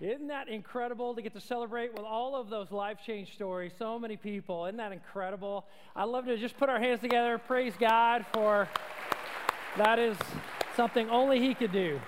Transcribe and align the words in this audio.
Isn't 0.00 0.28
that 0.28 0.48
incredible 0.48 1.14
to 1.14 1.20
get 1.20 1.34
to 1.34 1.42
celebrate 1.42 1.92
with 1.92 2.04
all 2.04 2.34
of 2.34 2.48
those 2.48 2.70
life 2.70 2.98
change 3.04 3.34
stories? 3.34 3.72
So 3.78 3.98
many 3.98 4.16
people. 4.16 4.64
Isn't 4.64 4.78
that 4.78 4.92
incredible? 4.92 5.66
I'd 5.94 6.04
love 6.04 6.24
to 6.24 6.38
just 6.38 6.56
put 6.56 6.70
our 6.70 6.80
hands 6.80 7.00
together, 7.00 7.36
praise 7.36 7.74
God 7.78 8.24
for 8.32 8.66
that 9.76 9.98
is 9.98 10.16
something 10.74 11.10
only 11.10 11.38
He 11.38 11.54
could 11.54 11.70
do. 11.70 12.00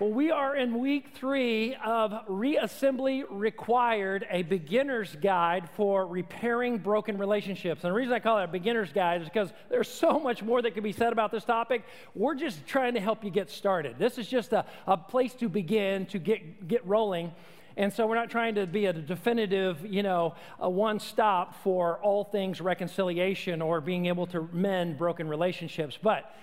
Well, 0.00 0.12
we 0.12 0.30
are 0.30 0.56
in 0.56 0.78
week 0.78 1.08
three 1.12 1.74
of 1.84 2.26
Reassembly 2.26 3.24
Required, 3.28 4.26
a 4.30 4.42
beginner's 4.44 5.14
guide 5.16 5.68
for 5.76 6.06
repairing 6.06 6.78
broken 6.78 7.18
relationships. 7.18 7.84
And 7.84 7.90
the 7.90 7.94
reason 7.94 8.14
I 8.14 8.18
call 8.18 8.38
it 8.38 8.44
a 8.44 8.48
beginner's 8.48 8.94
guide 8.94 9.20
is 9.20 9.28
because 9.28 9.52
there's 9.68 9.90
so 9.90 10.18
much 10.18 10.42
more 10.42 10.62
that 10.62 10.72
can 10.72 10.82
be 10.82 10.92
said 10.92 11.12
about 11.12 11.30
this 11.30 11.44
topic. 11.44 11.84
We're 12.14 12.34
just 12.34 12.66
trying 12.66 12.94
to 12.94 13.00
help 13.00 13.24
you 13.24 13.30
get 13.30 13.50
started. 13.50 13.96
This 13.98 14.16
is 14.16 14.26
just 14.26 14.54
a, 14.54 14.64
a 14.86 14.96
place 14.96 15.34
to 15.34 15.50
begin 15.50 16.06
to 16.06 16.18
get, 16.18 16.66
get 16.66 16.86
rolling. 16.86 17.32
And 17.76 17.92
so 17.92 18.06
we're 18.06 18.14
not 18.14 18.30
trying 18.30 18.54
to 18.54 18.66
be 18.66 18.86
a 18.86 18.94
definitive, 18.94 19.84
you 19.84 20.02
know, 20.02 20.34
a 20.58 20.70
one 20.70 20.98
stop 20.98 21.62
for 21.62 21.98
all 21.98 22.24
things 22.24 22.62
reconciliation 22.62 23.60
or 23.60 23.82
being 23.82 24.06
able 24.06 24.26
to 24.28 24.48
mend 24.50 24.96
broken 24.96 25.28
relationships. 25.28 25.98
But 26.02 26.34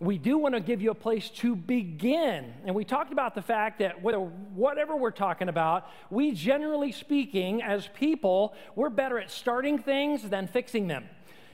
we 0.00 0.18
do 0.18 0.38
want 0.38 0.54
to 0.54 0.60
give 0.60 0.82
you 0.82 0.90
a 0.90 0.94
place 0.94 1.30
to 1.30 1.54
begin. 1.54 2.52
And 2.64 2.74
we 2.74 2.84
talked 2.84 3.12
about 3.12 3.34
the 3.34 3.42
fact 3.42 3.78
that 3.78 4.02
whatever 4.02 4.96
we're 4.96 5.10
talking 5.10 5.48
about, 5.48 5.88
we 6.10 6.32
generally 6.32 6.92
speaking, 6.92 7.62
as 7.62 7.88
people, 7.94 8.54
we're 8.74 8.90
better 8.90 9.18
at 9.18 9.30
starting 9.30 9.78
things 9.78 10.28
than 10.28 10.48
fixing 10.48 10.88
them. 10.88 11.08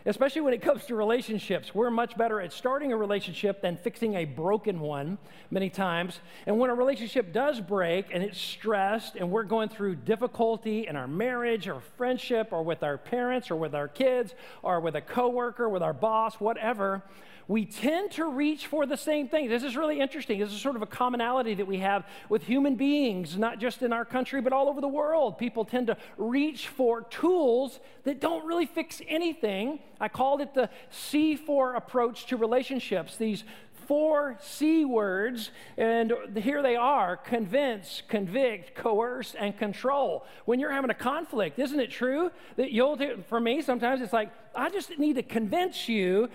Especially 0.07 0.41
when 0.41 0.55
it 0.55 0.63
comes 0.63 0.87
to 0.87 0.95
relationships, 0.95 1.75
we're 1.75 1.91
much 1.91 2.17
better 2.17 2.41
at 2.41 2.55
starting 2.55 2.91
a 2.91 2.97
relationship 2.97 3.61
than 3.61 3.77
fixing 3.77 4.15
a 4.15 4.25
broken 4.25 4.81
one 4.81 5.19
many 5.51 5.69
times. 5.69 6.21
And 6.47 6.59
when 6.59 6.71
a 6.71 6.75
relationship 6.75 7.35
does 7.35 7.61
break 7.61 8.07
and 8.11 8.23
it's 8.23 8.41
stressed 8.41 9.17
and 9.17 9.31
we're 9.31 9.43
going 9.43 9.69
through 9.69 9.97
difficulty 9.97 10.87
in 10.87 10.97
our 10.97 11.07
marriage 11.07 11.69
or 11.69 11.81
friendship 11.99 12.49
or 12.51 12.63
with 12.63 12.83
our 12.83 12.97
parents 12.97 13.51
or 13.51 13.57
with 13.57 13.75
our 13.75 13.89
kids 13.89 14.35
or 14.63 14.81
with 14.81 14.97
a 14.97 15.03
coworker, 15.03 15.69
with 15.69 15.83
our 15.83 15.93
boss, 15.93 16.37
whatever, 16.37 17.03
we 17.51 17.65
tend 17.65 18.13
to 18.13 18.27
reach 18.27 18.69
for 18.69 18.87
the 18.87 18.97
same 18.97 19.27
thing. 19.27 19.49
This 19.49 19.65
is 19.65 19.77
really 19.77 19.99
interesting. 19.99 20.39
This 20.39 20.53
is 20.53 20.61
sort 20.61 20.77
of 20.77 20.83
a 20.83 20.87
commonality 20.87 21.55
that 21.55 21.67
we 21.67 21.79
have 21.79 22.07
with 22.29 22.45
human 22.45 22.77
beings, 22.77 23.37
not 23.37 23.59
just 23.59 23.83
in 23.83 23.93
our 23.93 24.05
country, 24.05 24.41
but 24.41 24.53
all 24.53 24.69
over 24.69 24.81
the 24.81 24.87
world. 24.87 25.37
People 25.37 25.65
tend 25.65 25.89
to 25.89 25.97
reach 26.17 26.69
for 26.69 27.03
tools 27.03 27.81
that 28.05 28.21
don't 28.21 28.47
really 28.47 28.67
fix 28.67 29.03
anything. 29.09 29.81
I 30.01 30.07
called 30.07 30.41
it 30.41 30.55
the 30.55 30.71
C4 30.93 31.77
approach 31.77 32.27
to 32.27 32.37
relationships. 32.37 33.17
These 33.17 33.43
four 33.89 34.37
C 34.41 34.85
words, 34.85 35.51
and 35.77 36.13
here 36.37 36.63
they 36.63 36.77
are 36.77 37.17
convince, 37.17 38.05
convict, 38.07 38.77
coerce, 38.77 39.35
and 39.37 39.59
control. 39.59 40.25
When 40.45 40.61
you're 40.61 40.71
having 40.71 40.91
a 40.91 40.95
conflict, 40.95 41.59
isn't 41.59 41.81
it 41.81 41.91
true 41.91 42.31
that 42.55 42.71
you'll, 42.71 42.95
do, 42.95 43.25
for 43.29 43.41
me, 43.41 43.61
sometimes 43.61 44.03
it's 44.03 44.13
like, 44.13 44.31
I 44.55 44.71
just 44.71 44.97
need 45.01 45.15
to 45.15 45.25
convince 45.25 45.89
you 45.89 46.29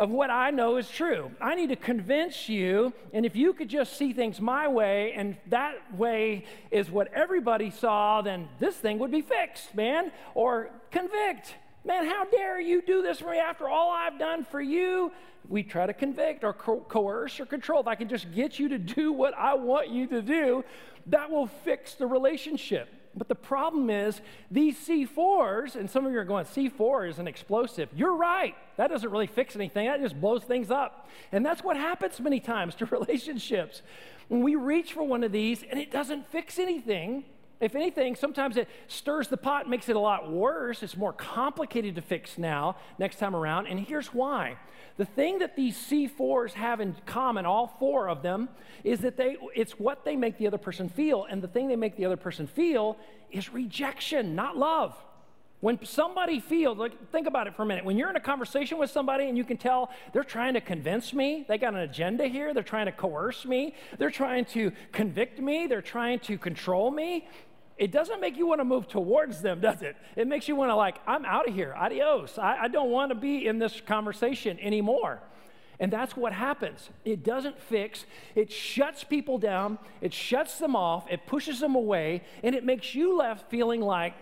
of 0.00 0.08
what 0.08 0.30
I 0.30 0.50
know 0.50 0.78
is 0.78 0.88
true. 0.88 1.30
I 1.42 1.54
need 1.54 1.68
to 1.68 1.76
convince 1.76 2.48
you, 2.48 2.94
and 3.12 3.26
if 3.26 3.36
you 3.36 3.52
could 3.52 3.68
just 3.68 3.98
see 3.98 4.14
things 4.14 4.40
my 4.40 4.66
way, 4.66 5.12
and 5.12 5.36
that 5.48 5.94
way 5.94 6.46
is 6.70 6.90
what 6.90 7.12
everybody 7.12 7.70
saw, 7.70 8.22
then 8.22 8.48
this 8.58 8.74
thing 8.76 8.98
would 8.98 9.10
be 9.10 9.20
fixed, 9.20 9.74
man. 9.74 10.10
Or 10.34 10.70
convict. 10.90 11.54
Man, 11.84 12.06
how 12.06 12.24
dare 12.24 12.58
you 12.58 12.80
do 12.80 13.02
this 13.02 13.18
for 13.18 13.32
me 13.32 13.38
after 13.38 13.68
all 13.68 13.90
I've 13.90 14.18
done 14.18 14.42
for 14.42 14.60
you? 14.60 15.12
We 15.50 15.62
try 15.62 15.84
to 15.84 15.92
convict 15.92 16.44
or 16.44 16.54
co- 16.54 16.80
coerce 16.80 17.38
or 17.38 17.44
control. 17.44 17.80
If 17.80 17.86
I 17.86 17.94
can 17.94 18.08
just 18.08 18.32
get 18.32 18.58
you 18.58 18.70
to 18.70 18.78
do 18.78 19.12
what 19.12 19.34
I 19.36 19.52
want 19.52 19.90
you 19.90 20.06
to 20.06 20.22
do, 20.22 20.64
that 21.08 21.30
will 21.30 21.46
fix 21.46 21.94
the 21.94 22.06
relationship. 22.06 22.88
But 23.16 23.28
the 23.28 23.34
problem 23.34 23.90
is, 23.90 24.20
these 24.50 24.76
C4s, 24.78 25.74
and 25.74 25.90
some 25.90 26.06
of 26.06 26.12
you 26.12 26.18
are 26.18 26.24
going, 26.24 26.44
C4 26.44 27.08
is 27.08 27.18
an 27.18 27.26
explosive. 27.26 27.88
You're 27.94 28.14
right. 28.14 28.54
That 28.76 28.88
doesn't 28.88 29.10
really 29.10 29.26
fix 29.26 29.56
anything, 29.56 29.86
that 29.86 30.00
just 30.00 30.20
blows 30.20 30.44
things 30.44 30.70
up. 30.70 31.08
And 31.32 31.44
that's 31.44 31.64
what 31.64 31.76
happens 31.76 32.20
many 32.20 32.38
times 32.38 32.74
to 32.76 32.86
relationships. 32.86 33.82
When 34.28 34.42
we 34.42 34.54
reach 34.54 34.92
for 34.92 35.02
one 35.02 35.24
of 35.24 35.32
these 35.32 35.64
and 35.68 35.78
it 35.80 35.90
doesn't 35.90 36.28
fix 36.30 36.58
anything, 36.58 37.24
if 37.60 37.74
anything, 37.74 38.16
sometimes 38.16 38.56
it 38.56 38.68
stirs 38.88 39.28
the 39.28 39.36
pot, 39.36 39.68
makes 39.68 39.88
it 39.88 39.96
a 39.96 40.00
lot 40.00 40.30
worse. 40.30 40.82
It's 40.82 40.96
more 40.96 41.12
complicated 41.12 41.94
to 41.96 42.02
fix 42.02 42.38
now, 42.38 42.76
next 42.98 43.18
time 43.18 43.36
around. 43.36 43.66
And 43.66 43.78
here's 43.78 44.08
why. 44.08 44.56
The 44.96 45.04
thing 45.04 45.38
that 45.38 45.56
these 45.56 45.76
C4s 45.76 46.52
have 46.52 46.80
in 46.80 46.96
common, 47.06 47.46
all 47.46 47.76
four 47.78 48.08
of 48.08 48.22
them, 48.22 48.48
is 48.82 49.00
that 49.00 49.16
they 49.16 49.36
it's 49.54 49.78
what 49.78 50.04
they 50.04 50.16
make 50.16 50.38
the 50.38 50.46
other 50.46 50.58
person 50.58 50.88
feel. 50.88 51.26
And 51.28 51.42
the 51.42 51.48
thing 51.48 51.68
they 51.68 51.76
make 51.76 51.96
the 51.96 52.06
other 52.06 52.16
person 52.16 52.46
feel 52.46 52.96
is 53.30 53.52
rejection, 53.52 54.34
not 54.34 54.56
love. 54.56 54.94
When 55.60 55.84
somebody 55.84 56.40
feels, 56.40 56.78
like, 56.78 57.10
think 57.12 57.26
about 57.26 57.46
it 57.46 57.54
for 57.54 57.64
a 57.64 57.66
minute. 57.66 57.84
When 57.84 57.98
you're 57.98 58.08
in 58.08 58.16
a 58.16 58.20
conversation 58.20 58.78
with 58.78 58.90
somebody 58.90 59.28
and 59.28 59.36
you 59.36 59.44
can 59.44 59.58
tell 59.58 59.90
they're 60.14 60.24
trying 60.24 60.54
to 60.54 60.60
convince 60.60 61.12
me, 61.12 61.44
they 61.46 61.58
got 61.58 61.74
an 61.74 61.80
agenda 61.80 62.26
here, 62.26 62.54
they're 62.54 62.62
trying 62.62 62.86
to 62.86 62.92
coerce 62.92 63.44
me, 63.44 63.74
they're 63.98 64.10
trying 64.10 64.46
to 64.46 64.72
convict 64.92 65.38
me, 65.38 65.66
they're 65.66 65.82
trying 65.82 66.18
to 66.20 66.38
control 66.38 66.90
me, 66.90 67.28
it 67.80 67.90
doesn't 67.90 68.20
make 68.20 68.36
you 68.36 68.46
want 68.46 68.60
to 68.60 68.64
move 68.64 68.86
towards 68.86 69.40
them, 69.40 69.60
does 69.68 69.82
it? 69.82 69.96
It 70.14 70.28
makes 70.28 70.46
you 70.46 70.54
want 70.54 70.70
to, 70.70 70.76
like, 70.76 70.98
I'm 71.06 71.24
out 71.24 71.48
of 71.48 71.54
here. 71.54 71.74
Adios. 71.74 72.38
I, 72.38 72.64
I 72.64 72.68
don't 72.68 72.90
want 72.90 73.10
to 73.10 73.14
be 73.16 73.46
in 73.46 73.58
this 73.58 73.80
conversation 73.80 74.60
anymore. 74.60 75.20
And 75.80 75.90
that's 75.90 76.14
what 76.14 76.34
happens. 76.34 76.90
It 77.06 77.24
doesn't 77.24 77.58
fix, 77.58 78.04
it 78.34 78.52
shuts 78.52 79.02
people 79.02 79.38
down, 79.38 79.78
it 80.02 80.12
shuts 80.12 80.58
them 80.58 80.76
off, 80.76 81.10
it 81.10 81.26
pushes 81.26 81.58
them 81.58 81.74
away, 81.74 82.22
and 82.42 82.54
it 82.54 82.64
makes 82.64 82.94
you 82.94 83.16
left 83.16 83.50
feeling 83.50 83.80
like, 83.80 84.12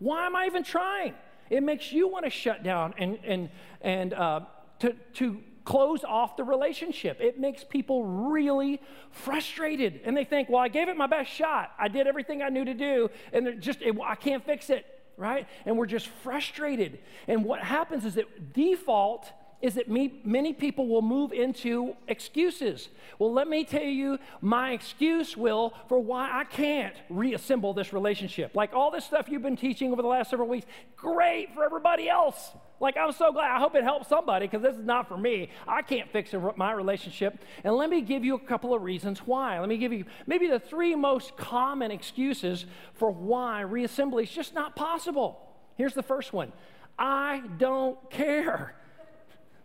why 0.00 0.26
am 0.26 0.34
I 0.34 0.46
even 0.46 0.64
trying? 0.64 1.14
It 1.48 1.62
makes 1.62 1.92
you 1.92 2.08
want 2.08 2.24
to 2.24 2.30
shut 2.30 2.64
down 2.64 2.92
and, 2.98 3.20
and, 3.24 3.50
and 3.82 4.12
uh, 4.12 4.40
to, 4.80 4.96
to 5.14 5.40
close 5.68 6.02
off 6.02 6.38
the 6.38 6.44
relationship. 6.44 7.20
It 7.20 7.38
makes 7.38 7.62
people 7.62 8.02
really 8.02 8.80
frustrated. 9.10 10.00
And 10.04 10.16
they 10.16 10.24
think, 10.24 10.48
well, 10.48 10.62
I 10.62 10.68
gave 10.68 10.88
it 10.88 10.96
my 10.96 11.06
best 11.06 11.30
shot. 11.30 11.72
I 11.78 11.88
did 11.88 12.06
everything 12.06 12.40
I 12.40 12.48
knew 12.48 12.64
to 12.64 12.72
do, 12.72 13.10
and 13.34 13.60
just, 13.60 13.82
it, 13.82 13.94
I 14.02 14.14
can't 14.14 14.42
fix 14.42 14.70
it, 14.70 14.86
right? 15.18 15.46
And 15.66 15.76
we're 15.76 15.84
just 15.84 16.08
frustrated. 16.22 17.00
And 17.26 17.44
what 17.44 17.60
happens 17.60 18.06
is 18.06 18.14
that 18.14 18.54
default 18.54 19.30
is 19.60 19.74
that 19.74 19.90
me, 19.90 20.22
many 20.24 20.54
people 20.54 20.88
will 20.88 21.02
move 21.02 21.32
into 21.32 21.94
excuses. 22.06 22.88
Well, 23.18 23.34
let 23.34 23.46
me 23.46 23.64
tell 23.64 23.82
you 23.82 24.18
my 24.40 24.72
excuse, 24.72 25.36
Will, 25.36 25.74
for 25.86 25.98
why 25.98 26.30
I 26.32 26.44
can't 26.44 26.94
reassemble 27.10 27.74
this 27.74 27.92
relationship. 27.92 28.54
Like 28.54 28.72
all 28.72 28.90
this 28.90 29.04
stuff 29.04 29.28
you've 29.28 29.42
been 29.42 29.56
teaching 29.56 29.92
over 29.92 30.00
the 30.00 30.08
last 30.08 30.30
several 30.30 30.48
weeks, 30.48 30.66
great 30.96 31.52
for 31.52 31.62
everybody 31.62 32.08
else. 32.08 32.52
Like, 32.80 32.96
I'm 32.96 33.12
so 33.12 33.32
glad. 33.32 33.50
I 33.50 33.58
hope 33.58 33.74
it 33.74 33.82
helps 33.82 34.08
somebody 34.08 34.46
because 34.46 34.62
this 34.62 34.76
is 34.76 34.84
not 34.84 35.08
for 35.08 35.16
me. 35.16 35.50
I 35.66 35.82
can't 35.82 36.10
fix 36.12 36.32
my 36.56 36.72
relationship. 36.72 37.38
And 37.64 37.74
let 37.74 37.90
me 37.90 38.00
give 38.02 38.24
you 38.24 38.36
a 38.36 38.38
couple 38.38 38.72
of 38.72 38.82
reasons 38.82 39.20
why. 39.20 39.58
Let 39.58 39.68
me 39.68 39.78
give 39.78 39.92
you 39.92 40.04
maybe 40.26 40.46
the 40.46 40.60
three 40.60 40.94
most 40.94 41.36
common 41.36 41.90
excuses 41.90 42.66
for 42.94 43.10
why 43.10 43.64
reassembly 43.66 44.22
is 44.24 44.30
just 44.30 44.54
not 44.54 44.76
possible. 44.76 45.40
Here's 45.76 45.94
the 45.94 46.02
first 46.02 46.32
one 46.32 46.52
I 46.98 47.42
don't 47.58 48.10
care. 48.10 48.74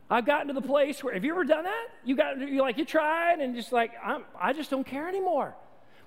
I've 0.10 0.26
gotten 0.26 0.48
to 0.48 0.54
the 0.54 0.62
place 0.62 1.04
where, 1.04 1.14
have 1.14 1.24
you 1.24 1.32
ever 1.32 1.44
done 1.44 1.64
that? 1.64 1.88
You 2.04 2.16
got, 2.16 2.38
you 2.40 2.62
like, 2.62 2.78
you 2.78 2.86
tried 2.86 3.40
and 3.40 3.56
just 3.56 3.72
like, 3.72 3.92
I'm, 4.04 4.26
I 4.40 4.54
just 4.54 4.70
don't 4.70 4.86
care 4.86 5.08
anymore. 5.08 5.56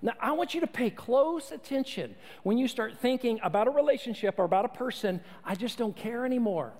Now, 0.02 0.12
I 0.20 0.32
want 0.32 0.54
you 0.54 0.60
to 0.60 0.66
pay 0.66 0.90
close 0.90 1.50
attention 1.50 2.14
when 2.42 2.58
you 2.58 2.68
start 2.68 2.98
thinking 2.98 3.40
about 3.42 3.66
a 3.66 3.70
relationship 3.70 4.38
or 4.38 4.44
about 4.44 4.64
a 4.64 4.68
person. 4.68 5.20
I 5.44 5.54
just 5.54 5.78
don't 5.78 5.96
care 5.96 6.24
anymore, 6.24 6.74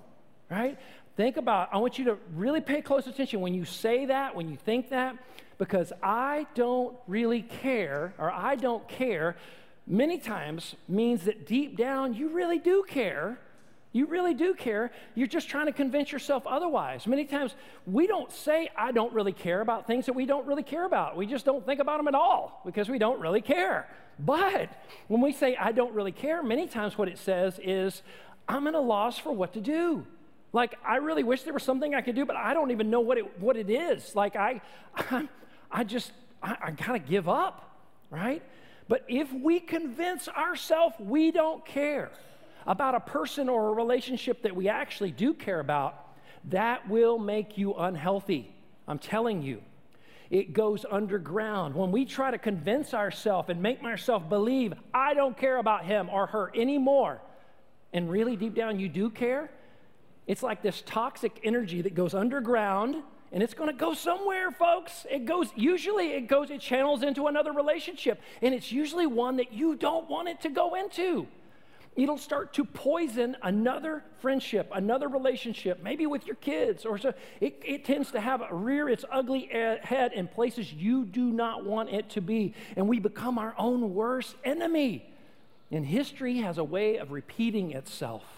right? 0.49 0.77
Think 1.15 1.37
about, 1.37 1.69
I 1.71 1.77
want 1.77 1.97
you 1.97 2.05
to 2.05 2.17
really 2.35 2.61
pay 2.61 2.81
close 2.81 3.07
attention 3.07 3.41
when 3.41 3.53
you 3.53 3.65
say 3.65 4.05
that, 4.05 4.35
when 4.35 4.49
you 4.49 4.57
think 4.57 4.89
that, 4.89 5.17
because 5.57 5.91
I 6.03 6.45
don't 6.53 6.95
really 7.07 7.41
care, 7.41 8.13
or 8.17 8.31
I 8.31 8.55
don't 8.55 8.87
care, 8.87 9.35
many 9.87 10.19
times 10.19 10.75
means 10.87 11.23
that 11.23 11.47
deep 11.47 11.77
down 11.77 12.13
you 12.13 12.29
really 12.29 12.59
do 12.59 12.85
care 12.87 13.39
you 13.97 14.05
really 14.05 14.33
do 14.33 14.53
care. 14.53 14.91
You're 15.15 15.27
just 15.27 15.49
trying 15.49 15.65
to 15.65 15.71
convince 15.71 16.11
yourself 16.11 16.45
otherwise. 16.45 17.07
Many 17.07 17.25
times 17.25 17.55
we 17.85 18.05
don't 18.05 18.31
say, 18.31 18.69
I 18.77 18.91
don't 18.91 19.11
really 19.11 19.31
care 19.31 19.61
about 19.61 19.87
things 19.87 20.05
that 20.05 20.13
we 20.13 20.25
don't 20.25 20.45
really 20.45 20.63
care 20.63 20.85
about. 20.85 21.17
We 21.17 21.25
just 21.25 21.45
don't 21.45 21.65
think 21.65 21.79
about 21.79 21.97
them 21.97 22.07
at 22.07 22.15
all 22.15 22.61
because 22.63 22.89
we 22.89 22.99
don't 22.99 23.19
really 23.19 23.41
care. 23.41 23.89
But 24.19 24.69
when 25.07 25.21
we 25.21 25.31
say, 25.31 25.55
I 25.55 25.71
don't 25.71 25.93
really 25.93 26.11
care, 26.11 26.43
many 26.43 26.67
times 26.67 26.97
what 26.97 27.07
it 27.07 27.17
says 27.17 27.59
is, 27.63 28.03
I'm 28.47 28.67
at 28.67 28.75
a 28.75 28.79
loss 28.79 29.17
for 29.17 29.31
what 29.31 29.53
to 29.53 29.61
do. 29.61 30.05
Like, 30.53 30.75
I 30.85 30.97
really 30.97 31.23
wish 31.23 31.43
there 31.43 31.53
was 31.53 31.63
something 31.63 31.93
I 31.93 32.01
could 32.01 32.15
do, 32.15 32.25
but 32.25 32.35
I 32.35 32.53
don't 32.53 32.71
even 32.71 32.89
know 32.89 33.01
what 33.01 33.17
it, 33.17 33.39
what 33.39 33.57
it 33.57 33.69
is. 33.69 34.15
Like, 34.15 34.35
I, 34.35 34.61
I, 34.95 35.27
I 35.71 35.83
just, 35.83 36.11
I, 36.41 36.57
I 36.79 36.95
of 36.95 37.05
give 37.05 37.27
up, 37.27 37.79
right? 38.09 38.41
But 38.87 39.03
if 39.07 39.31
we 39.33 39.59
convince 39.59 40.29
ourselves 40.29 40.95
we 40.99 41.31
don't 41.31 41.65
care 41.65 42.11
about 42.65 42.95
a 42.95 42.99
person 42.99 43.49
or 43.49 43.69
a 43.69 43.73
relationship 43.73 44.43
that 44.43 44.55
we 44.55 44.69
actually 44.69 45.11
do 45.11 45.33
care 45.33 45.59
about, 45.59 46.07
that 46.45 46.87
will 46.89 47.17
make 47.17 47.57
you 47.57 47.73
unhealthy. 47.73 48.53
I'm 48.87 48.99
telling 48.99 49.41
you. 49.41 49.61
It 50.29 50.51
goes 50.53 50.85
underground. 50.89 51.73
When 51.75 51.91
we 51.91 52.03
try 52.03 52.31
to 52.31 52.37
convince 52.37 52.93
ourselves 52.93 53.49
and 53.49 53.61
make 53.61 53.81
ourselves 53.83 54.25
believe, 54.27 54.73
I 54.93 55.13
don't 55.13 55.37
care 55.37 55.57
about 55.57 55.85
him 55.85 56.09
or 56.09 56.27
her 56.27 56.51
anymore, 56.53 57.21
and 57.93 58.09
really 58.09 58.35
deep 58.35 58.53
down 58.53 58.79
you 58.79 58.89
do 58.89 59.09
care, 59.09 59.49
it's 60.27 60.43
like 60.43 60.61
this 60.61 60.83
toxic 60.85 61.39
energy 61.43 61.81
that 61.81 61.95
goes 61.95 62.13
underground 62.13 62.97
and 63.31 63.41
it's 63.43 63.53
going 63.53 63.69
to 63.69 63.75
go 63.75 63.93
somewhere 63.93 64.51
folks. 64.51 65.05
It 65.09 65.25
goes 65.25 65.49
usually 65.55 66.11
it 66.11 66.27
goes 66.27 66.49
it 66.49 66.61
channels 66.61 67.01
into 67.01 67.27
another 67.27 67.53
relationship 67.53 68.21
and 68.41 68.53
it's 68.53 68.71
usually 68.71 69.07
one 69.07 69.37
that 69.37 69.53
you 69.53 69.75
don't 69.75 70.09
want 70.09 70.27
it 70.27 70.41
to 70.41 70.49
go 70.49 70.75
into. 70.75 71.27
It'll 71.95 72.19
start 72.19 72.53
to 72.53 72.65
poison 72.65 73.37
another 73.41 74.03
friendship 74.19 74.69
another 74.73 75.07
relationship 75.07 75.81
maybe 75.81 76.05
with 76.05 76.27
your 76.27 76.35
kids 76.35 76.85
or 76.85 76.97
so. 76.97 77.13
It, 77.39 77.61
it 77.65 77.85
tends 77.85 78.11
to 78.11 78.19
have 78.19 78.43
rear 78.51 78.89
its 78.89 79.05
ugly 79.09 79.49
head 79.51 80.11
in 80.13 80.27
places 80.27 80.71
you 80.71 81.05
do 81.05 81.31
not 81.31 81.65
want 81.65 81.89
it 81.89 82.09
to 82.11 82.21
be 82.21 82.53
and 82.75 82.87
we 82.87 82.99
become 82.99 83.37
our 83.37 83.55
own 83.57 83.93
worst 83.93 84.35
enemy. 84.43 85.09
And 85.71 85.85
history 85.85 86.37
has 86.37 86.57
a 86.57 86.63
way 86.63 86.97
of 86.97 87.11
repeating 87.11 87.71
itself 87.71 88.36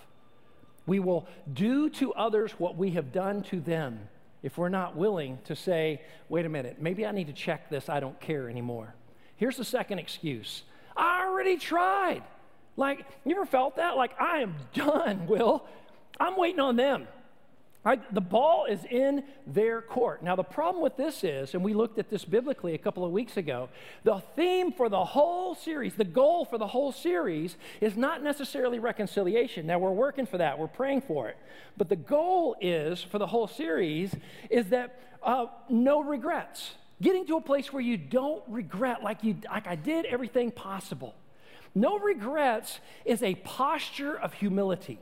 we 0.90 1.00
will 1.00 1.28
do 1.54 1.88
to 1.88 2.12
others 2.16 2.52
what 2.54 2.76
we 2.76 2.90
have 2.92 3.12
done 3.12 3.44
to 3.44 3.60
them 3.60 4.10
if 4.42 4.58
we're 4.58 4.70
not 4.70 4.96
willing 4.96 5.38
to 5.44 5.56
say, 5.56 6.02
wait 6.30 6.48
a 6.48 6.50
minute, 6.50 6.78
maybe 6.82 7.06
I 7.06 7.12
need 7.12 7.28
to 7.28 7.34
check 7.34 7.70
this, 7.70 7.90
I 7.90 8.00
don't 8.00 8.20
care 8.20 8.50
anymore. 8.50 8.96
Here's 9.36 9.56
the 9.56 9.64
second 9.64 10.00
excuse 10.00 10.64
I 10.98 11.26
already 11.28 11.58
tried. 11.58 12.24
Like, 12.76 13.06
you 13.24 13.36
ever 13.36 13.46
felt 13.46 13.76
that? 13.76 13.98
Like, 13.98 14.20
I 14.20 14.40
am 14.40 14.56
done, 14.74 15.28
Will. 15.28 15.64
I'm 16.20 16.36
waiting 16.38 16.60
on 16.60 16.76
them. 16.76 17.08
Right? 17.82 18.14
The 18.14 18.22
ball 18.22 18.66
is 18.66 18.84
in 18.84 19.24
their 19.48 19.82
court. 19.82 20.22
Now, 20.22 20.36
the 20.36 20.44
problem 20.44 20.84
with 20.84 20.98
this 20.98 21.24
is, 21.24 21.54
and 21.54 21.64
we 21.64 21.74
looked 21.74 21.98
at 21.98 22.10
this 22.10 22.26
biblically 22.26 22.74
a 22.74 22.78
couple 22.78 23.06
of 23.06 23.12
weeks 23.12 23.38
ago, 23.38 23.70
the 24.04 24.22
theme 24.36 24.74
for 24.74 24.90
the 24.90 25.06
whole 25.06 25.56
series, 25.56 25.96
the 25.96 26.04
goal 26.04 26.44
for 26.44 26.58
the 26.58 26.68
whole 26.68 26.92
series, 26.92 27.56
is 27.80 27.96
not 27.96 28.22
necessarily 28.22 28.80
reconciliation. 28.80 29.66
Now, 29.66 29.80
we're 29.80 29.92
working 29.92 30.26
for 30.26 30.38
that, 30.40 30.60
we're 30.60 30.68
praying 30.68 31.02
for 31.04 31.30
it. 31.30 31.38
But 31.78 31.88
the 31.88 31.96
goal 31.96 32.58
is, 32.60 33.02
for 33.02 33.18
the 33.18 33.28
whole 33.28 33.48
series, 33.48 34.14
is 34.50 34.68
that 34.68 35.00
uh, 35.24 35.46
no 35.70 36.04
regrets. 36.04 36.72
Getting 37.02 37.26
to 37.28 37.38
a 37.38 37.42
place 37.42 37.72
where 37.72 37.82
you 37.82 37.96
don't 37.96 38.44
regret 38.50 39.04
like, 39.04 39.24
you, 39.24 39.38
like 39.50 39.68
I 39.68 39.76
did 39.76 40.06
everything 40.06 40.52
possible. 40.52 41.16
No 41.74 41.98
regrets 41.98 42.82
is 43.06 43.24
a 43.24 43.36
posture 43.36 44.20
of 44.20 44.34
humility. 44.34 45.00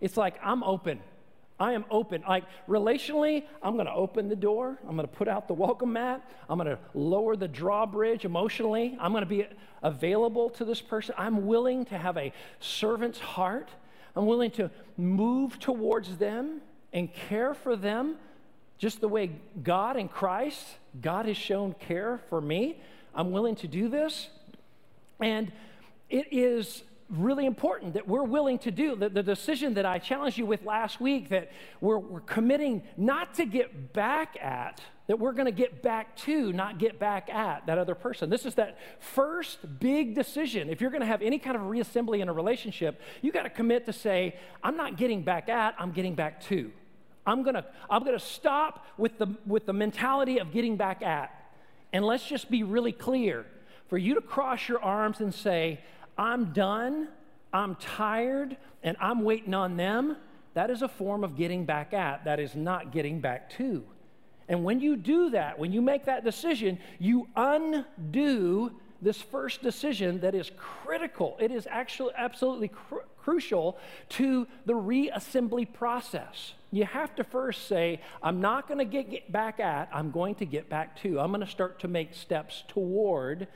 It's 0.00 0.16
like, 0.16 0.36
I'm 0.44 0.62
open. 0.62 1.00
I 1.58 1.72
am 1.72 1.84
open. 1.90 2.24
Like 2.26 2.44
relationally, 2.68 3.44
I'm 3.62 3.74
going 3.74 3.86
to 3.86 3.92
open 3.92 4.28
the 4.28 4.36
door. 4.36 4.78
I'm 4.88 4.96
going 4.96 5.08
to 5.08 5.14
put 5.14 5.28
out 5.28 5.46
the 5.46 5.54
welcome 5.54 5.92
mat. 5.92 6.28
I'm 6.48 6.58
going 6.58 6.70
to 6.70 6.78
lower 6.94 7.36
the 7.36 7.48
drawbridge 7.48 8.24
emotionally. 8.24 8.96
I'm 9.00 9.12
going 9.12 9.22
to 9.22 9.28
be 9.28 9.46
available 9.82 10.50
to 10.50 10.64
this 10.64 10.80
person. 10.80 11.14
I'm 11.16 11.46
willing 11.46 11.84
to 11.86 11.98
have 11.98 12.16
a 12.16 12.32
servant's 12.58 13.20
heart. 13.20 13.68
I'm 14.16 14.26
willing 14.26 14.50
to 14.52 14.70
move 14.96 15.58
towards 15.60 16.16
them 16.16 16.60
and 16.92 17.12
care 17.12 17.54
for 17.54 17.76
them 17.76 18.16
just 18.78 19.00
the 19.00 19.08
way 19.08 19.30
God 19.62 19.96
and 19.96 20.10
Christ, 20.10 20.64
God 21.00 21.26
has 21.26 21.36
shown 21.36 21.74
care 21.74 22.20
for 22.28 22.40
me. 22.40 22.80
I'm 23.14 23.30
willing 23.30 23.54
to 23.56 23.68
do 23.68 23.88
this. 23.88 24.28
And 25.20 25.52
it 26.10 26.26
is 26.32 26.82
really 27.10 27.46
important 27.46 27.94
that 27.94 28.08
we're 28.08 28.24
willing 28.24 28.58
to 28.60 28.70
do. 28.70 28.96
The, 28.96 29.08
the 29.08 29.22
decision 29.22 29.74
that 29.74 29.86
I 29.86 29.98
challenged 29.98 30.38
you 30.38 30.46
with 30.46 30.64
last 30.64 31.00
week 31.00 31.28
that 31.28 31.52
we're, 31.80 31.98
we're 31.98 32.20
committing 32.20 32.82
not 32.96 33.34
to 33.34 33.46
get 33.46 33.92
back 33.92 34.36
at, 34.40 34.80
that 35.06 35.18
we're 35.18 35.32
going 35.32 35.46
to 35.46 35.52
get 35.52 35.82
back 35.82 36.16
to, 36.16 36.52
not 36.52 36.78
get 36.78 36.98
back 36.98 37.28
at 37.28 37.66
that 37.66 37.78
other 37.78 37.94
person. 37.94 38.30
This 38.30 38.46
is 38.46 38.54
that 38.54 38.78
first 39.00 39.58
big 39.78 40.14
decision. 40.14 40.70
If 40.70 40.80
you're 40.80 40.90
going 40.90 41.02
to 41.02 41.06
have 41.06 41.20
any 41.20 41.38
kind 41.38 41.56
of 41.56 41.62
reassembly 41.64 42.20
in 42.20 42.28
a 42.28 42.32
relationship, 42.32 43.00
you 43.20 43.30
got 43.30 43.42
to 43.42 43.50
commit 43.50 43.84
to 43.86 43.92
say, 43.92 44.36
I'm 44.62 44.76
not 44.76 44.96
getting 44.96 45.22
back 45.22 45.48
at, 45.48 45.74
I'm 45.78 45.92
getting 45.92 46.14
back 46.14 46.42
to. 46.44 46.72
I'm 47.26 47.42
going 47.42 47.54
to 47.54 47.64
I'm 47.88 48.04
going 48.04 48.18
to 48.18 48.24
stop 48.24 48.86
with 48.98 49.18
the 49.18 49.28
with 49.46 49.64
the 49.66 49.72
mentality 49.72 50.38
of 50.38 50.52
getting 50.52 50.76
back 50.76 51.02
at. 51.02 51.30
And 51.92 52.04
let's 52.04 52.26
just 52.26 52.50
be 52.50 52.62
really 52.62 52.92
clear. 52.92 53.46
For 53.88 53.98
you 53.98 54.14
to 54.14 54.20
cross 54.20 54.68
your 54.68 54.82
arms 54.82 55.20
and 55.20 55.32
say, 55.32 55.80
I'm 56.16 56.52
done, 56.52 57.08
I'm 57.52 57.74
tired, 57.76 58.56
and 58.82 58.96
I'm 59.00 59.22
waiting 59.22 59.54
on 59.54 59.76
them, 59.76 60.16
that 60.54 60.70
is 60.70 60.82
a 60.82 60.88
form 60.88 61.24
of 61.24 61.36
getting 61.36 61.64
back 61.64 61.92
at. 61.92 62.24
That 62.24 62.38
is 62.38 62.54
not 62.54 62.92
getting 62.92 63.20
back 63.20 63.50
to. 63.50 63.84
And 64.48 64.62
when 64.64 64.80
you 64.80 64.96
do 64.96 65.30
that, 65.30 65.58
when 65.58 65.72
you 65.72 65.82
make 65.82 66.04
that 66.04 66.24
decision, 66.24 66.78
you 66.98 67.28
undo 67.34 68.72
this 69.02 69.20
first 69.20 69.62
decision 69.62 70.20
that 70.20 70.34
is 70.34 70.50
critical. 70.56 71.36
It 71.40 71.50
is 71.50 71.66
actually 71.68 72.12
absolutely 72.16 72.68
cr- 72.68 73.06
crucial 73.18 73.78
to 74.10 74.46
the 74.64 74.74
reassembly 74.74 75.72
process. 75.72 76.54
You 76.70 76.84
have 76.84 77.14
to 77.16 77.24
first 77.24 77.66
say, 77.68 78.00
I'm 78.22 78.40
not 78.40 78.68
going 78.68 78.78
to 78.78 78.84
get 78.84 79.30
back 79.32 79.60
at, 79.60 79.88
I'm 79.92 80.10
going 80.10 80.36
to 80.36 80.46
get 80.46 80.68
back 80.68 81.00
to. 81.02 81.20
I'm 81.20 81.30
going 81.30 81.40
to 81.40 81.50
start 81.50 81.80
to 81.80 81.88
make 81.88 82.14
steps 82.14 82.64
toward 82.68 83.48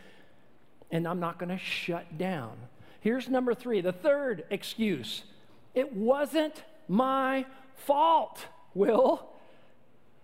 and 0.90 1.06
I'm 1.06 1.20
not 1.20 1.38
going 1.38 1.50
to 1.50 1.58
shut 1.58 2.18
down. 2.18 2.56
Here's 3.00 3.28
number 3.28 3.54
three 3.54 3.80
the 3.80 3.92
third 3.92 4.44
excuse 4.50 5.22
it 5.74 5.92
wasn't 5.92 6.62
my 6.88 7.46
fault, 7.76 8.46
Will. 8.74 9.28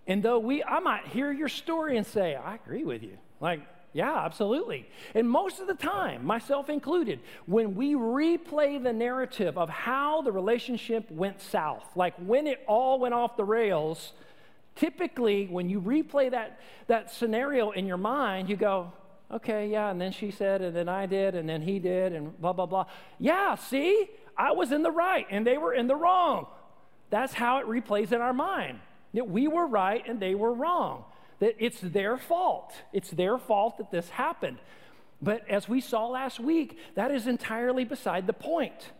And 0.06 0.22
though 0.22 0.38
we, 0.38 0.62
I 0.62 0.81
might 0.81 1.06
hear 1.06 1.32
your 1.32 1.49
story 1.49 1.96
and 1.96 2.06
say, 2.06 2.34
I 2.34 2.56
agree 2.56 2.84
with 2.84 3.02
you. 3.02 3.16
Like, 3.40 3.61
yeah, 3.93 4.25
absolutely. 4.25 4.88
And 5.14 5.31
most 5.31 5.61
of 5.61 5.69
the 5.69 5.75
time, 5.75 6.26
myself 6.26 6.69
included, 6.69 7.20
when 7.46 7.76
we 7.76 7.94
replay 7.94 8.82
the 8.82 8.93
narrative 8.93 9.56
of 9.56 9.70
how 9.70 10.20
the 10.22 10.32
relationship 10.32 11.08
went 11.10 11.41
south, 11.41 11.84
like 11.94 12.15
when 12.17 12.48
it 12.48 12.62
all 12.67 12.98
went 12.98 13.15
off 13.15 13.36
the 13.36 13.44
rails, 13.44 14.12
typically 14.74 15.46
when 15.46 15.70
you 15.70 15.81
replay 15.81 16.32
that, 16.32 16.58
that 16.89 17.12
scenario 17.12 17.70
in 17.70 17.86
your 17.86 17.96
mind, 17.96 18.48
you 18.48 18.56
go, 18.56 18.93
okay, 19.31 19.69
yeah, 19.69 19.90
and 19.90 20.00
then 20.00 20.12
she 20.12 20.31
said, 20.31 20.62
and 20.62 20.74
then 20.74 20.88
I 20.88 21.06
did, 21.06 21.34
and 21.34 21.48
then 21.48 21.62
he 21.62 21.78
did, 21.78 22.12
and 22.12 22.38
blah, 22.40 22.52
blah, 22.52 22.66
blah. 22.66 22.86
Yeah, 23.19 23.54
see, 23.54 24.08
I 24.36 24.52
was 24.52 24.72
in 24.72 24.82
the 24.82 24.90
right, 24.90 25.26
and 25.31 25.46
they 25.46 25.58
were 25.58 25.72
in 25.72 25.86
the 25.86 25.96
wrong. 25.96 26.46
That's 27.10 27.32
how 27.32 27.58
it 27.58 27.66
replays 27.66 28.12
in 28.12 28.20
our 28.20 28.32
mind. 28.32 28.81
That 29.12 29.28
we 29.28 29.46
were 29.46 29.66
right 29.66 30.02
and 30.06 30.19
they 30.19 30.34
were 30.34 30.52
wrong. 30.52 31.04
That 31.38 31.54
it's 31.58 31.81
their 31.81 32.16
fault. 32.16 32.74
It's 32.93 33.10
their 33.10 33.38
fault 33.38 33.78
that 33.78 33.90
this 33.93 34.08
happened. 34.10 34.58
But 35.22 35.48
as 35.48 35.69
we 35.69 35.81
saw 35.81 36.08
last 36.08 36.40
week, 36.40 36.76
that 36.96 37.12
is 37.12 37.26
entirely 37.26 37.84
beside 37.84 38.26
the 38.26 38.32
point. 38.32 38.90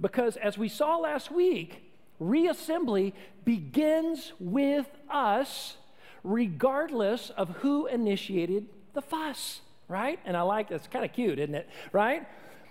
Because 0.00 0.36
as 0.36 0.56
we 0.56 0.68
saw 0.68 0.96
last 0.98 1.30
week, 1.32 1.82
reassembly 2.20 3.12
begins 3.44 4.32
with 4.38 4.86
us, 5.10 5.76
regardless 6.22 7.30
of 7.30 7.48
who 7.56 7.86
initiated 7.86 8.68
the 8.94 9.02
fuss 9.02 9.62
right? 9.88 10.18
And 10.24 10.36
I 10.36 10.42
like 10.42 10.70
it's 10.70 10.88
kind 10.88 11.04
of 11.04 11.12
cute, 11.12 11.38
isn't 11.38 11.54
it? 11.54 11.68
Right? 11.92 12.26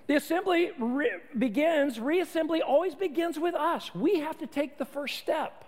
The 0.08 0.16
assembly 0.16 0.72
re- 0.78 1.20
begins, 1.38 1.98
reassembly 1.98 2.60
always 2.66 2.94
begins 2.94 3.40
with 3.40 3.56
us. 3.56 3.94
We 3.96 4.20
have 4.20 4.38
to 4.40 4.48
take 4.48 4.78
the 4.78 4.86
first 4.86 5.18
step. 5.18 5.66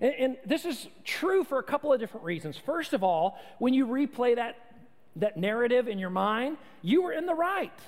And, 0.00 0.14
and, 0.18 0.36
this 0.44 0.64
is 0.64 0.88
true 1.04 1.44
for 1.44 1.58
a 1.58 1.62
couple 1.62 1.92
of 1.92 2.00
different 2.00 2.24
reasons. 2.24 2.56
First 2.56 2.94
of 2.94 3.04
all, 3.04 3.38
when 3.58 3.74
you 3.74 3.86
replay 3.86 4.36
that, 4.36 4.56
that 5.16 5.36
narrative 5.36 5.88
in 5.88 5.98
your 5.98 6.10
mind, 6.10 6.56
you 6.82 7.02
were 7.02 7.12
in 7.12 7.26
the 7.26 7.34
right. 7.34 7.78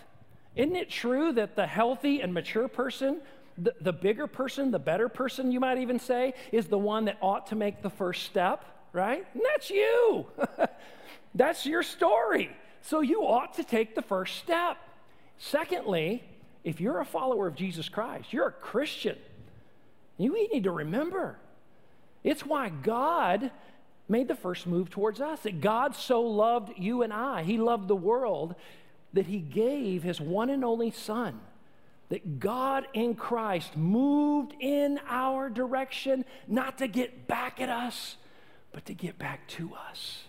Isn't 0.55 0.77
it 0.77 0.91
true 0.91 1.33
that 1.33 1.57
the 1.57 1.67
healthy 1.67 2.21
and 2.21 2.35
mature 2.35 2.69
person, 2.69 3.23
the, 3.57 3.75
the 3.81 3.93
bigger 3.93 4.27
person, 4.27 4.71
the 4.71 4.79
better 4.79 5.09
person, 5.09 5.51
you 5.51 5.59
might 5.59 5.79
even 5.79 5.99
say, 5.99 6.35
is 6.53 6.67
the 6.67 6.79
one 6.79 7.07
that 7.07 7.17
ought 7.23 7.47
to 7.49 7.57
make 7.57 7.83
the 7.83 7.91
first 7.91 8.25
step, 8.25 8.65
right? 8.93 9.27
And 9.33 9.43
that's 9.43 9.71
you. 9.71 10.27
that's 11.35 11.65
your 11.65 11.83
story. 11.83 12.51
So 12.83 13.01
you 13.01 13.23
ought 13.23 13.55
to 13.55 13.65
take 13.65 13.95
the 13.95 14.03
first 14.03 14.37
step. 14.37 14.77
Secondly, 15.39 16.23
if 16.65 16.81
you're 16.81 17.01
a 17.01 17.05
follower 17.05 17.47
of 17.47 17.55
Jesus 17.55 17.89
Christ, 17.89 18.33
you're 18.33 18.49
a 18.49 18.53
Christian, 18.53 19.17
you 20.19 20.33
need 20.53 20.65
to 20.65 20.71
remember 20.71 21.39
it's 22.23 22.47
why 22.47 22.69
God 22.69 23.51
made 24.09 24.29
the 24.29 24.37
first 24.37 24.67
move 24.67 24.91
towards 24.91 25.21
us. 25.21 25.41
That 25.41 25.61
God 25.61 25.97
so 25.97 26.21
loved 26.23 26.73
you 26.77 27.03
and 27.03 27.13
I, 27.13 27.43
He 27.43 27.59
loved 27.59 27.89
the 27.89 27.97
world, 27.97 28.55
that 29.13 29.27
He 29.27 29.39
gave 29.39 30.05
His 30.05 30.21
one 30.21 30.51
and 30.51 30.65
only 30.65 30.91
Son 30.91 31.41
that 32.13 32.39
God 32.39 32.87
in 32.93 33.15
Christ 33.15 33.75
moved 33.75 34.53
in 34.61 35.01
our 35.09 35.49
direction, 35.49 36.27
not 36.47 36.77
to 36.77 36.87
get 36.87 37.27
back 37.27 37.59
at 37.59 37.71
us, 37.71 38.17
but 38.71 38.85
to 38.85 38.93
get 38.93 39.19
back 39.19 39.49
to 39.49 39.73
us. 39.89 40.25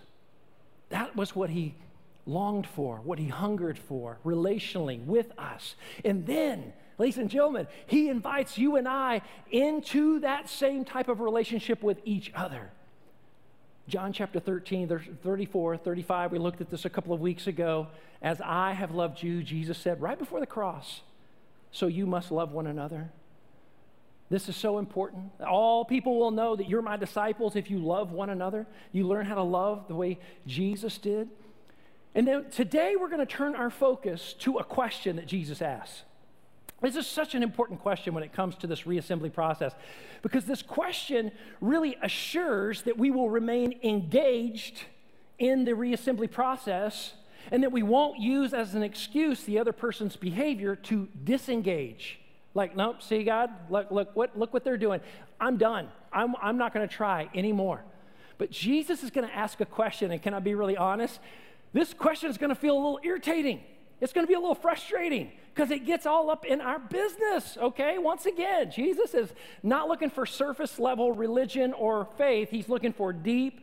That 0.92 1.18
was 1.18 1.36
what 1.36 1.50
he 1.50 1.76
longed 2.26 2.68
for, 2.68 2.98
what 2.98 3.20
he 3.20 3.28
hungered 3.28 3.78
for 3.78 4.18
relationally 4.26 5.04
with 5.04 5.32
us. 5.38 5.76
And 6.06 6.26
then, 6.26 6.74
ladies 6.98 7.18
and 7.18 7.30
gentlemen, 7.30 7.68
he 7.86 8.10
invites 8.10 8.58
you 8.58 8.76
and 8.76 8.88
I 8.88 9.22
into 9.52 10.20
that 10.20 10.50
same 10.50 10.86
type 10.86 11.10
of 11.10 11.20
relationship 11.20 11.84
with 11.84 12.00
each 12.06 12.32
other. 12.36 12.72
John 13.88 14.14
chapter 14.14 14.40
13, 14.40 15.18
34, 15.22 15.78
35, 15.78 16.32
we 16.32 16.40
looked 16.40 16.62
at 16.62 16.70
this 16.70 16.86
a 16.86 16.90
couple 16.90 17.14
of 17.14 17.20
weeks 17.20 17.48
ago. 17.48 17.88
As 18.22 18.40
I 18.40 18.72
have 18.72 18.92
loved 18.92 19.22
you, 19.22 19.44
Jesus 19.44 19.78
said 19.78 20.02
right 20.02 20.18
before 20.18 20.40
the 20.40 20.46
cross, 20.46 21.02
so 21.72 21.88
you 21.88 22.06
must 22.06 22.32
love 22.32 22.54
one 22.54 22.68
another. 22.68 23.12
This 24.30 24.48
is 24.48 24.56
so 24.56 24.80
important. 24.80 25.32
All 25.46 25.84
people 25.84 26.18
will 26.18 26.32
know 26.32 26.56
that 26.56 26.70
you're 26.70 26.82
my 26.82 26.96
disciples 26.96 27.58
if 27.58 27.70
you 27.70 27.78
love 27.78 28.12
one 28.12 28.30
another. 28.30 28.66
You 28.94 29.06
learn 29.06 29.26
how 29.26 29.36
to 29.36 29.44
love 29.44 29.88
the 29.90 29.96
way 29.96 30.18
Jesus 30.48 30.98
did. 30.98 31.30
And 32.16 32.28
then 32.28 32.50
today 32.52 32.96
we're 33.00 33.10
going 33.10 33.20
to 33.20 33.26
turn 33.26 33.56
our 33.56 33.70
focus 33.70 34.34
to 34.40 34.58
a 34.58 34.64
question 34.64 35.16
that 35.16 35.26
Jesus 35.26 35.62
asks. 35.62 36.04
This 36.82 36.96
is 36.98 37.08
such 37.08 37.34
an 37.34 37.44
important 37.44 37.80
question 37.80 38.14
when 38.14 38.24
it 38.24 38.34
comes 38.34 38.56
to 38.58 38.68
this 38.68 38.82
reassembly 38.82 39.32
process 39.32 39.74
because 40.22 40.46
this 40.46 40.62
question 40.62 41.32
really 41.62 41.98
assures 42.02 42.82
that 42.82 42.98
we 42.98 43.10
will 43.10 43.30
remain 43.30 43.80
engaged 43.84 44.84
in 45.40 45.64
the 45.64 45.72
reassembly 45.72 46.30
process 46.30 47.14
and 47.52 47.64
that 47.64 47.72
we 47.72 47.84
won't 47.84 48.20
use 48.20 48.54
as 48.54 48.76
an 48.76 48.84
excuse 48.84 49.44
the 49.44 49.60
other 49.60 49.72
person's 49.72 50.18
behavior 50.18 50.76
to 50.76 51.08
disengage. 51.24 52.20
Like, 52.54 52.76
nope, 52.76 53.02
see, 53.02 53.24
God, 53.24 53.50
look, 53.70 53.90
look, 53.90 54.16
what, 54.16 54.38
look 54.38 54.54
what 54.54 54.64
they're 54.64 54.78
doing. 54.78 55.00
I'm 55.40 55.58
done. 55.58 55.90
I'm, 56.12 56.36
I'm 56.42 56.58
not 56.58 56.74
going 56.74 56.88
to 56.88 56.94
try 56.94 57.30
anymore. 57.34 57.84
But 58.38 58.52
Jesus 58.52 59.04
is 59.04 59.10
going 59.10 59.28
to 59.28 59.34
ask 59.34 59.62
a 59.62 59.66
question, 59.66 60.12
and 60.12 60.22
can 60.22 60.34
I 60.34 60.40
be 60.40 60.54
really 60.54 60.78
honest? 60.78 61.20
This 61.74 61.94
question 61.94 62.30
is 62.30 62.38
going 62.38 62.50
to 62.50 62.56
feel 62.56 62.76
a 62.76 62.82
little 62.82 63.00
irritating. 63.04 63.62
It's 64.00 64.14
going 64.14 64.26
to 64.26 64.28
be 64.28 64.36
a 64.36 64.40
little 64.40 64.56
frustrating 64.56 65.32
because 65.54 65.72
it 65.72 65.86
gets 65.86 66.06
all 66.06 66.30
up 66.30 66.46
in 66.46 66.62
our 66.62 66.80
business, 66.80 67.58
okay? 67.58 67.98
Once 67.98 68.26
again, 68.26 68.72
Jesus 68.72 69.14
is 69.14 69.32
not 69.62 69.88
looking 69.88 70.10
for 70.10 70.26
surface 70.26 70.80
level 70.80 71.12
religion 71.12 71.74
or 71.74 72.08
faith, 72.18 72.50
he's 72.50 72.70
looking 72.70 72.92
for 72.92 73.14
deep, 73.14 73.62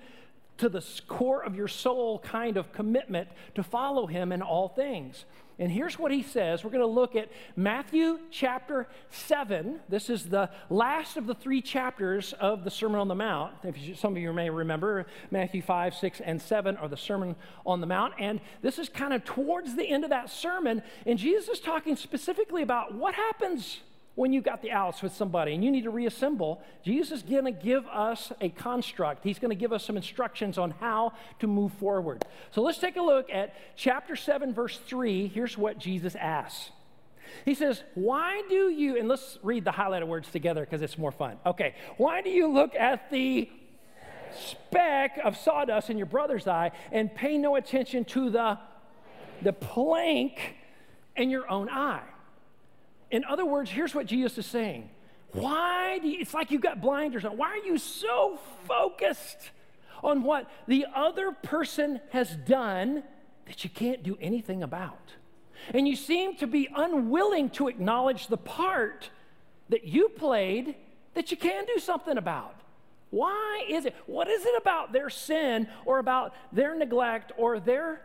to 0.61 0.69
the 0.69 0.85
core 1.09 1.43
of 1.43 1.57
your 1.57 1.69
soul 1.69 2.19
kind 2.19 2.59
of 2.59 2.71
commitment 2.71 3.29
to 3.55 3.63
follow 3.63 4.07
him 4.07 4.31
in 4.31 4.43
all 4.43 4.69
things. 4.69 5.25
And 5.59 5.73
here's 5.73 5.99
what 5.99 6.13
he 6.13 6.23
says. 6.23 6.63
We're 6.63 6.71
going 6.71 6.81
to 6.81 6.87
look 6.87 7.17
at 7.17 7.31
Matthew 7.57 8.19
chapter 8.31 8.87
7. 9.11 9.81
This 9.89 10.11
is 10.11 10.27
the 10.27 10.51
last 10.69 11.17
of 11.17 11.27
the 11.27 11.35
three 11.35 11.63
chapters 11.63 12.35
of 12.35 12.65
the 12.65 12.71
Sermon 12.71 13.01
on 13.01 13.09
the 13.09 13.15
Mount. 13.15 13.55
If 13.63 13.99
some 13.99 14.13
of 14.17 14.23
you 14.23 14.35
may 14.35 14.51
remember, 14.51 15.07
Matthew 15.31 15.63
5, 15.63 15.95
6, 15.95 16.21
and 16.21 16.41
7 16.41 16.77
are 16.77 16.89
the 16.89 16.97
Sermon 16.97 17.37
on 17.65 17.81
the 17.81 17.87
Mount. 17.87 18.15
And 18.19 18.41
this 18.61 18.79
is 18.79 18.91
kind 18.91 19.15
of 19.15 19.25
towards 19.25 19.77
the 19.77 19.89
end 19.89 20.05
of 20.05 20.11
that 20.11 20.29
sermon. 20.29 20.83
And 21.07 21.19
Jesus 21.19 21.49
is 21.49 21.61
talking 21.61 21.97
specifically 21.97 22.63
about 22.63 22.95
what 22.95 23.15
happens 23.15 23.81
when 24.21 24.35
you 24.35 24.43
got 24.43 24.61
the 24.61 24.71
outs 24.71 25.01
with 25.01 25.15
somebody 25.15 25.55
and 25.55 25.65
you 25.65 25.71
need 25.71 25.85
to 25.85 25.89
reassemble, 25.91 26.61
Jesus 26.85 27.11
is 27.11 27.23
going 27.23 27.47
to 27.47 27.51
give 27.51 27.87
us 27.87 28.35
a 28.43 28.51
construct. 28.51 29.25
He's 29.25 29.39
going 29.39 29.49
to 29.49 29.55
give 29.55 29.73
us 29.73 29.83
some 29.83 29.97
instructions 29.97 30.59
on 30.59 30.73
how 30.73 31.15
to 31.39 31.47
move 31.47 31.73
forward. 31.73 32.23
So 32.51 32.61
let's 32.61 32.77
take 32.77 32.97
a 32.97 33.03
look 33.03 33.31
at 33.33 33.55
chapter 33.77 34.17
7, 34.17 34.53
verse 34.53 34.77
3. 34.77 35.29
Here's 35.29 35.57
what 35.57 35.79
Jesus 35.79 36.15
asks. 36.17 36.69
He 37.47 37.55
says, 37.55 37.83
Why 37.95 38.43
do 38.51 38.69
you, 38.69 38.99
and 38.99 39.09
let's 39.09 39.39
read 39.43 39.65
the 39.65 39.71
highlighted 39.71 40.07
words 40.07 40.31
together 40.31 40.67
because 40.67 40.83
it's 40.83 40.99
more 40.99 41.13
fun. 41.13 41.39
Okay, 41.47 41.75
why 41.97 42.21
do 42.21 42.29
you 42.29 42.47
look 42.47 42.75
at 42.75 43.11
the 43.11 43.49
speck 44.39 45.19
of 45.25 45.35
sawdust 45.35 45.89
in 45.89 45.97
your 45.97 46.07
brother's 46.07 46.47
eye 46.47 46.73
and 46.93 47.15
pay 47.15 47.39
no 47.39 47.57
attention 47.57 48.05
to 48.05 48.29
the, 48.29 48.59
the 49.41 49.55
plank 49.55 50.57
in 51.17 51.31
your 51.31 51.51
own 51.51 51.71
eye? 51.71 52.03
In 53.11 53.25
other 53.25 53.45
words, 53.45 53.71
here's 53.71 53.95
what 53.95 54.07
Jesus 54.07 54.39
is 54.39 54.47
saying. 54.47 54.91
Why 55.33 55.99
do 56.01 56.09
you, 56.09 56.19
it's 56.21 56.35
like 56.35 56.51
you've 56.51 56.63
got 56.63 56.81
blinders 56.81 57.25
on. 57.25 57.37
Why 57.37 57.51
are 57.51 57.65
you 57.65 57.79
so 57.79 58.39
focused 58.67 59.51
on 60.03 60.23
what 60.23 60.51
the 60.67 60.87
other 60.95 61.33
person 61.33 62.01
has 62.11 62.35
done 62.35 63.03
that 63.47 63.63
you 63.65 63.71
can't 63.71 64.03
do 64.03 64.17
anything 64.21 64.63
about? 64.63 65.15
And 65.75 65.87
you 65.87 65.95
seem 65.95 66.37
to 66.37 66.47
be 66.47 66.69
unwilling 66.75 67.51
to 67.51 67.69
acknowledge 67.69 68.29
the 68.29 68.37
part 68.37 69.11
that 69.69 69.85
you 69.85 70.09
played 70.09 70.75
that 71.15 71.31
you 71.31 71.37
can 71.37 71.65
do 71.67 71.79
something 71.79 72.17
about. 72.17 72.57
Why 73.11 73.65
is 73.69 73.85
it? 73.85 73.95
What 74.07 74.29
is 74.29 74.45
it 74.45 74.55
about 74.57 74.93
their 74.93 75.11
sin 75.11 75.69
or 75.85 75.99
about 75.99 76.35
their 76.53 76.77
neglect 76.77 77.33
or 77.37 77.59
their 77.59 78.03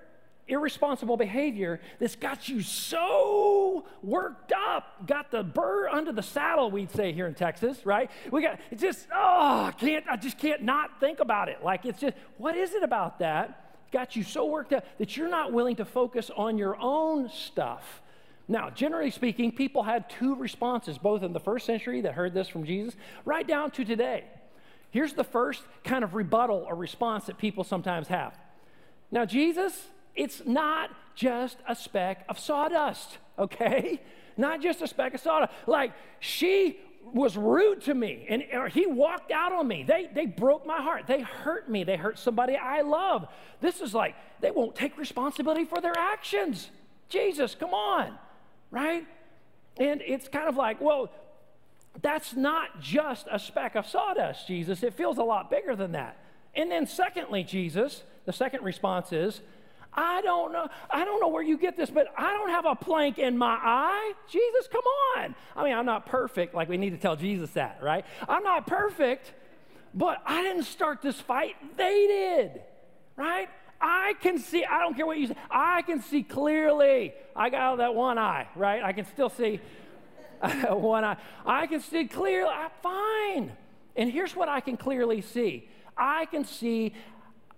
irresponsible 0.48 1.18
behavior 1.18 1.80
that's 2.00 2.16
got 2.16 2.48
you 2.48 2.62
so 2.62 3.86
worked 4.04 4.54
up, 4.54 5.08
got 5.08 5.32
the 5.32 5.44
burr 5.44 5.88
under 5.90 6.12
the 6.12 6.22
saddle, 6.22 6.70
we'd 6.70 6.92
say 6.92 7.12
here 7.14 7.28
in 7.28 7.34
Texas, 7.34 7.86
right? 7.86 8.12
We 8.32 8.42
got 8.42 8.60
it 8.70 8.80
just, 8.80 9.08
oh, 9.14 9.66
I 9.66 9.72
can't, 9.72 10.06
I 10.10 10.18
just 10.18 10.38
can't 10.38 10.62
not 10.62 11.00
think 11.00 11.20
about 11.20 11.50
it. 11.50 11.64
Like 11.64 11.86
it's 11.86 12.00
just, 12.00 12.16
what 12.38 12.56
is 12.56 12.74
it 12.74 12.84
about 12.84 13.20
that? 13.20 13.62
Got 13.92 14.16
you 14.16 14.24
so 14.24 14.46
worked 14.46 14.74
up 14.74 14.86
that 14.98 15.16
you're 15.18 15.30
not 15.30 15.52
willing 15.52 15.78
to 15.78 15.86
focus 15.86 16.30
on 16.36 16.58
your 16.58 16.78
own 16.80 17.30
stuff. 17.30 18.02
Now, 18.48 18.70
generally 18.70 19.10
speaking, 19.10 19.52
people 19.52 19.82
had 19.82 20.10
two 20.10 20.36
responses, 20.36 20.98
both 21.00 21.24
in 21.24 21.34
the 21.34 21.40
first 21.40 21.66
century 21.66 22.02
that 22.02 22.14
heard 22.14 22.34
this 22.34 22.48
from 22.48 22.64
Jesus, 22.66 22.96
right 23.24 23.48
down 23.48 23.72
to 23.72 23.86
today. 23.86 24.26
Here's 24.92 25.14
the 25.14 25.24
first 25.24 25.64
kind 25.84 26.04
of 26.04 26.14
rebuttal 26.14 26.64
or 26.68 26.76
response 26.76 27.26
that 27.26 27.38
people 27.38 27.64
sometimes 27.64 28.08
have. 28.08 28.38
Now, 29.12 29.26
Jesus, 29.26 29.88
it's 30.16 30.46
not 30.46 30.92
just 31.16 31.58
a 31.68 31.76
speck 31.76 32.26
of 32.30 32.40
sawdust, 32.40 33.18
okay? 33.38 34.02
Not 34.38 34.62
just 34.62 34.82
a 34.82 34.88
speck 34.88 35.14
of 35.14 35.22
sawdust. 35.22 35.54
Like, 35.66 35.94
she 36.20 36.78
was 37.14 37.38
rude 37.38 37.82
to 37.82 37.94
me 37.94 38.26
and 38.28 38.44
he 38.72 38.86
walked 38.86 39.32
out 39.32 39.54
on 39.54 39.68
me. 39.68 39.84
They, 39.84 40.10
they 40.14 40.26
broke 40.26 40.66
my 40.66 40.82
heart. 40.82 41.08
They 41.08 41.22
hurt 41.22 41.70
me. 41.70 41.84
They 41.84 41.96
hurt 41.96 42.18
somebody 42.18 42.56
I 42.56 42.82
love. 42.82 43.28
This 43.62 43.80
is 43.80 43.94
like, 43.94 44.16
they 44.42 44.52
won't 44.52 44.76
take 44.76 44.98
responsibility 44.98 45.66
for 45.66 45.80
their 45.80 45.98
actions. 45.98 46.70
Jesus, 47.08 47.56
come 47.56 47.74
on, 47.74 48.18
right? 48.72 49.06
And 49.78 50.02
it's 50.02 50.28
kind 50.28 50.50
of 50.50 50.58
like, 50.58 50.82
well, 50.82 51.12
that's 52.02 52.34
not 52.34 52.82
just 52.82 53.28
a 53.32 53.40
speck 53.40 53.76
of 53.76 53.88
sawdust, 53.88 54.48
Jesus. 54.48 54.84
It 54.84 54.94
feels 54.94 55.18
a 55.18 55.24
lot 55.24 55.50
bigger 55.50 55.76
than 55.76 55.94
that. 55.94 56.18
And 56.56 56.72
then, 56.72 56.88
secondly, 56.88 57.44
Jesus, 57.44 58.04
the 58.26 58.34
second 58.34 58.64
response 58.64 59.14
is, 59.14 59.42
I 59.96 60.22
don't 60.22 60.52
know. 60.52 60.68
I 60.90 61.06
don't 61.06 61.20
know 61.22 61.30
where 61.30 61.44
you 61.44 61.58
get 61.58 61.78
this, 61.78 61.90
but 61.90 62.08
I 62.18 62.34
don't 62.34 62.50
have 62.50 62.66
a 62.66 62.76
plank 62.76 63.18
in 63.18 63.38
my 63.38 63.58
eye. 63.62 64.14
Jesus, 64.30 64.68
come 64.72 64.84
on. 65.18 65.36
I 65.56 65.64
mean, 65.64 65.74
I'm 65.74 65.86
not 65.86 66.06
perfect. 66.06 66.54
Like 66.54 66.70
we 66.70 66.78
need 66.78 66.92
to 66.92 66.98
tell 66.98 67.16
Jesus 67.16 67.52
that, 67.52 67.80
right? 67.82 68.06
I'm 68.28 68.44
not 68.44 68.68
perfect, 68.68 69.34
but 69.94 70.22
I 70.26 70.42
didn't 70.42 70.64
start 70.64 71.02
this 71.02 71.20
fight. 71.20 71.56
They 71.78 72.08
did, 72.08 72.62
right? 73.16 73.48
I 73.80 74.14
can 74.22 74.40
see, 74.40 74.66
I 74.66 74.80
don't 74.80 74.96
care 74.96 75.06
what 75.06 75.18
you 75.18 75.28
say, 75.28 75.36
I 75.50 75.82
can 75.82 76.02
see 76.02 76.24
clearly. 76.24 77.14
I 77.36 77.50
got 77.50 77.62
out 77.62 77.78
that 77.78 77.96
one 77.96 78.18
eye, 78.18 78.48
right? 78.56 78.84
I 78.84 78.94
can 78.94 79.06
still 79.06 79.30
see 79.30 79.60
one 80.70 81.04
eye. 81.04 81.18
I 81.46 81.68
can 81.68 81.82
see 81.82 82.06
clearly. 82.06 82.50
I'm 82.50 82.72
fine. 82.82 83.52
And 83.96 84.12
here's 84.12 84.36
what 84.36 84.50
I 84.50 84.60
can 84.60 84.78
clearly 84.78 85.22
see 85.22 85.70
I 85.98 86.26
can 86.26 86.44
see 86.44 86.94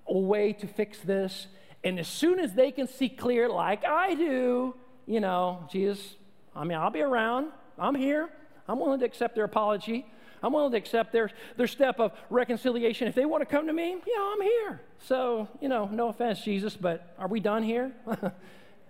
a 0.08 0.18
way 0.18 0.54
to 0.54 0.68
fix 0.68 1.00
this 1.00 1.48
and 1.88 2.00
as 2.00 2.08
soon 2.10 2.38
as 2.38 2.54
they 2.54 2.72
can 2.72 2.86
see 2.86 3.08
clear, 3.08 3.48
like 3.48 3.86
I 3.86 4.14
do, 4.14 4.76
you 5.06 5.22
know, 5.22 5.66
Jesus, 5.72 6.16
I 6.54 6.66
mean, 6.66 6.78
I'll 6.78 6.90
be 6.90 7.02
around. 7.02 7.48
I'm 7.80 7.96
here. 7.96 8.28
I'm 8.68 8.78
willing 8.78 9.00
to 9.00 9.06
accept 9.06 9.36
their 9.36 9.46
apology. 9.46 10.06
I'm 10.44 10.52
willing 10.52 10.72
to 10.72 10.78
accept 10.78 11.14
their, 11.14 11.30
their 11.56 11.66
step 11.68 12.02
of 12.02 12.12
reconciliation. 12.30 13.08
If 13.08 13.16
they 13.16 13.26
want 13.26 13.42
to 13.42 13.46
come 13.46 13.68
to 13.68 13.74
me, 13.74 13.92
yeah, 13.92 13.98
you 14.06 14.18
know, 14.18 14.34
I'm 14.34 14.42
here. 14.42 14.82
So, 15.06 15.48
you 15.62 15.70
know, 15.70 15.86
no 15.86 16.10
offense, 16.10 16.42
Jesus, 16.42 16.76
but 16.76 17.16
are 17.18 17.30
we 17.30 17.40
done 17.40 17.64
here? 17.64 17.94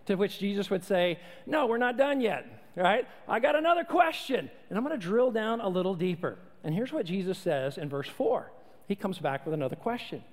to 0.07 0.15
which 0.15 0.39
Jesus 0.39 0.71
would 0.71 0.83
say, 0.83 1.19
No, 1.45 1.67
we're 1.67 1.77
not 1.77 1.97
done 1.97 2.19
yet, 2.19 2.45
right? 2.75 3.07
I 3.27 3.39
got 3.39 3.55
another 3.55 3.83
question, 3.83 4.49
and 4.69 4.77
I'm 4.77 4.83
going 4.83 4.99
to 4.99 5.05
drill 5.05 5.29
down 5.29 5.61
a 5.61 5.69
little 5.69 5.93
deeper. 5.93 6.39
And 6.63 6.73
here's 6.73 6.91
what 6.91 7.05
Jesus 7.05 7.37
says 7.37 7.77
in 7.77 7.89
verse 7.89 8.09
4. 8.09 8.51
He 8.87 8.95
comes 8.95 9.19
back 9.19 9.45
with 9.45 9.53
another 9.53 9.75
question. 9.75 10.23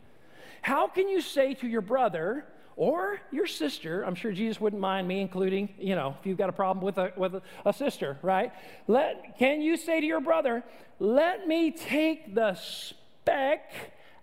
How 0.62 0.88
can 0.88 1.10
you 1.10 1.20
say 1.20 1.52
to 1.54 1.68
your 1.68 1.82
brother 1.82 2.46
or 2.76 3.20
your 3.30 3.46
sister, 3.46 4.02
I'm 4.02 4.14
sure 4.14 4.32
Jesus 4.32 4.60
wouldn't 4.60 4.80
mind 4.80 5.06
me 5.06 5.20
including, 5.20 5.68
you 5.78 5.94
know, 5.94 6.16
if 6.18 6.26
you've 6.26 6.38
got 6.38 6.48
a 6.48 6.52
problem 6.52 6.84
with 6.84 6.98
a, 6.98 7.12
with 7.16 7.36
a, 7.36 7.42
a 7.64 7.72
sister, 7.72 8.18
right? 8.22 8.52
Let, 8.88 9.38
can 9.38 9.60
you 9.60 9.76
say 9.76 10.00
to 10.00 10.06
your 10.06 10.20
brother, 10.20 10.64
let 10.98 11.46
me 11.46 11.70
take 11.70 12.34
the 12.34 12.54
speck 12.54 13.70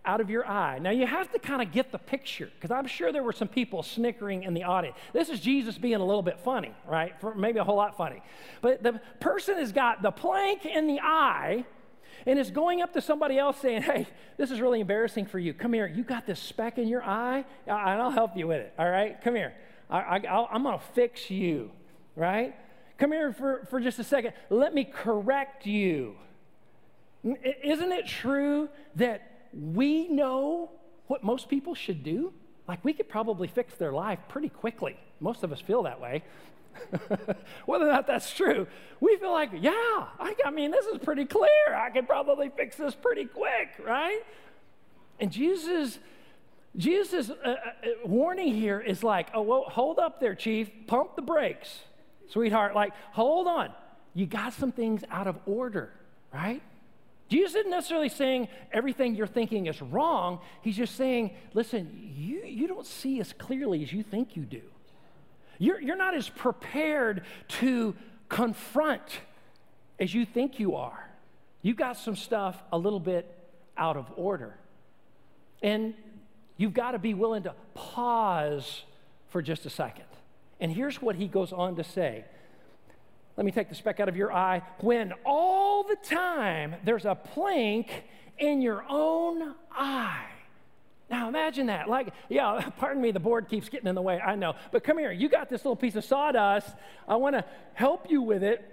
out 0.03 0.19
of 0.19 0.29
your 0.29 0.47
eye. 0.47 0.79
Now, 0.79 0.89
you 0.89 1.05
have 1.05 1.31
to 1.31 1.39
kind 1.39 1.61
of 1.61 1.71
get 1.71 1.91
the 1.91 1.99
picture 1.99 2.49
because 2.55 2.71
I'm 2.71 2.87
sure 2.87 3.11
there 3.11 3.23
were 3.23 3.33
some 3.33 3.47
people 3.47 3.83
snickering 3.83 4.43
in 4.43 4.53
the 4.53 4.63
audience. 4.63 4.97
This 5.13 5.29
is 5.29 5.39
Jesus 5.39 5.77
being 5.77 5.95
a 5.95 6.05
little 6.05 6.23
bit 6.23 6.39
funny, 6.39 6.73
right? 6.87 7.13
For 7.21 7.35
maybe 7.35 7.59
a 7.59 7.63
whole 7.63 7.75
lot 7.75 7.97
funny. 7.97 8.21
But 8.61 8.81
the 8.81 8.99
person 9.19 9.57
has 9.57 9.71
got 9.71 10.01
the 10.01 10.11
plank 10.11 10.65
in 10.65 10.87
the 10.87 10.99
eye 11.01 11.65
and 12.25 12.39
is 12.39 12.51
going 12.51 12.81
up 12.81 12.93
to 12.93 13.01
somebody 13.01 13.37
else 13.37 13.57
saying, 13.57 13.81
Hey, 13.83 14.07
this 14.37 14.51
is 14.51 14.61
really 14.61 14.79
embarrassing 14.79 15.25
for 15.25 15.39
you. 15.39 15.53
Come 15.53 15.73
here. 15.73 15.87
You 15.87 16.03
got 16.03 16.25
this 16.25 16.39
speck 16.39 16.77
in 16.77 16.87
your 16.87 17.03
eye, 17.03 17.45
and 17.65 17.75
I'll 18.01 18.11
help 18.11 18.35
you 18.35 18.47
with 18.47 18.59
it. 18.59 18.73
All 18.77 18.89
right? 18.89 19.21
Come 19.21 19.35
here. 19.35 19.53
I, 19.89 20.21
am 20.51 20.63
going 20.63 20.79
to 20.79 20.85
fix 20.93 21.29
you, 21.29 21.71
right? 22.15 22.55
Come 22.97 23.11
here 23.11 23.33
for, 23.33 23.67
for 23.69 23.79
just 23.79 23.99
a 23.99 24.03
second. 24.03 24.33
Let 24.49 24.73
me 24.73 24.85
correct 24.85 25.65
you. 25.65 26.15
Isn't 27.23 27.91
it 27.91 28.07
true 28.07 28.69
that 28.95 29.49
we 29.53 30.07
know 30.07 30.71
what 31.07 31.23
most 31.23 31.49
people 31.49 31.75
should 31.75 32.03
do? 32.03 32.31
Like, 32.67 32.83
we 32.85 32.93
could 32.93 33.09
probably 33.09 33.47
fix 33.47 33.75
their 33.75 33.91
life 33.91 34.19
pretty 34.29 34.49
quickly. 34.49 34.97
Most 35.19 35.43
of 35.43 35.51
us 35.51 35.59
feel 35.59 35.83
that 35.83 35.99
way. 35.99 36.23
Whether 37.65 37.87
or 37.87 37.91
not 37.91 38.07
that's 38.07 38.31
true, 38.33 38.67
we 38.99 39.17
feel 39.17 39.31
like, 39.31 39.51
yeah, 39.53 39.71
I, 39.71 40.35
I 40.45 40.51
mean, 40.51 40.71
this 40.71 40.85
is 40.85 40.97
pretty 40.99 41.25
clear. 41.25 41.75
I 41.75 41.89
could 41.89 42.07
probably 42.07 42.49
fix 42.49 42.75
this 42.75 42.95
pretty 42.95 43.25
quick, 43.25 43.69
right? 43.85 44.21
And 45.19 45.31
Jesus, 45.31 45.99
Jesus' 46.75 47.29
uh, 47.29 47.33
uh, 47.43 47.55
warning 48.05 48.53
here 48.53 48.79
is 48.79 49.03
like, 49.03 49.27
oh, 49.33 49.41
well, 49.41 49.63
hold 49.67 49.99
up 49.99 50.19
there, 50.19 50.35
chief. 50.35 50.69
Pump 50.87 51.15
the 51.15 51.21
brakes, 51.21 51.81
sweetheart. 52.29 52.75
Like, 52.75 52.93
hold 53.11 53.47
on. 53.47 53.71
You 54.13 54.25
got 54.25 54.53
some 54.53 54.71
things 54.71 55.03
out 55.09 55.27
of 55.27 55.37
order, 55.45 55.93
right? 56.33 56.61
Jesus 57.29 57.55
isn't 57.55 57.71
necessarily 57.71 58.09
saying 58.09 58.49
everything 58.73 59.15
you're 59.15 59.25
thinking 59.25 59.67
is 59.67 59.81
wrong. 59.81 60.39
He's 60.61 60.75
just 60.75 60.95
saying, 60.95 61.31
listen, 61.53 62.11
you, 62.13 62.43
you 62.43 62.67
don't 62.67 62.85
see 62.85 63.21
as 63.21 63.31
clearly 63.31 63.83
as 63.83 63.93
you 63.93 64.03
think 64.03 64.35
you 64.35 64.43
do. 64.43 64.61
You're, 65.61 65.79
you're 65.79 65.95
not 65.95 66.15
as 66.15 66.27
prepared 66.27 67.21
to 67.59 67.95
confront 68.29 69.19
as 69.99 70.11
you 70.11 70.25
think 70.25 70.59
you 70.59 70.75
are. 70.75 71.07
You 71.61 71.75
got 71.75 71.97
some 71.97 72.15
stuff 72.15 72.59
a 72.71 72.79
little 72.79 72.99
bit 72.99 73.31
out 73.77 73.95
of 73.95 74.07
order. 74.15 74.57
And 75.61 75.93
you've 76.57 76.73
got 76.73 76.93
to 76.93 76.99
be 76.99 77.13
willing 77.13 77.43
to 77.43 77.53
pause 77.75 78.81
for 79.29 79.43
just 79.43 79.67
a 79.67 79.69
second. 79.69 80.05
And 80.59 80.71
here's 80.71 80.99
what 80.99 81.15
he 81.15 81.27
goes 81.27 81.53
on 81.53 81.75
to 81.75 81.83
say 81.83 82.25
let 83.37 83.45
me 83.45 83.51
take 83.51 83.69
the 83.69 83.75
speck 83.75 83.99
out 83.99 84.09
of 84.09 84.17
your 84.17 84.33
eye. 84.33 84.63
When 84.79 85.13
all 85.23 85.83
the 85.83 85.95
time 85.95 86.73
there's 86.83 87.05
a 87.05 87.13
plank 87.13 88.03
in 88.39 88.63
your 88.63 88.83
own 88.89 89.53
eye. 89.71 90.25
Imagine 91.31 91.67
that. 91.67 91.87
Like, 91.87 92.13
yeah, 92.27 92.69
pardon 92.77 93.01
me, 93.01 93.11
the 93.11 93.19
board 93.21 93.47
keeps 93.47 93.69
getting 93.69 93.87
in 93.87 93.95
the 93.95 94.01
way. 94.01 94.19
I 94.19 94.35
know. 94.35 94.55
But 94.71 94.83
come 94.83 94.97
here. 94.97 95.13
You 95.13 95.29
got 95.29 95.49
this 95.49 95.63
little 95.63 95.77
piece 95.77 95.95
of 95.95 96.03
sawdust. 96.03 96.75
I 97.07 97.15
want 97.15 97.35
to 97.37 97.45
help 97.73 98.11
you 98.11 98.21
with 98.21 98.43
it. 98.43 98.67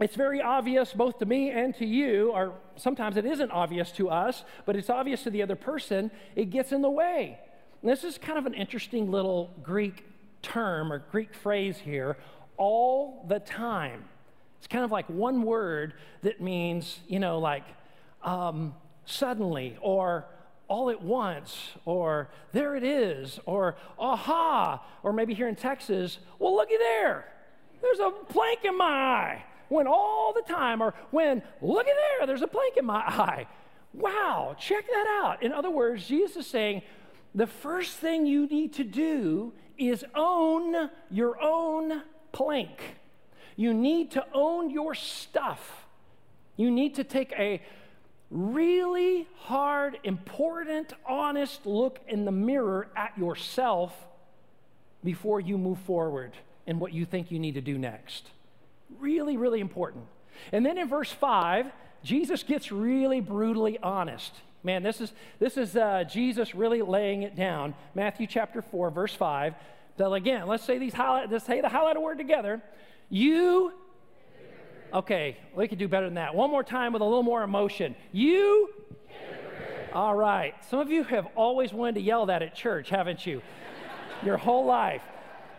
It's 0.00 0.16
very 0.16 0.42
obvious 0.42 0.92
both 0.92 1.20
to 1.20 1.24
me 1.24 1.50
and 1.50 1.72
to 1.76 1.86
you, 1.86 2.32
or 2.32 2.54
sometimes 2.74 3.16
it 3.16 3.24
isn't 3.24 3.52
obvious 3.52 3.92
to 3.92 4.10
us, 4.10 4.42
but 4.66 4.74
it's 4.74 4.90
obvious 4.90 5.22
to 5.22 5.30
the 5.30 5.40
other 5.40 5.54
person. 5.54 6.10
It 6.34 6.50
gets 6.50 6.72
in 6.72 6.82
the 6.82 6.90
way. 6.90 7.38
And 7.80 7.88
this 7.88 8.02
is 8.02 8.18
kind 8.18 8.36
of 8.36 8.46
an 8.46 8.54
interesting 8.54 9.12
little 9.12 9.54
Greek 9.62 10.04
term 10.42 10.92
or 10.92 10.98
Greek 10.98 11.32
phrase 11.32 11.78
here 11.78 12.16
all 12.56 13.24
the 13.28 13.38
time. 13.38 14.04
It's 14.58 14.66
kind 14.66 14.84
of 14.84 14.90
like 14.90 15.08
one 15.08 15.42
word 15.42 15.94
that 16.22 16.40
means, 16.40 16.98
you 17.06 17.20
know, 17.20 17.38
like 17.38 17.64
um, 18.24 18.74
suddenly 19.04 19.76
or 19.80 20.26
all 20.68 20.90
at 20.90 21.02
once 21.02 21.70
or 21.84 22.28
there 22.52 22.76
it 22.76 22.84
is 22.84 23.38
or 23.46 23.76
aha 23.98 24.84
or 25.02 25.12
maybe 25.12 25.34
here 25.34 25.48
in 25.48 25.56
Texas, 25.56 26.18
well, 26.38 26.56
looky 26.56 26.76
there. 26.76 27.26
There's 27.82 27.98
a 27.98 28.10
plank 28.10 28.64
in 28.64 28.76
my 28.78 28.84
eye. 28.84 29.44
When 29.68 29.86
all 29.86 30.32
the 30.32 30.42
time 30.42 30.82
or 30.82 30.94
when 31.10 31.42
looky 31.60 31.90
there, 31.90 32.26
there's 32.26 32.42
a 32.42 32.46
plank 32.46 32.76
in 32.76 32.84
my 32.84 33.00
eye. 33.06 33.46
Wow, 33.92 34.56
check 34.58 34.86
that 34.86 35.22
out. 35.22 35.42
In 35.42 35.52
other 35.52 35.70
words, 35.70 36.06
Jesus 36.06 36.36
is 36.36 36.46
saying 36.46 36.82
the 37.34 37.46
first 37.46 37.96
thing 37.98 38.26
you 38.26 38.46
need 38.46 38.72
to 38.74 38.84
do 38.84 39.52
is 39.76 40.04
own 40.14 40.90
your 41.10 41.40
own 41.40 42.02
plank. 42.32 42.80
You 43.56 43.72
need 43.72 44.10
to 44.12 44.24
own 44.32 44.70
your 44.70 44.94
stuff. 44.94 45.86
You 46.56 46.70
need 46.70 46.94
to 46.96 47.04
take 47.04 47.32
a 47.32 47.60
really 48.34 49.28
hard, 49.42 49.96
important, 50.02 50.92
honest 51.06 51.64
look 51.64 52.00
in 52.08 52.24
the 52.24 52.32
mirror 52.32 52.88
at 52.96 53.16
yourself 53.16 53.94
before 55.04 55.38
you 55.40 55.56
move 55.56 55.78
forward 55.80 56.32
in 56.66 56.80
what 56.80 56.92
you 56.92 57.04
think 57.04 57.30
you 57.30 57.38
need 57.38 57.54
to 57.54 57.60
do 57.60 57.78
next. 57.78 58.28
Really, 58.98 59.36
really 59.36 59.60
important. 59.60 60.04
And 60.50 60.66
then 60.66 60.78
in 60.78 60.88
verse 60.88 61.12
5, 61.12 61.70
Jesus 62.02 62.42
gets 62.42 62.72
really 62.72 63.20
brutally 63.20 63.78
honest. 63.78 64.34
Man, 64.64 64.82
this 64.82 65.00
is, 65.00 65.12
this 65.38 65.56
is 65.56 65.76
uh, 65.76 66.04
Jesus 66.04 66.54
really 66.54 66.82
laying 66.82 67.22
it 67.22 67.36
down. 67.36 67.74
Matthew 67.94 68.26
chapter 68.26 68.62
4, 68.62 68.90
verse 68.90 69.14
5. 69.14 69.54
So 69.96 70.12
again, 70.12 70.48
let's 70.48 70.64
say 70.64 70.78
these 70.78 70.94
highlight, 70.94 71.30
let's 71.30 71.46
say 71.46 71.60
the 71.60 71.68
highlighted 71.68 72.02
word 72.02 72.18
together. 72.18 72.60
You, 73.10 73.72
okay, 74.94 75.36
we 75.54 75.68
could 75.68 75.78
do 75.78 75.88
better 75.88 76.06
than 76.06 76.14
that. 76.14 76.34
One 76.34 76.50
more 76.50 76.64
time 76.64 76.92
with 76.92 77.02
a 77.02 77.04
little 77.04 77.22
more 77.22 77.42
emotion. 77.42 77.94
You, 78.12 78.70
all 79.92 80.14
right. 80.14 80.54
Some 80.70 80.78
of 80.78 80.90
you 80.90 81.04
have 81.04 81.26
always 81.36 81.72
wanted 81.72 81.96
to 81.96 82.00
yell 82.00 82.26
that 82.26 82.42
at 82.42 82.54
church, 82.54 82.88
haven't 82.88 83.26
you? 83.26 83.42
your 84.24 84.36
whole 84.36 84.64
life. 84.64 85.02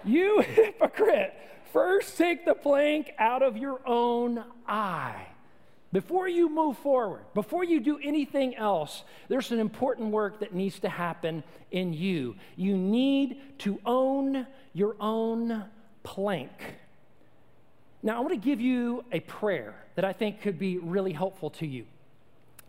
You 0.03 0.41
hypocrite, 0.41 1.33
first 1.71 2.17
take 2.17 2.45
the 2.45 2.55
plank 2.55 3.11
out 3.17 3.43
of 3.43 3.57
your 3.57 3.79
own 3.85 4.43
eye. 4.67 5.27
Before 5.91 6.27
you 6.27 6.49
move 6.49 6.77
forward, 6.79 7.21
before 7.33 7.63
you 7.63 7.79
do 7.79 7.97
anything 8.03 8.55
else, 8.55 9.03
there's 9.29 9.51
an 9.51 9.59
important 9.59 10.11
work 10.11 10.41
that 10.41 10.53
needs 10.53 10.79
to 10.79 10.89
happen 10.89 11.43
in 11.71 11.93
you. 11.93 12.35
You 12.57 12.75
need 12.75 13.39
to 13.59 13.79
own 13.85 14.45
your 14.73 14.97
own 14.99 15.65
plank. 16.03 16.51
Now, 18.05 18.17
I 18.17 18.19
want 18.19 18.33
to 18.33 18.37
give 18.49 18.61
you 18.61 19.03
a 19.11 19.19
prayer 19.19 19.73
that 19.95 20.05
I 20.05 20.13
think 20.13 20.41
could 20.41 20.59
be 20.59 20.77
really 20.77 21.11
helpful 21.11 21.49
to 21.49 21.65
you. 21.65 21.85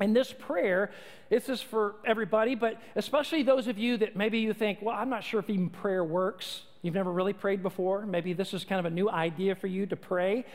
And 0.00 0.16
this 0.16 0.32
prayer, 0.32 0.90
this 1.28 1.50
is 1.50 1.60
for 1.60 1.96
everybody, 2.06 2.54
but 2.54 2.80
especially 2.94 3.42
those 3.42 3.66
of 3.66 3.76
you 3.76 3.98
that 3.98 4.16
maybe 4.16 4.38
you 4.38 4.54
think, 4.54 4.78
well, 4.80 4.96
I'm 4.96 5.10
not 5.10 5.22
sure 5.22 5.40
if 5.40 5.50
even 5.50 5.68
prayer 5.68 6.02
works. 6.02 6.62
You've 6.80 6.94
never 6.94 7.12
really 7.12 7.34
prayed 7.34 7.62
before. 7.62 8.06
Maybe 8.06 8.32
this 8.32 8.54
is 8.54 8.64
kind 8.64 8.78
of 8.78 8.86
a 8.90 8.94
new 8.94 9.10
idea 9.10 9.54
for 9.54 9.66
you 9.66 9.84
to 9.84 9.94
pray. 9.94 10.46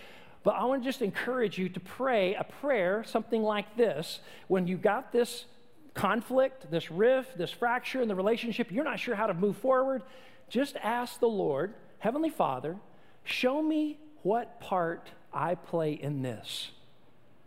But 0.42 0.56
I 0.56 0.64
want 0.64 0.82
to 0.82 0.90
just 0.90 1.04
encourage 1.04 1.60
you 1.60 1.70
to 1.70 1.80
pray 1.80 2.34
a 2.34 2.44
prayer, 2.44 3.04
something 3.06 3.44
like 3.44 3.78
this. 3.78 4.20
When 4.48 4.66
you 4.66 4.78
got 4.78 5.12
this 5.12 5.46
conflict, 5.94 6.72
this 6.72 6.90
rift, 6.90 7.38
this 7.38 7.52
fracture 7.52 8.02
in 8.02 8.08
the 8.08 8.16
relationship, 8.16 8.72
you're 8.72 8.84
not 8.84 9.00
sure 9.00 9.14
how 9.14 9.28
to 9.28 9.36
move 9.36 9.58
forward, 9.58 10.02
just 10.50 10.76
ask 10.82 11.20
the 11.20 11.30
Lord, 11.30 11.76
Heavenly 12.00 12.32
Father, 12.32 12.78
show 13.24 13.62
me 13.62 14.00
what 14.24 14.60
part 14.60 15.10
I 15.34 15.56
play 15.56 15.94
in 15.94 16.22
this. 16.22 16.72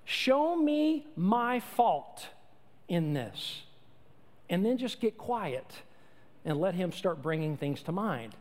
Show 0.05 0.57
me 0.57 1.07
my 1.17 1.61
fault 1.61 2.29
in 2.89 3.13
this. 3.15 3.63
And 4.51 4.65
then 4.65 4.77
just 4.77 5.01
get 5.01 5.17
quiet 5.17 5.83
and 6.45 6.61
let 6.61 6.75
Him 6.75 6.93
start 6.93 7.23
bringing 7.23 7.57
things 7.57 7.83
to 7.83 7.93
mind. 7.93 8.35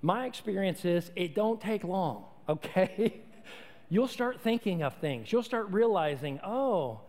My 0.00 0.26
experience 0.26 0.84
is 0.84 1.10
it 1.14 1.34
don't 1.34 1.60
take 1.60 1.84
long 1.84 2.24
okay? 2.48 3.20
You'll 3.88 4.08
start 4.08 4.40
thinking 4.40 4.82
of 4.82 4.94
things. 4.96 5.30
You'll 5.30 5.42
start 5.42 5.68
realizing, 5.70 6.40
oh, 6.44 7.00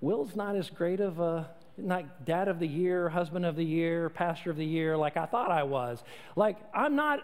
Will's 0.00 0.34
not 0.34 0.56
as 0.56 0.68
great 0.70 1.00
of 1.00 1.20
a 1.20 1.48
not 1.76 2.24
dad 2.24 2.48
of 2.48 2.58
the 2.58 2.66
year, 2.66 3.08
husband 3.08 3.46
of 3.46 3.54
the 3.54 3.64
year, 3.64 4.10
pastor 4.10 4.50
of 4.50 4.56
the 4.56 4.64
year 4.64 4.96
like 4.96 5.16
I 5.16 5.26
thought 5.26 5.50
I 5.50 5.62
was. 5.62 6.02
Like 6.34 6.56
I'm 6.74 6.96
not 6.96 7.20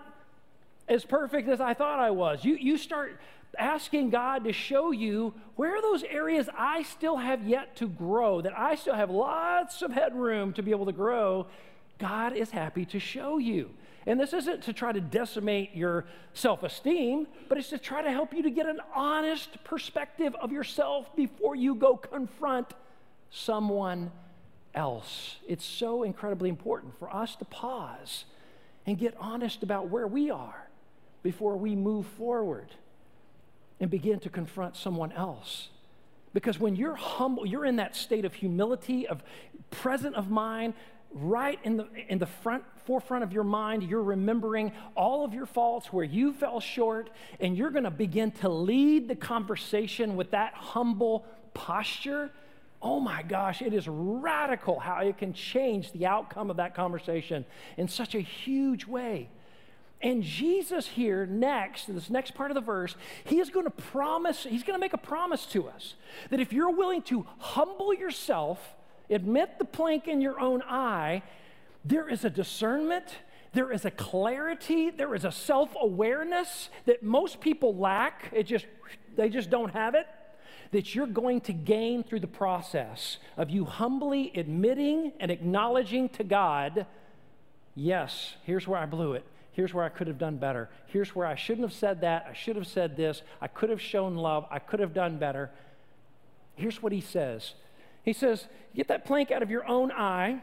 as 0.89 1.05
perfect 1.05 1.49
as 1.49 1.61
I 1.61 1.75
thought 1.75 1.99
I 1.99 2.11
was. 2.11 2.45
You 2.45 2.57
you 2.57 2.77
start 2.77 3.21
asking 3.59 4.11
God 4.11 4.45
to 4.45 4.53
show 4.53 4.91
you 4.91 5.35
where 5.57 5.77
are 5.77 5.83
those 5.83 6.03
areas 6.05 6.49
I 6.57 6.83
still 6.83 7.17
have 7.17 7.47
yet 7.47 7.77
to 7.77 7.89
grow, 7.89 8.41
that 8.41 8.59
I 8.59 8.75
still 8.75 8.95
have 8.95 9.11
lots 9.11 9.83
of 9.83 9.93
headroom 9.93 10.53
to 10.55 10.63
be 10.63 10.71
able 10.71 10.87
to 10.87 10.93
grow. 10.93 11.47
God 11.99 12.37
is 12.37 12.51
happy 12.51 12.85
to 12.87 12.99
show 12.99 13.39
you. 13.39 13.71
And 14.07 14.21
this 14.21 14.33
isn't 14.35 14.65
to 14.65 14.73
try 14.73 14.93
to 14.93 15.01
decimate 15.01 15.75
your 15.75 16.05
self 16.35 16.63
esteem, 16.63 17.27
but 17.49 17.57
it's 17.57 17.71
to 17.71 17.79
try 17.79 18.03
to 18.03 18.11
help 18.11 18.35
you 18.35 18.43
to 18.43 18.51
get 18.51 18.67
an 18.67 18.81
honest 18.95 19.63
perspective 19.65 20.35
of 20.41 20.53
yourself 20.53 21.15
before 21.17 21.55
you 21.57 21.75
go 21.75 21.97
confront 21.97 22.75
someone 23.31 24.11
else. 24.75 25.37
It's 25.49 25.65
so 25.65 26.03
incredibly 26.03 26.51
important 26.51 26.99
for 26.99 27.15
us 27.15 27.37
to 27.37 27.45
pause 27.47 28.25
and 28.87 28.99
get 28.99 29.17
honest 29.19 29.63
about 29.63 29.89
where 29.89 30.07
we 30.07 30.31
are 30.31 30.64
before 31.25 31.57
we 31.57 31.75
move 31.75 32.07
forward 32.07 32.69
and 33.81 33.91
begin 33.91 34.21
to 34.21 34.29
confront 34.29 34.77
someone 34.77 35.11
else. 35.11 35.71
Because 36.33 36.61
when 36.61 36.77
you're 36.77 36.95
humble, 36.95 37.47
you're 37.47 37.65
in 37.65 37.77
that 37.77 37.97
state 37.97 38.25
of 38.25 38.35
humility, 38.35 39.09
of 39.09 39.25
present 39.71 40.15
of 40.15 40.31
mind, 40.31 40.75
right 41.13 41.59
in 41.65 41.79
the, 41.79 41.89
in 42.09 42.19
the 42.19 42.27
front 42.27 42.63
forefront 42.85 43.25
of 43.25 43.33
your 43.33 43.45
mind, 43.45 43.83
you're 43.85 44.03
remembering 44.03 44.73
all 44.97 45.25
of 45.25 45.33
your 45.33 45.47
faults 45.47 45.93
where 45.93 46.05
you 46.05 46.33
fell 46.35 46.61
short, 46.61 47.09
and 47.41 47.57
you're 47.57 47.71
going 47.71 47.85
to 47.85 47.91
begin 47.91 48.31
to 48.31 48.49
lead 48.49 49.09
the 49.09 49.17
conversation 49.17 50.17
with 50.17 50.33
that 50.33 50.53
humble 50.55 51.25
posture. 51.55 52.31
Oh 52.83 53.01
my 53.01 53.23
gosh, 53.23 53.63
it 53.63 53.73
is 53.73 53.89
radical 53.89 54.79
how 54.79 54.99
it 54.99 55.17
can 55.17 55.33
change 55.33 55.93
the 55.93 56.05
outcome 56.05 56.51
of 56.51 56.59
that 56.59 56.75
conversation 56.75 57.47
in 57.79 57.89
such 57.89 58.15
a 58.15 58.21
huge 58.21 58.87
way. 58.87 59.31
And 60.03 60.23
Jesus 60.23 60.87
here, 60.87 61.25
next, 61.25 61.89
in 61.89 61.95
this 61.95 62.11
next 62.11 62.35
part 62.35 62.51
of 62.51 62.55
the 62.55 62.61
verse, 62.61 62.95
he 63.25 63.39
is 63.41 63.49
going 63.49 63.65
to 63.65 63.71
promise, 63.71 64.45
he's 64.45 64.63
going 64.63 64.77
to 64.77 64.81
make 64.81 64.93
a 64.93 64.99
promise 64.99 65.47
to 65.47 65.67
us 65.69 65.95
that 66.31 66.41
if 66.41 66.53
you're 66.53 66.71
willing 66.71 67.01
to 67.03 67.27
humble 67.39 67.95
yourself, 67.95 68.61
admit 69.09 69.59
the 69.59 69.65
plank 69.65 70.07
in 70.07 70.21
your 70.21 70.39
own 70.39 70.63
eye, 70.63 71.23
there 71.85 72.09
is 72.09 72.25
a 72.25 72.31
discernment, 72.31 73.05
there 73.55 73.73
is 73.73 73.85
a 73.85 73.91
clarity, 73.91 74.91
there 74.91 75.15
is 75.15 75.25
a 75.25 75.33
self 75.33 75.75
awareness 75.81 76.69
that 76.87 77.03
most 77.03 77.41
people 77.41 77.75
lack. 77.77 78.31
It 78.33 78.45
just, 78.45 78.67
they 79.17 79.29
just 79.29 79.49
don't 79.49 79.73
have 79.73 79.95
it. 79.95 80.07
That 80.73 80.95
you're 80.95 81.07
going 81.07 81.41
to 81.43 81.53
gain 81.53 82.03
through 82.03 82.21
the 82.21 82.27
process 82.27 83.19
of 83.37 83.49
you 83.49 83.65
humbly 83.65 84.33
admitting 84.35 85.13
and 85.21 85.31
acknowledging 85.31 86.09
to 86.11 86.25
God, 86.25 86.87
yes, 87.77 88.35
here's 88.43 88.67
where 88.67 88.81
I 88.81 88.87
blew 88.87 89.13
it. 89.13 89.25
Here's 89.55 89.73
where 89.73 89.85
I 89.85 89.89
could 89.89 90.09
have 90.09 90.19
done 90.19 90.37
better. 90.37 90.69
Here's 90.87 91.15
where 91.15 91.27
I 91.27 91.37
shouldn't 91.37 91.65
have 91.65 91.73
said 91.73 92.01
that. 92.01 92.27
I 92.29 92.33
should 92.33 92.57
have 92.57 92.67
said 92.67 92.97
this. 92.97 93.23
I 93.41 93.47
could 93.47 93.71
have 93.71 93.81
shown 93.81 94.17
love. 94.17 94.47
I 94.51 94.59
could 94.59 94.81
have 94.81 94.93
done 94.93 95.17
better. 95.17 95.49
Here's 96.57 96.83
what 96.83 96.93
he 96.93 97.01
says 97.01 97.55
He 98.03 98.13
says, 98.13 98.49
Get 98.75 98.89
that 98.89 99.05
plank 99.05 99.31
out 99.31 99.43
of 99.43 99.51
your 99.51 99.65
own 99.67 99.93
eye, 99.93 100.41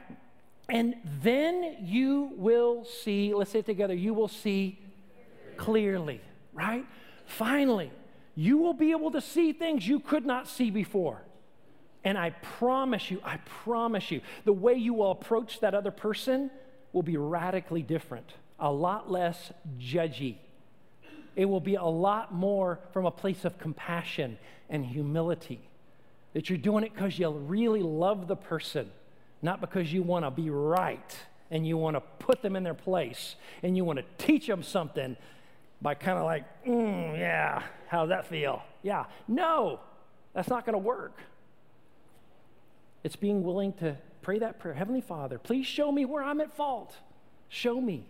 and 0.69 0.95
then 1.21 1.76
you 1.82 2.32
will 2.38 2.86
see, 2.86 3.34
let's 3.34 3.52
say 3.52 3.60
it 3.60 3.65
together, 3.65 3.93
you 3.93 4.13
will 4.13 4.30
see 4.30 4.80
clearly, 5.58 6.21
right? 6.54 6.86
Finally, 7.26 7.91
you 8.36 8.58
will 8.58 8.74
be 8.74 8.91
able 8.91 9.12
to 9.12 9.19
see 9.19 9.52
things 9.52 9.86
you 9.86 10.00
could 10.00 10.26
not 10.26 10.47
see 10.47 10.71
before. 10.71 11.21
And 12.06 12.17
I 12.17 12.30
promise 12.30 13.12
you, 13.12 13.19
I 13.26 13.38
promise 13.63 14.10
you, 14.10 14.21
the 14.45 14.54
way 14.54 14.76
you 14.76 14.93
will 14.93 15.12
approach 15.12 15.60
that 15.60 15.76
other 15.76 15.91
person 15.91 16.50
will 16.93 17.04
be 17.04 17.17
radically 17.17 17.84
different 17.84 18.34
a 18.62 18.71
lot 18.71 19.12
less 19.12 19.52
judgy. 19.80 20.38
It 21.36 21.45
will 21.45 21.60
be 21.60 21.76
a 21.76 21.84
lot 21.84 22.34
more 22.34 22.80
from 22.93 23.06
a 23.06 23.12
place 23.12 23.43
of 23.43 23.58
compassion 23.58 24.38
and 24.69 24.86
humility. 24.86 25.60
That 26.34 26.50
you're 26.50 26.58
doing 26.58 26.86
it 26.86 26.93
because 26.93 27.17
you 27.19 27.30
really 27.30 27.82
love 27.82 28.28
the 28.28 28.36
person, 28.36 28.89
not 29.41 29.60
because 29.60 29.91
you 29.91 30.04
want 30.04 30.24
to 30.24 30.32
be 30.32 30.50
right 30.50 31.17
and 31.50 31.67
you 31.67 31.76
want 31.76 31.97
to 31.97 32.02
put 32.19 32.41
them 32.41 32.56
in 32.56 32.63
their 32.63 32.74
place 32.74 33.36
and 33.63 33.76
you 33.76 33.84
want 33.84 34.00
to 34.00 34.26
teach 34.26 34.47
them 34.47 34.63
something 34.63 35.17
by 35.82 35.95
kind 35.95 36.17
of 36.17 36.24
like, 36.24 36.45
mm, 36.63 37.17
yeah, 37.17 37.63
how's 37.88 38.10
that 38.10 38.28
feel? 38.28 38.62
Yeah. 38.84 39.06
No, 39.28 39.80
that's 40.34 40.47
not 40.47 40.65
going 40.65 40.74
to 40.74 40.80
work. 40.80 41.17
It's 43.04 43.15
being 43.15 43.43
willing 43.43 43.74
to 43.74 43.97
pray 44.21 44.39
that 44.39 44.60
prayer 44.60 44.76
Heavenly 44.76 45.02
Father, 45.02 45.39
please 45.39 45.65
show 45.65 45.91
me 45.91 46.06
where 46.06 46.24
I'm 46.24 46.39
at 46.39 46.56
fault. 46.56 46.95
Show 47.50 47.82
me. 47.82 48.06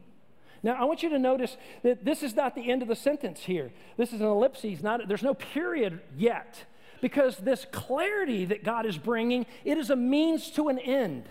Now, 0.64 0.74
I 0.74 0.84
want 0.84 1.02
you 1.02 1.10
to 1.10 1.20
notice 1.20 1.58
that 1.84 2.06
this 2.06 2.22
is 2.22 2.36
not 2.36 2.56
the 2.56 2.70
end 2.70 2.82
of 2.82 2.88
the 2.88 2.96
sentence 2.96 3.42
here. 3.42 3.72
This 3.98 4.14
is 4.14 4.22
an 4.22 4.28
ellipsis, 4.28 4.84
not, 4.84 5.08
there's 5.08 5.24
no 5.24 5.34
period 5.34 6.02
yet. 6.16 6.66
Because 7.02 7.38
this 7.38 7.66
clarity 7.72 8.46
that 8.46 8.64
God 8.64 8.86
is 8.86 8.98
bringing, 8.98 9.48
it 9.66 9.80
is 9.80 9.90
a 9.90 9.96
means 9.96 10.52
to 10.52 10.68
an 10.68 10.78
end. 10.78 11.24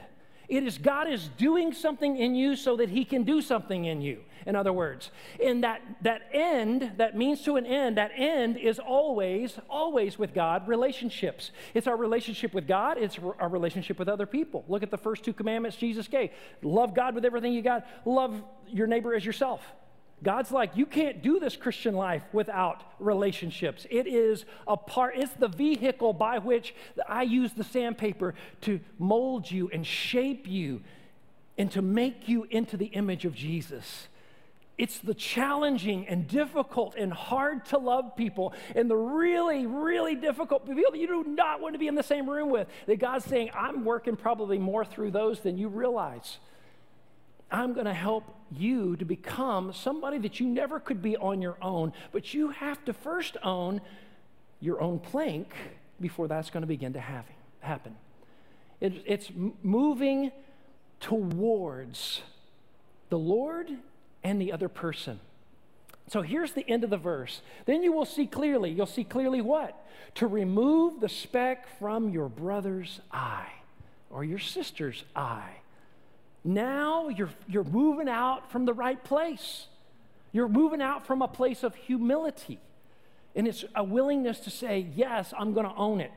It 0.50 0.64
is 0.64 0.78
God 0.78 1.08
is 1.08 1.28
doing 1.38 1.72
something 1.72 2.16
in 2.16 2.34
you 2.34 2.56
so 2.56 2.76
that 2.76 2.90
He 2.90 3.04
can 3.04 3.22
do 3.22 3.40
something 3.40 3.84
in 3.84 4.02
you. 4.02 4.20
In 4.46 4.56
other 4.56 4.72
words, 4.72 5.12
in 5.38 5.60
that, 5.60 5.80
that 6.02 6.22
end, 6.32 6.92
that 6.96 7.16
means 7.16 7.42
to 7.42 7.56
an 7.56 7.64
end, 7.64 7.96
that 7.98 8.10
end 8.16 8.56
is 8.56 8.80
always, 8.80 9.58
always 9.68 10.18
with 10.18 10.34
God, 10.34 10.66
relationships. 10.66 11.52
It's 11.72 11.86
our 11.86 11.96
relationship 11.96 12.52
with 12.52 12.66
God, 12.66 12.98
it's 12.98 13.18
our 13.38 13.48
relationship 13.48 13.98
with 13.98 14.08
other 14.08 14.26
people. 14.26 14.64
Look 14.66 14.82
at 14.82 14.90
the 14.90 14.98
first 14.98 15.22
two 15.22 15.32
commandments 15.32 15.76
Jesus 15.76 16.08
gave 16.08 16.30
love 16.62 16.94
God 16.94 17.14
with 17.14 17.24
everything 17.24 17.52
you 17.52 17.62
got, 17.62 17.86
love 18.04 18.42
your 18.66 18.88
neighbor 18.88 19.14
as 19.14 19.24
yourself. 19.24 19.62
God's 20.22 20.52
like, 20.52 20.76
you 20.76 20.84
can't 20.84 21.22
do 21.22 21.40
this 21.40 21.56
Christian 21.56 21.94
life 21.94 22.22
without 22.32 22.82
relationships. 22.98 23.86
It 23.90 24.06
is 24.06 24.44
a 24.66 24.76
part, 24.76 25.16
it's 25.16 25.32
the 25.32 25.48
vehicle 25.48 26.12
by 26.12 26.38
which 26.38 26.74
I 27.08 27.22
use 27.22 27.52
the 27.54 27.64
sandpaper 27.64 28.34
to 28.62 28.80
mold 28.98 29.50
you 29.50 29.70
and 29.72 29.86
shape 29.86 30.46
you 30.46 30.82
and 31.56 31.70
to 31.72 31.82
make 31.82 32.28
you 32.28 32.46
into 32.50 32.76
the 32.76 32.86
image 32.86 33.24
of 33.24 33.34
Jesus. 33.34 34.08
It's 34.76 34.98
the 34.98 35.12
challenging 35.12 36.08
and 36.08 36.26
difficult 36.26 36.94
and 36.96 37.12
hard 37.12 37.66
to 37.66 37.78
love 37.78 38.16
people 38.16 38.54
and 38.74 38.90
the 38.90 38.96
really, 38.96 39.66
really 39.66 40.14
difficult 40.14 40.66
people 40.66 40.90
that 40.90 40.98
you 40.98 41.06
do 41.06 41.24
not 41.24 41.60
want 41.60 41.74
to 41.74 41.78
be 41.78 41.86
in 41.86 41.94
the 41.94 42.02
same 42.02 42.28
room 42.28 42.48
with. 42.48 42.66
That 42.86 42.98
God's 42.98 43.26
saying, 43.26 43.50
I'm 43.54 43.84
working 43.84 44.16
probably 44.16 44.58
more 44.58 44.84
through 44.84 45.10
those 45.10 45.40
than 45.40 45.58
you 45.58 45.68
realize. 45.68 46.38
I'm 47.50 47.72
going 47.72 47.86
to 47.86 47.94
help 47.94 48.24
you 48.50 48.96
to 48.96 49.04
become 49.04 49.72
somebody 49.72 50.18
that 50.18 50.40
you 50.40 50.46
never 50.46 50.80
could 50.80 51.02
be 51.02 51.16
on 51.16 51.42
your 51.42 51.56
own, 51.62 51.92
but 52.12 52.34
you 52.34 52.50
have 52.50 52.84
to 52.84 52.92
first 52.92 53.36
own 53.42 53.80
your 54.60 54.80
own 54.80 54.98
plank 54.98 55.52
before 56.00 56.28
that's 56.28 56.50
going 56.50 56.62
to 56.62 56.66
begin 56.66 56.92
to 56.92 57.00
have, 57.00 57.24
happen. 57.60 57.96
It, 58.80 59.02
it's 59.06 59.30
moving 59.62 60.32
towards 61.00 62.22
the 63.08 63.18
Lord 63.18 63.70
and 64.22 64.40
the 64.40 64.52
other 64.52 64.68
person. 64.68 65.20
So 66.08 66.22
here's 66.22 66.52
the 66.52 66.68
end 66.68 66.82
of 66.82 66.90
the 66.90 66.96
verse. 66.96 67.40
Then 67.66 67.82
you 67.82 67.92
will 67.92 68.04
see 68.04 68.26
clearly. 68.26 68.70
You'll 68.70 68.86
see 68.86 69.04
clearly 69.04 69.40
what? 69.40 69.86
To 70.16 70.26
remove 70.26 71.00
the 71.00 71.08
speck 71.08 71.78
from 71.78 72.08
your 72.08 72.28
brother's 72.28 73.00
eye 73.12 73.52
or 74.10 74.24
your 74.24 74.38
sister's 74.38 75.04
eye. 75.14 75.59
Now 76.44 77.08
you're, 77.08 77.30
you're 77.48 77.64
moving 77.64 78.08
out 78.08 78.50
from 78.50 78.64
the 78.64 78.72
right 78.72 79.02
place. 79.02 79.66
You're 80.32 80.48
moving 80.48 80.80
out 80.80 81.06
from 81.06 81.22
a 81.22 81.28
place 81.28 81.62
of 81.62 81.74
humility. 81.74 82.60
And 83.34 83.46
it's 83.46 83.64
a 83.74 83.84
willingness 83.84 84.40
to 84.40 84.50
say, 84.50 84.86
Yes, 84.94 85.32
I'm 85.38 85.52
going 85.52 85.66
to 85.66 85.74
own 85.74 86.00
it. 86.00 86.12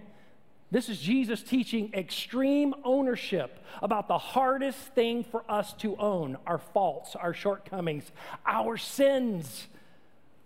This 0.72 0.90
is 0.90 1.00
Jesus 1.00 1.44
teaching 1.44 1.92
extreme 1.94 2.74
ownership 2.84 3.60
about 3.84 4.08
the 4.08 4.18
hardest 4.18 4.80
thing 4.96 5.24
for 5.24 5.44
us 5.48 5.74
to 5.74 5.96
own 5.98 6.38
our 6.48 6.58
faults, 6.58 7.16
our 7.16 7.32
shortcomings, 7.32 8.12
our 8.44 8.76
sins, 8.76 9.68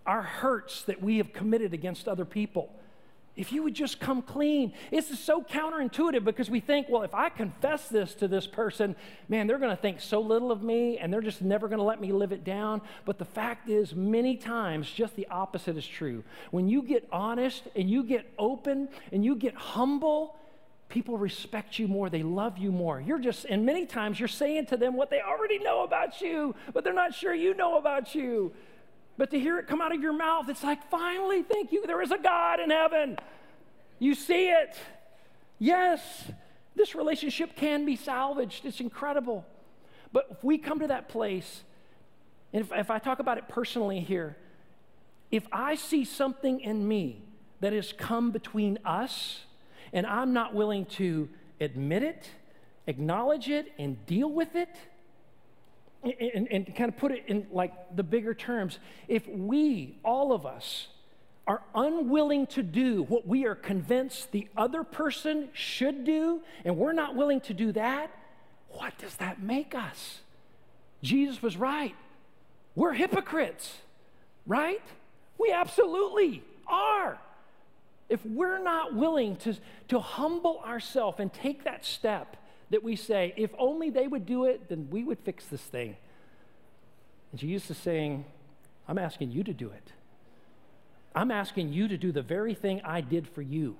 our 0.04 0.20
hurts 0.20 0.82
that 0.82 1.02
we 1.02 1.16
have 1.16 1.32
committed 1.32 1.72
against 1.72 2.06
other 2.08 2.26
people. 2.26 2.70
If 3.38 3.52
you 3.52 3.62
would 3.62 3.74
just 3.74 4.00
come 4.00 4.20
clean. 4.20 4.72
This 4.90 5.10
is 5.12 5.20
so 5.20 5.42
counterintuitive 5.42 6.24
because 6.24 6.50
we 6.50 6.58
think, 6.58 6.88
well, 6.88 7.02
if 7.02 7.14
I 7.14 7.28
confess 7.28 7.88
this 7.88 8.12
to 8.16 8.26
this 8.26 8.48
person, 8.48 8.96
man, 9.28 9.46
they're 9.46 9.60
going 9.60 9.74
to 9.74 9.80
think 9.80 10.00
so 10.00 10.20
little 10.20 10.50
of 10.50 10.60
me 10.60 10.98
and 10.98 11.12
they're 11.12 11.20
just 11.20 11.40
never 11.40 11.68
going 11.68 11.78
to 11.78 11.84
let 11.84 12.00
me 12.00 12.10
live 12.10 12.32
it 12.32 12.42
down. 12.42 12.82
But 13.04 13.18
the 13.18 13.24
fact 13.24 13.68
is, 13.68 13.94
many 13.94 14.36
times, 14.36 14.90
just 14.90 15.14
the 15.14 15.28
opposite 15.28 15.76
is 15.76 15.86
true. 15.86 16.24
When 16.50 16.68
you 16.68 16.82
get 16.82 17.06
honest 17.12 17.62
and 17.76 17.88
you 17.88 18.02
get 18.02 18.26
open 18.40 18.88
and 19.12 19.24
you 19.24 19.36
get 19.36 19.54
humble, 19.54 20.34
people 20.88 21.16
respect 21.16 21.78
you 21.78 21.86
more. 21.86 22.10
They 22.10 22.24
love 22.24 22.58
you 22.58 22.72
more. 22.72 23.00
You're 23.00 23.20
just, 23.20 23.44
and 23.44 23.64
many 23.64 23.86
times 23.86 24.18
you're 24.18 24.26
saying 24.26 24.66
to 24.66 24.76
them 24.76 24.96
what 24.96 25.10
they 25.10 25.20
already 25.20 25.60
know 25.60 25.84
about 25.84 26.20
you, 26.20 26.56
but 26.74 26.82
they're 26.82 26.92
not 26.92 27.14
sure 27.14 27.34
you 27.34 27.54
know 27.54 27.78
about 27.78 28.16
you. 28.16 28.52
But 29.18 29.32
to 29.32 29.38
hear 29.38 29.58
it 29.58 29.66
come 29.66 29.82
out 29.82 29.92
of 29.92 30.00
your 30.00 30.12
mouth, 30.12 30.48
it's 30.48 30.62
like, 30.62 30.88
finally, 30.88 31.42
thank 31.42 31.72
you, 31.72 31.86
there 31.86 32.00
is 32.00 32.12
a 32.12 32.18
God 32.18 32.60
in 32.60 32.70
heaven. 32.70 33.18
You 33.98 34.14
see 34.14 34.48
it. 34.48 34.76
Yes, 35.58 36.30
this 36.76 36.94
relationship 36.94 37.56
can 37.56 37.84
be 37.84 37.96
salvaged. 37.96 38.64
It's 38.64 38.78
incredible. 38.80 39.44
But 40.12 40.28
if 40.30 40.44
we 40.44 40.56
come 40.56 40.78
to 40.78 40.86
that 40.86 41.08
place, 41.08 41.64
and 42.52 42.64
if, 42.64 42.72
if 42.72 42.90
I 42.92 43.00
talk 43.00 43.18
about 43.18 43.38
it 43.38 43.48
personally 43.48 43.98
here, 43.98 44.36
if 45.32 45.46
I 45.50 45.74
see 45.74 46.04
something 46.04 46.60
in 46.60 46.86
me 46.86 47.20
that 47.60 47.72
has 47.72 47.92
come 47.92 48.30
between 48.30 48.78
us, 48.84 49.40
and 49.92 50.06
I'm 50.06 50.32
not 50.32 50.54
willing 50.54 50.86
to 50.86 51.28
admit 51.60 52.04
it, 52.04 52.30
acknowledge 52.86 53.50
it, 53.50 53.72
and 53.78 54.06
deal 54.06 54.30
with 54.30 54.54
it, 54.54 54.76
and, 56.02 56.48
and, 56.50 56.76
kind 56.76 56.88
of 56.88 56.96
put 56.96 57.12
it 57.12 57.24
in 57.26 57.46
like 57.50 57.72
the 57.96 58.02
bigger 58.02 58.34
terms, 58.34 58.78
if 59.08 59.26
we, 59.28 59.98
all 60.04 60.32
of 60.32 60.46
us, 60.46 60.88
are 61.46 61.62
unwilling 61.74 62.46
to 62.46 62.62
do 62.62 63.02
what 63.04 63.26
we 63.26 63.46
are 63.46 63.54
convinced 63.54 64.30
the 64.32 64.46
other 64.56 64.84
person 64.84 65.48
should 65.54 66.04
do, 66.04 66.40
and 66.64 66.76
we're 66.76 66.92
not 66.92 67.16
willing 67.16 67.40
to 67.40 67.54
do 67.54 67.72
that, 67.72 68.10
what 68.68 68.96
does 68.98 69.16
that 69.16 69.42
make 69.42 69.74
us? 69.74 70.20
Jesus 71.02 71.42
was 71.42 71.56
right. 71.56 71.96
We're 72.74 72.92
hypocrites, 72.92 73.78
right? 74.46 74.82
We 75.38 75.50
absolutely 75.52 76.42
are. 76.66 77.18
if 78.08 78.24
we're 78.24 78.62
not 78.62 78.94
willing 78.94 79.36
to, 79.36 79.56
to 79.88 80.00
humble 80.00 80.60
ourselves 80.64 81.20
and 81.20 81.32
take 81.32 81.64
that 81.64 81.84
step 81.84 82.36
that 82.70 82.82
we 82.82 82.96
say, 82.96 83.32
if 83.36 83.50
only 83.58 83.90
they 83.90 84.06
would 84.06 84.26
do 84.26 84.44
it, 84.44 84.68
then 84.68 84.88
we 84.90 85.04
would 85.04 85.18
fix 85.20 85.46
this 85.46 85.62
thing. 85.62 85.96
And 87.32 87.40
Jesus 87.40 87.70
is 87.70 87.78
saying, 87.78 88.24
I'm 88.86 88.98
asking 88.98 89.32
you 89.32 89.42
to 89.44 89.52
do 89.52 89.70
it. 89.70 89.92
I'm 91.14 91.30
asking 91.30 91.72
you 91.72 91.88
to 91.88 91.96
do 91.96 92.12
the 92.12 92.22
very 92.22 92.54
thing 92.54 92.80
I 92.84 93.00
did 93.00 93.28
for 93.28 93.42
you. 93.42 93.76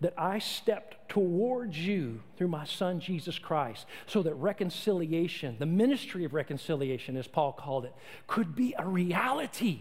That 0.00 0.14
I 0.16 0.38
stepped 0.38 1.08
towards 1.08 1.76
you 1.78 2.20
through 2.36 2.48
my 2.48 2.64
son 2.64 3.00
Jesus 3.00 3.38
Christ, 3.38 3.86
so 4.06 4.22
that 4.22 4.34
reconciliation, 4.34 5.56
the 5.58 5.66
ministry 5.66 6.24
of 6.24 6.34
reconciliation, 6.34 7.16
as 7.16 7.26
Paul 7.26 7.52
called 7.52 7.84
it, 7.84 7.94
could 8.28 8.54
be 8.54 8.74
a 8.78 8.86
reality. 8.86 9.80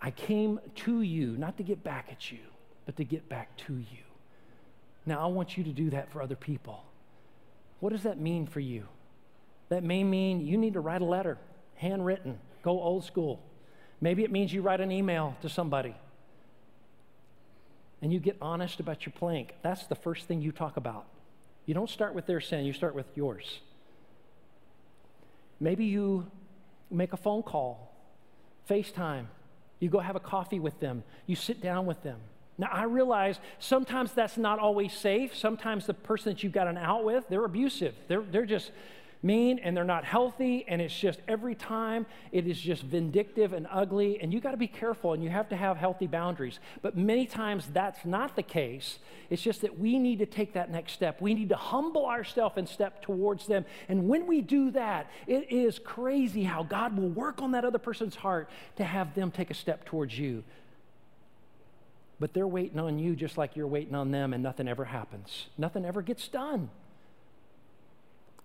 I 0.00 0.10
came 0.10 0.60
to 0.76 1.00
you, 1.00 1.36
not 1.38 1.56
to 1.56 1.62
get 1.62 1.82
back 1.82 2.08
at 2.10 2.30
you, 2.30 2.40
but 2.84 2.96
to 2.96 3.04
get 3.04 3.28
back 3.28 3.56
to 3.58 3.74
you. 3.74 4.07
Now, 5.08 5.24
I 5.24 5.26
want 5.26 5.56
you 5.56 5.64
to 5.64 5.72
do 5.72 5.88
that 5.90 6.12
for 6.12 6.20
other 6.20 6.36
people. 6.36 6.84
What 7.80 7.92
does 7.92 8.02
that 8.02 8.20
mean 8.20 8.46
for 8.46 8.60
you? 8.60 8.86
That 9.70 9.82
may 9.82 10.04
mean 10.04 10.46
you 10.46 10.58
need 10.58 10.74
to 10.74 10.80
write 10.80 11.00
a 11.00 11.06
letter, 11.06 11.38
handwritten, 11.76 12.38
go 12.62 12.78
old 12.82 13.04
school. 13.04 13.40
Maybe 14.02 14.22
it 14.22 14.30
means 14.30 14.52
you 14.52 14.60
write 14.60 14.82
an 14.82 14.92
email 14.92 15.34
to 15.40 15.48
somebody 15.48 15.94
and 18.02 18.12
you 18.12 18.20
get 18.20 18.36
honest 18.42 18.80
about 18.80 19.06
your 19.06 19.14
plank. 19.16 19.54
That's 19.62 19.86
the 19.86 19.94
first 19.94 20.28
thing 20.28 20.42
you 20.42 20.52
talk 20.52 20.76
about. 20.76 21.06
You 21.64 21.72
don't 21.72 21.88
start 21.88 22.14
with 22.14 22.26
their 22.26 22.40
sin, 22.40 22.66
you 22.66 22.74
start 22.74 22.94
with 22.94 23.06
yours. 23.14 23.60
Maybe 25.58 25.86
you 25.86 26.30
make 26.90 27.14
a 27.14 27.16
phone 27.16 27.42
call, 27.42 27.94
FaceTime, 28.68 29.26
you 29.80 29.88
go 29.88 30.00
have 30.00 30.16
a 30.16 30.20
coffee 30.20 30.60
with 30.60 30.78
them, 30.80 31.02
you 31.26 31.34
sit 31.34 31.62
down 31.62 31.86
with 31.86 32.02
them. 32.02 32.20
Now, 32.58 32.68
I 32.72 32.82
realize 32.84 33.38
sometimes 33.60 34.12
that's 34.12 34.36
not 34.36 34.58
always 34.58 34.92
safe. 34.92 35.34
Sometimes 35.36 35.86
the 35.86 35.94
person 35.94 36.32
that 36.32 36.42
you've 36.42 36.52
got 36.52 36.66
an 36.66 36.76
out 36.76 37.04
with, 37.04 37.24
they're 37.28 37.44
abusive. 37.44 37.94
They're, 38.08 38.22
they're 38.22 38.46
just 38.46 38.72
mean 39.22 39.58
and 39.58 39.76
they're 39.76 39.84
not 39.84 40.04
healthy. 40.04 40.64
And 40.68 40.80
it's 40.80 40.96
just 40.96 41.20
every 41.28 41.54
time 41.54 42.06
it 42.32 42.46
is 42.46 42.60
just 42.60 42.82
vindictive 42.82 43.52
and 43.52 43.66
ugly. 43.70 44.20
And 44.20 44.32
you 44.32 44.40
got 44.40 44.52
to 44.52 44.56
be 44.56 44.66
careful 44.66 45.12
and 45.12 45.22
you 45.22 45.30
have 45.30 45.48
to 45.50 45.56
have 45.56 45.76
healthy 45.76 46.06
boundaries. 46.06 46.58
But 46.82 46.96
many 46.96 47.26
times 47.26 47.68
that's 47.72 48.04
not 48.04 48.36
the 48.36 48.42
case. 48.42 48.98
It's 49.30 49.42
just 49.42 49.62
that 49.62 49.78
we 49.78 49.98
need 49.98 50.18
to 50.20 50.26
take 50.26 50.54
that 50.54 50.70
next 50.70 50.92
step. 50.92 51.20
We 51.20 51.34
need 51.34 51.50
to 51.50 51.56
humble 51.56 52.06
ourselves 52.06 52.56
and 52.56 52.68
step 52.68 53.02
towards 53.02 53.46
them. 53.46 53.64
And 53.88 54.08
when 54.08 54.26
we 54.26 54.40
do 54.40 54.70
that 54.72 55.10
it 55.26 55.50
is 55.50 55.78
crazy 55.78 56.44
how 56.44 56.62
god 56.62 56.96
will 56.96 57.08
work 57.08 57.42
on 57.42 57.52
that 57.52 57.64
other 57.64 57.78
person's 57.78 58.14
heart 58.14 58.48
to 58.76 58.84
have 58.84 59.14
them 59.14 59.30
take 59.30 59.50
a 59.50 59.54
step 59.54 59.84
towards 59.84 60.18
you 60.18 60.44
but 62.20 62.34
they're 62.34 62.46
waiting 62.46 62.78
on 62.78 62.98
you 62.98 63.14
just 63.14 63.38
like 63.38 63.56
you're 63.56 63.66
waiting 63.66 63.94
on 63.94 64.10
them 64.10 64.32
and 64.32 64.42
nothing 64.42 64.68
ever 64.68 64.84
happens 64.84 65.48
nothing 65.56 65.84
ever 65.84 66.02
gets 66.02 66.28
done 66.28 66.70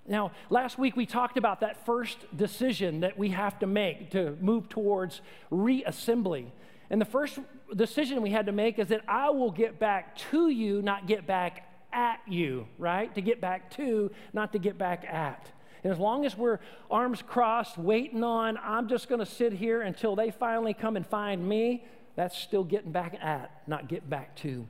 now, 0.06 0.32
last 0.50 0.78
week 0.78 0.98
we 0.98 1.06
talked 1.06 1.38
about 1.38 1.62
that 1.62 1.86
first 1.86 2.18
decision 2.36 3.02
that 3.02 3.18
we 3.18 3.30
have 3.30 3.60
to 3.60 3.68
make 3.68 4.12
to 4.12 4.36
move 4.42 4.68
towards 4.68 5.22
reassembly. 5.50 6.48
And 6.90 7.00
the 7.00 7.06
first 7.06 7.40
decision 7.74 8.22
we 8.22 8.30
had 8.30 8.48
to 8.48 8.52
make 8.52 8.80
is 8.80 8.90
that 8.90 9.02
I 9.08 9.30
will 9.30 9.52
get 9.52 9.80
back 9.80 10.18
to 10.32 10.50
you, 10.50 10.82
not 10.82 11.08
get 11.08 11.26
back 11.26 11.70
at 11.94 12.20
you, 12.28 12.68
right? 12.78 13.14
To 13.16 13.22
get 13.22 13.40
back 13.40 13.72
to, 13.78 14.12
not 14.34 14.52
to 14.52 14.60
get 14.60 14.78
back 14.78 15.06
at. 15.06 15.50
And 15.86 15.92
as 15.92 16.00
long 16.00 16.26
as 16.26 16.38
we're 16.38 16.60
arms 16.92 17.22
crossed, 17.26 17.78
waiting 17.78 18.24
on, 18.24 18.58
I'm 18.58 18.90
just 18.90 19.08
going 19.08 19.20
to 19.20 19.26
sit 19.26 19.54
here 19.54 19.82
until 19.82 20.16
they 20.16 20.32
finally 20.32 20.74
come 20.74 20.98
and 20.98 21.08
find 21.08 21.48
me, 21.48 21.86
that's 22.16 22.38
still 22.38 22.64
getting 22.64 22.92
back 22.92 23.16
at, 23.22 23.62
not 23.68 23.88
get 23.88 24.10
back 24.10 24.36
to. 24.38 24.68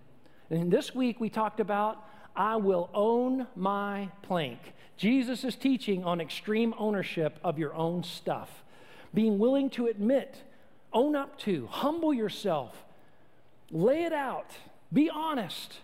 And 0.50 0.72
this 0.72 0.94
week 0.94 1.20
we 1.20 1.30
talked 1.30 1.60
about, 1.60 2.06
I 2.36 2.56
will 2.56 2.90
own 2.94 3.48
my 3.56 4.10
plank. 4.22 4.60
Jesus 4.98 5.44
is 5.44 5.56
teaching 5.56 6.04
on 6.04 6.22
extreme 6.22 6.74
ownership 6.78 7.40
of 7.44 7.60
your 7.60 7.74
own 7.74 8.04
stuff, 8.04 8.64
being 9.14 9.40
willing 9.40 9.70
to 9.72 9.88
admit, 9.88 10.44
own 10.92 11.16
up 11.16 11.38
to, 11.40 11.68
humble 11.68 12.14
yourself, 12.14 12.84
lay 13.72 14.04
it 14.04 14.14
out, 14.14 14.52
be 14.92 15.10
honest, 15.10 15.80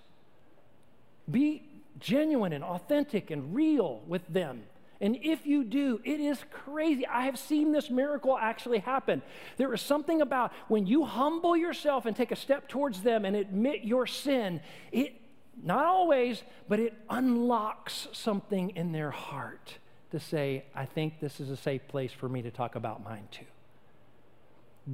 be 1.30 1.64
genuine 2.00 2.54
and 2.54 2.64
authentic 2.64 3.32
and 3.32 3.54
real 3.54 4.02
with 4.08 4.26
them. 4.28 4.64
And 5.02 5.18
if 5.22 5.46
you 5.46 5.64
do, 5.64 6.02
it 6.04 6.20
is 6.20 6.44
crazy. 6.52 7.08
I 7.08 7.22
have 7.22 7.40
seen 7.40 7.72
this 7.72 7.90
miracle 7.90 8.38
actually 8.38 8.80
happen. 8.80 9.22
There 9.58 9.74
is 9.74 9.82
something 9.82 10.22
about 10.22 10.52
when 10.68 10.86
you 10.86 11.06
humble 11.06 11.56
yourself 11.56 12.06
and 12.06 12.16
take 12.16 12.32
a 12.32 12.36
step 12.36 12.68
towards 12.68 13.02
them 13.02 13.24
and 13.24 13.36
admit 13.36 13.84
your 13.84 14.06
sin, 14.06 14.60
it 14.92 15.14
not 15.62 15.86
always, 15.86 16.44
but 16.68 16.80
it 16.80 16.94
unlocks 17.10 18.08
something 18.12 18.72
in 18.72 18.92
their 18.92 19.12
heart 19.12 19.78
to 20.12 20.20
say, 20.20 20.66
I 20.76 20.86
think 20.86 21.20
this 21.20 21.40
is 21.40 21.50
a 21.50 21.58
safe 21.58 21.88
place 21.88 22.12
for 22.12 22.28
me 22.28 22.42
to 22.42 22.52
talk 22.52 22.76
about 22.76 23.04
mine 23.04 23.28
too. 23.32 23.46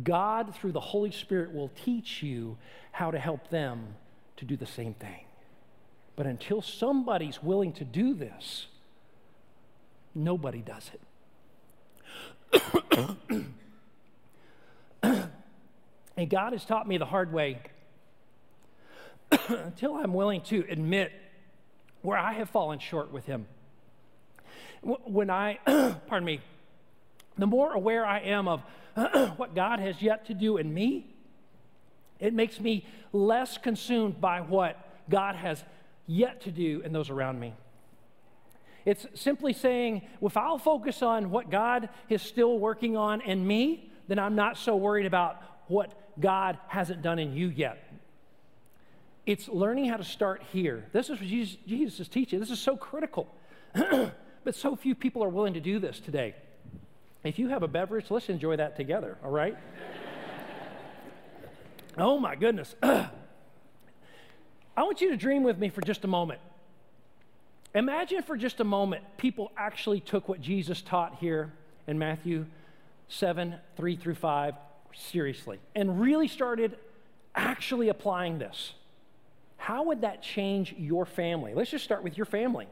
God, 0.03 0.53
through 0.55 0.73
the 0.73 0.79
Holy 0.79 1.11
Spirit, 1.11 1.53
will 1.53 1.71
teach 1.83 2.21
you 2.21 2.57
how 2.91 3.11
to 3.11 3.19
help 3.19 3.49
them 3.49 3.95
to 4.37 4.45
do 4.45 4.57
the 4.57 4.65
same 4.65 4.93
thing. 4.93 5.25
But 6.15 6.25
until 6.25 6.61
somebody's 6.61 7.41
willing 7.41 7.73
to 7.73 7.85
do 7.85 8.13
this, 8.13 8.67
nobody 10.15 10.62
does 10.62 10.89
it. 10.93 11.01
and 16.17 16.30
God 16.30 16.54
has 16.54 16.65
taught 16.65 16.88
me 16.88 16.97
the 16.97 17.06
hard 17.06 17.32
way 17.34 17.60
until 19.49 19.95
I'm 19.95 20.13
willing 20.13 20.41
to 20.41 20.65
admit 20.69 21.12
where 22.01 22.17
I 22.17 22.34
have 22.34 22.49
fallen 22.49 22.80
short 22.80 23.12
with 23.12 23.25
Him. 23.25 23.47
When 24.82 25.30
I, 25.30 25.60
pardon 26.08 26.25
me, 26.25 26.39
the 27.38 27.47
more 27.47 27.73
aware 27.73 28.06
I 28.06 28.19
am 28.19 28.47
of 28.47 28.62
what 29.38 29.56
God 29.56 29.80
has 29.80 30.01
yet 30.01 30.28
to 30.28 30.34
do 30.34 30.58
in 30.58 30.73
me, 30.73 31.08
it 32.19 32.34
makes 32.34 32.60
me 32.60 32.86
less 33.12 33.58
consumed 33.58 34.21
by 34.21 34.41
what 34.41 34.78
God 35.10 35.36
has 35.36 35.63
yet 36.08 36.41
to 36.41 36.51
do 36.51 36.82
in 36.86 36.93
those 36.93 37.10
around 37.10 37.39
me. 37.39 37.54
It's 38.85 39.07
simply 39.15 39.53
saying, 39.53 40.03
if 40.21 40.37
I'll 40.37 40.59
focus 40.59 41.01
on 41.01 41.31
what 41.31 41.49
God 41.49 41.89
is 42.07 42.21
still 42.21 42.59
working 42.59 42.95
on 42.95 43.21
in 43.21 43.45
me, 43.45 43.91
then 44.07 44.19
I'm 44.19 44.35
not 44.35 44.57
so 44.57 44.75
worried 44.75 45.07
about 45.07 45.41
what 45.67 45.91
God 46.19 46.59
hasn't 46.67 47.01
done 47.01 47.17
in 47.17 47.33
you 47.33 47.47
yet. 47.47 47.81
It's 49.25 49.47
learning 49.47 49.85
how 49.85 49.97
to 49.97 50.03
start 50.03 50.43
here. 50.51 50.85
This 50.93 51.09
is 51.09 51.19
what 51.19 51.27
Jesus, 51.27 51.57
Jesus 51.65 51.99
is 51.99 52.07
teaching. 52.07 52.39
This 52.39 52.51
is 52.51 52.59
so 52.59 52.77
critical. 52.77 53.27
but 53.73 54.53
so 54.53 54.75
few 54.75 54.93
people 54.93 55.23
are 55.23 55.29
willing 55.29 55.55
to 55.55 55.59
do 55.59 55.79
this 55.79 55.99
today. 55.99 56.35
If 57.23 57.39
you 57.39 57.49
have 57.49 57.63
a 57.63 57.67
beverage, 57.67 58.11
let's 58.11 58.29
enjoy 58.29 58.57
that 58.57 58.75
together, 58.75 59.17
all 59.23 59.31
right? 59.31 59.57
oh 61.97 62.19
my 62.19 62.35
goodness. 62.35 62.75
I 62.83 63.09
want 64.77 65.01
you 65.01 65.09
to 65.09 65.17
dream 65.17 65.41
with 65.41 65.57
me 65.57 65.69
for 65.69 65.81
just 65.81 66.03
a 66.03 66.07
moment. 66.07 66.39
Imagine 67.75 68.23
for 68.23 68.38
just 68.38 68.61
a 68.61 68.63
moment 68.63 69.03
people 69.17 69.51
actually 69.57 69.99
took 69.99 70.29
what 70.29 70.39
Jesus 70.39 70.81
taught 70.81 71.17
here 71.19 71.51
in 71.88 71.99
Matthew 71.99 72.45
7 73.09 73.55
3 73.75 73.95
through 73.97 74.15
5 74.15 74.55
seriously 74.95 75.59
and 75.75 75.99
really 75.99 76.29
started 76.29 76.77
actually 77.35 77.89
applying 77.89 78.39
this. 78.39 78.73
How 79.57 79.83
would 79.83 80.01
that 80.01 80.23
change 80.23 80.73
your 80.77 81.05
family? 81.05 81.53
Let's 81.53 81.69
just 81.69 81.83
start 81.83 82.01
with 82.01 82.15
your 82.15 82.25
family. 82.25 82.67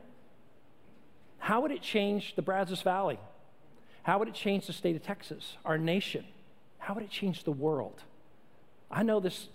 How 1.37 1.59
would 1.59 1.71
it 1.71 1.81
change 1.81 2.35
the 2.35 2.41
Brazos 2.41 2.81
Valley? 2.81 3.19
How 4.03 4.19
would 4.19 4.29
it 4.29 4.33
change 4.33 4.67
the 4.67 4.73
state 4.73 4.95
of 4.95 5.03
Texas, 5.03 5.57
our 5.65 5.77
nation? 5.77 6.23
How 6.77 6.93
would 6.93 7.03
it 7.03 7.09
change 7.09 7.43
the 7.43 7.51
world? 7.51 8.03
I 8.89 9.03
know 9.03 9.19
this, 9.19 9.49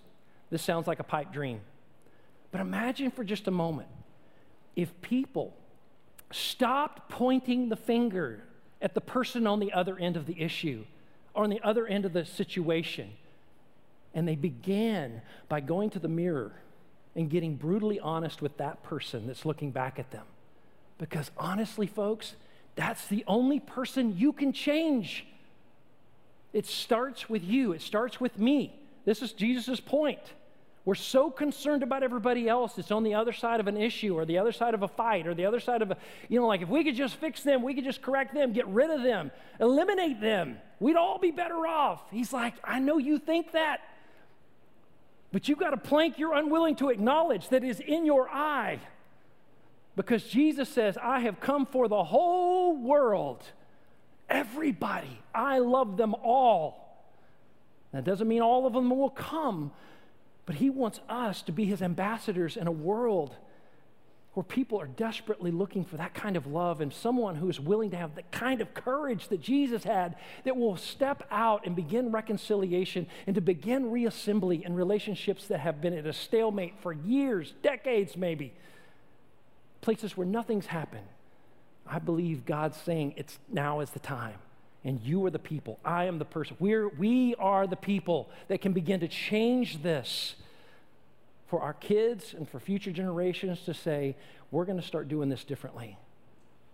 this 0.51 0.61
sounds 0.61 0.85
like 0.85 0.99
a 0.99 1.03
pipe 1.03 1.33
dream, 1.33 1.61
but 2.51 2.61
imagine 2.61 3.09
for 3.09 3.23
just 3.23 3.47
a 3.47 3.51
moment 3.51 3.89
if 4.79 5.01
people 5.01 5.53
stopped 6.31 7.09
pointing 7.09 7.67
the 7.67 7.75
finger 7.75 8.43
at 8.81 8.93
the 8.93 9.01
person 9.01 9.45
on 9.45 9.59
the 9.59 9.73
other 9.73 9.97
end 9.97 10.15
of 10.15 10.25
the 10.25 10.39
issue 10.41 10.85
or 11.33 11.43
on 11.43 11.49
the 11.49 11.59
other 11.61 11.85
end 11.85 12.05
of 12.05 12.13
the 12.13 12.23
situation, 12.23 13.11
and 14.13 14.25
they 14.25 14.37
began 14.37 15.21
by 15.49 15.59
going 15.59 15.89
to 15.89 15.99
the 15.99 16.07
mirror 16.07 16.53
and 17.13 17.29
getting 17.29 17.55
brutally 17.55 17.99
honest 17.99 18.41
with 18.41 18.55
that 18.57 18.81
person 18.81 19.27
that's 19.27 19.45
looking 19.45 19.71
back 19.71 19.99
at 19.99 20.11
them. 20.11 20.25
Because 20.97 21.29
honestly, 21.37 21.85
folks, 21.85 22.35
that's 22.75 23.05
the 23.07 23.25
only 23.27 23.59
person 23.59 24.17
you 24.17 24.31
can 24.31 24.53
change. 24.53 25.25
It 26.53 26.65
starts 26.65 27.29
with 27.29 27.43
you, 27.43 27.73
it 27.73 27.81
starts 27.81 28.21
with 28.21 28.39
me. 28.39 28.79
This 29.03 29.21
is 29.21 29.33
Jesus' 29.33 29.81
point. 29.81 30.21
We're 30.85 30.95
so 30.95 31.29
concerned 31.29 31.83
about 31.83 32.03
everybody 32.03 32.47
else 32.47 32.73
that's 32.73 32.89
on 32.89 33.03
the 33.03 33.13
other 33.13 33.33
side 33.33 33.59
of 33.59 33.67
an 33.67 33.77
issue 33.77 34.15
or 34.15 34.25
the 34.25 34.37
other 34.37 34.51
side 34.51 34.73
of 34.73 34.81
a 34.81 34.87
fight 34.87 35.27
or 35.27 35.33
the 35.35 35.45
other 35.45 35.59
side 35.59 35.81
of 35.81 35.91
a, 35.91 35.97
you 36.29 36.39
know, 36.39 36.47
like 36.47 36.61
if 36.61 36.69
we 36.69 36.83
could 36.83 36.95
just 36.95 37.15
fix 37.17 37.43
them, 37.43 37.61
we 37.61 37.73
could 37.75 37.83
just 37.83 38.01
correct 38.01 38.33
them, 38.33 38.53
get 38.53 38.65
rid 38.67 38.89
of 38.89 39.03
them, 39.03 39.29
eliminate 39.59 40.19
them, 40.21 40.57
we'd 40.79 40.95
all 40.95 41.19
be 41.19 41.31
better 41.31 41.67
off. 41.67 42.01
He's 42.11 42.31
like, 42.33 42.53
I 42.63 42.79
know 42.79 42.97
you 42.97 43.19
think 43.19 43.51
that, 43.51 43.81
But 45.31 45.47
you've 45.47 45.59
got 45.59 45.73
a 45.73 45.77
plank 45.77 46.17
you're 46.17 46.33
unwilling 46.33 46.75
to 46.77 46.89
acknowledge 46.89 47.49
that 47.49 47.63
is 47.63 47.79
in 47.79 48.05
your 48.05 48.29
eye. 48.29 48.79
Because 49.95 50.23
Jesus 50.23 50.69
says, 50.69 50.97
I 51.01 51.19
have 51.21 51.39
come 51.39 51.65
for 51.65 51.87
the 51.87 52.03
whole 52.03 52.75
world. 52.77 53.43
Everybody. 54.29 55.19
I 55.33 55.59
love 55.59 55.97
them 55.97 56.15
all. 56.15 57.05
That 57.91 58.05
doesn't 58.05 58.27
mean 58.27 58.41
all 58.41 58.65
of 58.65 58.73
them 58.73 58.89
will 58.89 59.09
come, 59.09 59.71
but 60.49 60.55
He 60.55 60.71
wants 60.71 60.99
us 61.07 61.43
to 61.43 61.51
be 61.51 61.65
His 61.65 61.83
ambassadors 61.83 62.57
in 62.57 62.65
a 62.65 62.71
world 62.71 63.35
where 64.33 64.43
people 64.43 64.81
are 64.81 64.87
desperately 64.87 65.51
looking 65.51 65.85
for 65.85 65.97
that 65.97 66.15
kind 66.15 66.35
of 66.35 66.47
love 66.47 66.81
and 66.81 66.91
someone 66.91 67.35
who 67.35 67.47
is 67.51 67.59
willing 67.59 67.91
to 67.91 67.97
have 67.97 68.15
the 68.15 68.23
kind 68.31 68.59
of 68.59 68.73
courage 68.73 69.27
that 69.27 69.41
Jesus 69.41 69.83
had 69.83 70.15
that 70.45 70.57
will 70.57 70.75
step 70.75 71.21
out 71.29 71.67
and 71.67 71.75
begin 71.75 72.11
reconciliation 72.11 73.05
and 73.27 73.35
to 73.35 73.41
begin 73.41 73.91
reassembly 73.91 74.65
in 74.65 74.73
relationships 74.73 75.45
that 75.49 75.59
have 75.59 75.81
been 75.81 75.93
at 75.93 76.07
a 76.07 76.13
stalemate 76.13 76.73
for 76.81 76.93
years, 76.93 77.53
decades 77.61 78.17
maybe, 78.17 78.51
places 79.81 80.17
where 80.17 80.25
nothing's 80.25 80.65
happened. 80.65 81.05
I 81.85 81.99
believe 81.99 82.47
God's 82.47 82.77
saying 82.77 83.13
it's 83.17 83.37
now 83.51 83.81
is 83.81 83.91
the 83.91 83.99
time. 83.99 84.39
And 84.85 85.01
you 85.01 85.25
are 85.25 85.29
the 85.29 85.39
people. 85.39 85.79
I 85.83 86.05
am 86.05 86.19
the 86.19 86.25
person. 86.25 86.55
We're, 86.59 86.87
we 86.87 87.35
are 87.35 87.67
the 87.67 87.75
people 87.75 88.29
that 88.47 88.61
can 88.61 88.73
begin 88.73 89.01
to 89.01 89.07
change 89.07 89.83
this 89.83 90.35
for 91.47 91.61
our 91.61 91.73
kids 91.73 92.33
and 92.33 92.47
for 92.47 92.59
future 92.59 92.91
generations 92.91 93.61
to 93.65 93.73
say, 93.73 94.15
we're 94.51 94.65
going 94.65 94.79
to 94.79 94.85
start 94.85 95.07
doing 95.07 95.29
this 95.29 95.43
differently. 95.43 95.97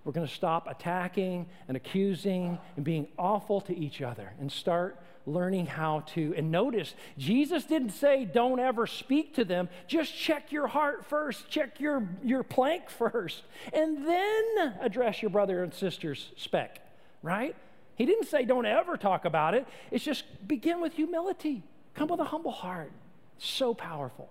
We're 0.03 0.11
going 0.11 0.27
to 0.27 0.33
stop 0.33 0.67
attacking 0.69 1.47
and 1.67 1.75
accusing 1.75 2.59
and 2.75 2.85
being 2.85 3.07
awful 3.17 3.59
to 3.61 3.75
each 3.75 4.01
other 4.03 4.33
and 4.39 4.51
start 4.51 4.99
learning 5.25 5.65
how 5.65 6.01
to. 6.13 6.33
And 6.37 6.51
notice, 6.51 6.93
Jesus 7.17 7.63
didn't 7.63 7.89
say, 7.89 8.25
don't 8.25 8.59
ever 8.59 8.85
speak 8.85 9.33
to 9.35 9.45
them. 9.45 9.67
Just 9.87 10.15
check 10.15 10.51
your 10.51 10.67
heart 10.67 11.05
first, 11.05 11.49
check 11.49 11.79
your, 11.79 12.07
your 12.23 12.43
plank 12.43 12.89
first, 12.89 13.41
and 13.73 14.07
then 14.07 14.75
address 14.79 15.21
your 15.23 15.31
brother 15.31 15.63
and 15.63 15.73
sister's 15.73 16.29
speck, 16.37 16.81
right? 17.23 17.55
He 17.95 18.05
didn't 18.05 18.27
say, 18.27 18.45
don't 18.45 18.65
ever 18.65 18.97
talk 18.97 19.25
about 19.25 19.53
it. 19.53 19.65
It's 19.91 20.03
just 20.03 20.25
begin 20.47 20.81
with 20.81 20.93
humility, 20.93 21.63
come 21.93 22.09
with 22.09 22.19
a 22.19 22.25
humble 22.25 22.51
heart. 22.51 22.91
So 23.37 23.73
powerful. 23.73 24.29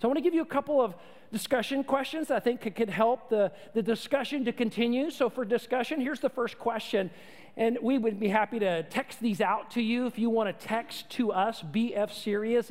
So 0.00 0.04
I 0.04 0.06
want 0.08 0.18
to 0.18 0.22
give 0.22 0.34
you 0.34 0.42
a 0.42 0.46
couple 0.46 0.80
of 0.80 0.94
discussion 1.32 1.84
questions 1.84 2.30
I 2.30 2.40
think 2.40 2.74
could, 2.74 2.90
help 2.90 3.28
the, 3.28 3.52
the 3.74 3.82
discussion 3.82 4.44
to 4.44 4.52
continue. 4.52 5.10
So 5.10 5.28
for 5.28 5.44
discussion, 5.44 6.00
here's 6.00 6.20
the 6.20 6.30
first 6.30 6.58
question. 6.58 7.10
And 7.58 7.78
we 7.80 7.96
would 7.96 8.20
be 8.20 8.28
happy 8.28 8.58
to 8.58 8.82
text 8.84 9.20
these 9.20 9.40
out 9.40 9.70
to 9.72 9.82
you 9.82 10.06
if 10.06 10.18
you 10.18 10.28
want 10.28 10.58
to 10.58 10.66
text 10.66 11.08
to 11.12 11.32
us 11.32 11.62
BF 11.62 12.12
series 12.12 12.70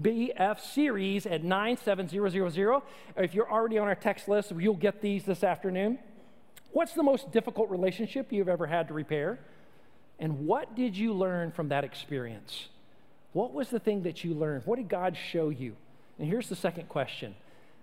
BF 0.00 0.60
series 0.60 1.26
at 1.26 1.44
97000. 1.44 2.62
Or 2.64 2.82
if 3.16 3.34
you're 3.34 3.50
already 3.50 3.76
on 3.76 3.88
our 3.88 3.94
text 3.94 4.26
list, 4.26 4.52
you'll 4.52 4.74
get 4.74 5.02
these 5.02 5.24
this 5.24 5.44
afternoon. 5.44 5.98
What's 6.72 6.92
the 6.92 7.02
most 7.02 7.32
difficult 7.32 7.70
relationship 7.70 8.32
you've 8.32 8.48
ever 8.48 8.66
had 8.66 8.88
to 8.88 8.94
repair? 8.94 9.38
And 10.18 10.46
what 10.46 10.74
did 10.76 10.96
you 10.96 11.12
learn 11.12 11.50
from 11.50 11.68
that 11.70 11.84
experience? 11.84 12.68
What 13.32 13.52
was 13.52 13.70
the 13.70 13.80
thing 13.80 14.02
that 14.02 14.22
you 14.24 14.34
learned? 14.34 14.62
What 14.66 14.76
did 14.76 14.88
God 14.88 15.16
show 15.16 15.48
you? 15.48 15.76
And 16.18 16.28
here's 16.28 16.48
the 16.48 16.56
second 16.56 16.88
question 16.88 17.34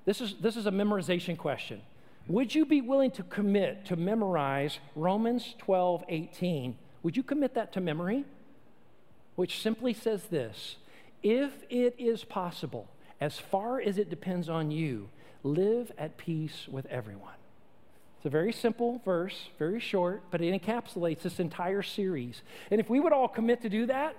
this 0.05 0.21
is, 0.21 0.35
this 0.39 0.55
is 0.55 0.65
a 0.67 0.71
memorization 0.71 1.37
question. 1.37 1.81
Would 2.27 2.53
you 2.53 2.65
be 2.65 2.81
willing 2.81 3.11
to 3.11 3.23
commit 3.23 3.85
to 3.85 3.95
memorize 3.95 4.79
Romans 4.95 5.55
12, 5.59 6.03
18? 6.07 6.77
Would 7.03 7.15
you 7.15 7.23
commit 7.23 7.53
that 7.55 7.73
to 7.73 7.81
memory? 7.81 8.25
Which 9.35 9.61
simply 9.61 9.93
says 9.93 10.23
this 10.25 10.77
If 11.23 11.51
it 11.69 11.95
is 11.97 12.23
possible, 12.23 12.87
as 13.19 13.39
far 13.39 13.81
as 13.81 13.97
it 13.97 14.09
depends 14.09 14.49
on 14.49 14.71
you, 14.71 15.09
live 15.43 15.91
at 15.97 16.17
peace 16.17 16.67
with 16.69 16.85
everyone. 16.87 17.36
A 18.27 18.29
very 18.29 18.51
simple 18.51 19.01
verse, 19.05 19.47
very 19.57 19.79
short, 19.79 20.21
but 20.31 20.41
it 20.41 20.61
encapsulates 20.61 21.21
this 21.21 21.39
entire 21.39 21.81
series. 21.81 22.41
And 22.69 22.81
if 22.81 22.89
we 22.89 22.99
would 22.99 23.13
all 23.13 23.29
commit 23.29 23.61
to 23.61 23.69
do 23.69 23.85
that, 23.85 24.17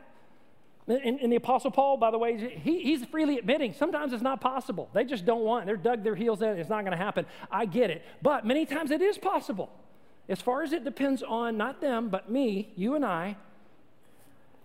and, 0.87 1.21
and, 1.21 1.31
the 1.31 1.37
Apostle 1.37 1.71
Paul, 1.71 1.99
by 1.99 2.11
the 2.11 2.16
way, 2.16 2.59
he, 2.64 2.81
he's 2.81 3.05
freely 3.05 3.37
admitting 3.37 3.75
sometimes 3.75 4.14
it's 4.14 4.23
not 4.23 4.40
possible. 4.40 4.88
They 4.94 5.05
just 5.05 5.27
don't 5.27 5.42
want. 5.42 5.66
They're 5.66 5.77
dug 5.77 6.05
their 6.05 6.14
heels 6.14 6.40
in. 6.40 6.57
It's 6.57 6.71
not 6.71 6.87
going 6.87 6.97
to 6.97 7.05
happen. 7.05 7.27
I 7.51 7.66
get 7.66 7.90
it. 7.90 8.03
But 8.23 8.47
many 8.47 8.64
times 8.64 8.90
it 8.90 9.03
is 9.03 9.18
possible. 9.18 9.71
As 10.31 10.40
far 10.40 10.62
as 10.62 10.73
it 10.73 10.85
depends 10.85 11.23
on 11.23 11.59
not 11.59 11.83
them, 11.83 12.09
but 12.09 12.31
me, 12.31 12.73
you 12.77 12.94
and 12.94 13.05
I, 13.05 13.37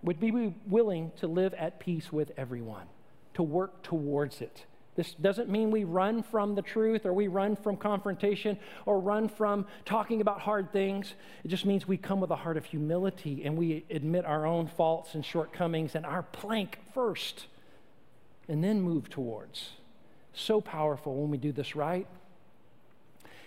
would 0.02 0.18
be 0.18 0.54
willing 0.66 1.12
to 1.18 1.26
live 1.26 1.52
at 1.52 1.80
peace 1.80 2.10
with 2.10 2.32
everyone, 2.38 2.86
to 3.34 3.42
work 3.42 3.82
towards 3.82 4.40
it. 4.40 4.64
This 4.96 5.12
doesn't 5.14 5.48
mean 5.48 5.70
we 5.70 5.84
run 5.84 6.22
from 6.22 6.54
the 6.54 6.62
truth 6.62 7.04
or 7.04 7.12
we 7.12 7.26
run 7.26 7.56
from 7.56 7.76
confrontation 7.76 8.58
or 8.86 9.00
run 9.00 9.28
from 9.28 9.66
talking 9.84 10.20
about 10.20 10.40
hard 10.40 10.72
things. 10.72 11.14
It 11.44 11.48
just 11.48 11.66
means 11.66 11.88
we 11.88 11.96
come 11.96 12.20
with 12.20 12.30
a 12.30 12.36
heart 12.36 12.56
of 12.56 12.64
humility 12.64 13.42
and 13.44 13.56
we 13.56 13.84
admit 13.90 14.24
our 14.24 14.46
own 14.46 14.68
faults 14.68 15.14
and 15.14 15.24
shortcomings 15.24 15.94
and 15.96 16.06
our 16.06 16.22
plank 16.22 16.78
first 16.94 17.46
and 18.48 18.62
then 18.62 18.82
move 18.82 19.10
towards. 19.10 19.70
So 20.32 20.60
powerful 20.60 21.16
when 21.16 21.30
we 21.30 21.38
do 21.38 21.50
this 21.50 21.74
right. 21.74 22.06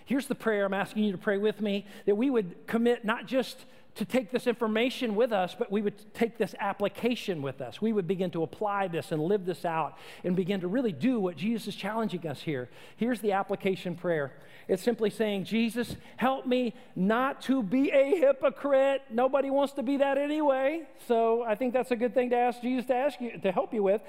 Here's 0.04 0.26
the 0.26 0.34
prayer 0.34 0.64
I'm 0.64 0.74
asking 0.74 1.04
you 1.04 1.12
to 1.12 1.18
pray 1.18 1.38
with 1.38 1.60
me 1.60 1.86
that 2.06 2.14
we 2.14 2.30
would 2.30 2.66
commit 2.66 3.04
not 3.04 3.26
just 3.26 3.64
to 3.98 4.04
take 4.04 4.30
this 4.30 4.46
information 4.46 5.14
with 5.16 5.32
us, 5.32 5.54
but 5.58 5.70
we 5.70 5.82
would 5.82 6.14
take 6.14 6.38
this 6.38 6.54
application 6.60 7.42
with 7.42 7.60
us. 7.60 7.82
We 7.82 7.92
would 7.92 8.06
begin 8.06 8.30
to 8.30 8.42
apply 8.42 8.88
this 8.88 9.12
and 9.12 9.20
live 9.20 9.44
this 9.44 9.64
out 9.64 9.98
and 10.24 10.34
begin 10.36 10.60
to 10.60 10.68
really 10.68 10.92
do 10.92 11.18
what 11.20 11.36
Jesus 11.36 11.68
is 11.68 11.76
challenging 11.76 12.26
us 12.26 12.40
here. 12.42 12.68
Here's 12.96 13.20
the 13.20 13.32
application 13.32 13.94
prayer 13.96 14.32
it's 14.68 14.82
simply 14.82 15.08
saying, 15.08 15.44
Jesus, 15.44 15.96
help 16.18 16.46
me 16.46 16.74
not 16.94 17.40
to 17.42 17.62
be 17.62 17.90
a 17.90 18.18
hypocrite. 18.18 19.02
Nobody 19.10 19.48
wants 19.48 19.72
to 19.74 19.82
be 19.82 19.96
that 19.96 20.18
anyway. 20.18 20.82
So 21.06 21.42
I 21.42 21.54
think 21.54 21.72
that's 21.72 21.90
a 21.90 21.96
good 21.96 22.12
thing 22.12 22.30
to 22.30 22.36
ask 22.36 22.60
Jesus 22.60 22.86
to 22.86 22.94
ask 22.94 23.18
you 23.18 23.38
to 23.38 23.50
help 23.50 23.72
you 23.72 23.82
with. 23.82 24.02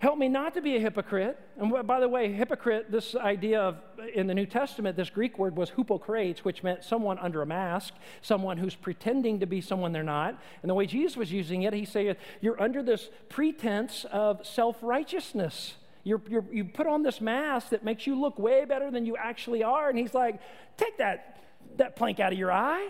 Help 0.00 0.16
me 0.16 0.28
not 0.28 0.54
to 0.54 0.62
be 0.62 0.76
a 0.76 0.80
hypocrite. 0.80 1.38
And 1.58 1.86
by 1.86 2.00
the 2.00 2.08
way, 2.08 2.32
hypocrite, 2.32 2.90
this 2.90 3.14
idea 3.14 3.60
of 3.60 3.76
in 4.14 4.26
the 4.26 4.34
New 4.34 4.46
Testament, 4.46 4.96
this 4.96 5.10
Greek 5.10 5.38
word 5.38 5.54
was 5.54 5.68
hypocrites, 5.68 6.42
which 6.42 6.62
meant 6.62 6.84
someone 6.84 7.18
under 7.18 7.42
a 7.42 7.46
mask, 7.46 7.92
someone 8.22 8.56
who's 8.56 8.74
pretending 8.74 9.40
to 9.40 9.46
be 9.46 9.60
someone 9.60 9.92
they're 9.92 10.02
not. 10.02 10.40
And 10.62 10.70
the 10.70 10.74
way 10.74 10.86
Jesus 10.86 11.18
was 11.18 11.30
using 11.30 11.64
it, 11.64 11.74
he 11.74 11.84
said, 11.84 12.16
You're 12.40 12.60
under 12.60 12.82
this 12.82 13.10
pretense 13.28 14.06
of 14.10 14.46
self 14.46 14.78
righteousness. 14.80 15.74
You're, 16.02 16.22
you're, 16.30 16.46
you 16.50 16.64
put 16.64 16.86
on 16.86 17.02
this 17.02 17.20
mask 17.20 17.68
that 17.68 17.84
makes 17.84 18.06
you 18.06 18.18
look 18.18 18.38
way 18.38 18.64
better 18.64 18.90
than 18.90 19.04
you 19.04 19.18
actually 19.18 19.62
are. 19.62 19.90
And 19.90 19.98
he's 19.98 20.14
like, 20.14 20.40
Take 20.78 20.96
that, 20.96 21.42
that 21.76 21.94
plank 21.94 22.20
out 22.20 22.32
of 22.32 22.38
your 22.38 22.50
eye. 22.50 22.88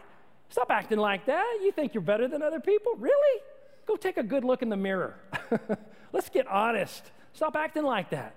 Stop 0.49 0.71
acting 0.71 0.99
like 0.99 1.27
that. 1.27 1.59
You 1.61 1.73
think 1.73 1.93
you're 1.93 2.03
better 2.03 2.29
than 2.29 2.41
other 2.41 2.61
people? 2.61 2.93
Really? 2.99 3.41
Go 3.87 3.97
take 3.97 4.17
a 4.17 4.23
good 4.23 4.45
look 4.45 4.63
in 4.63 4.69
the 4.69 4.77
mirror. 4.77 5.17
Let's 6.13 6.29
get 6.29 6.47
honest. 6.47 7.11
Stop 7.33 7.57
acting 7.57 7.85
like 7.85 8.11
that. 8.11 8.35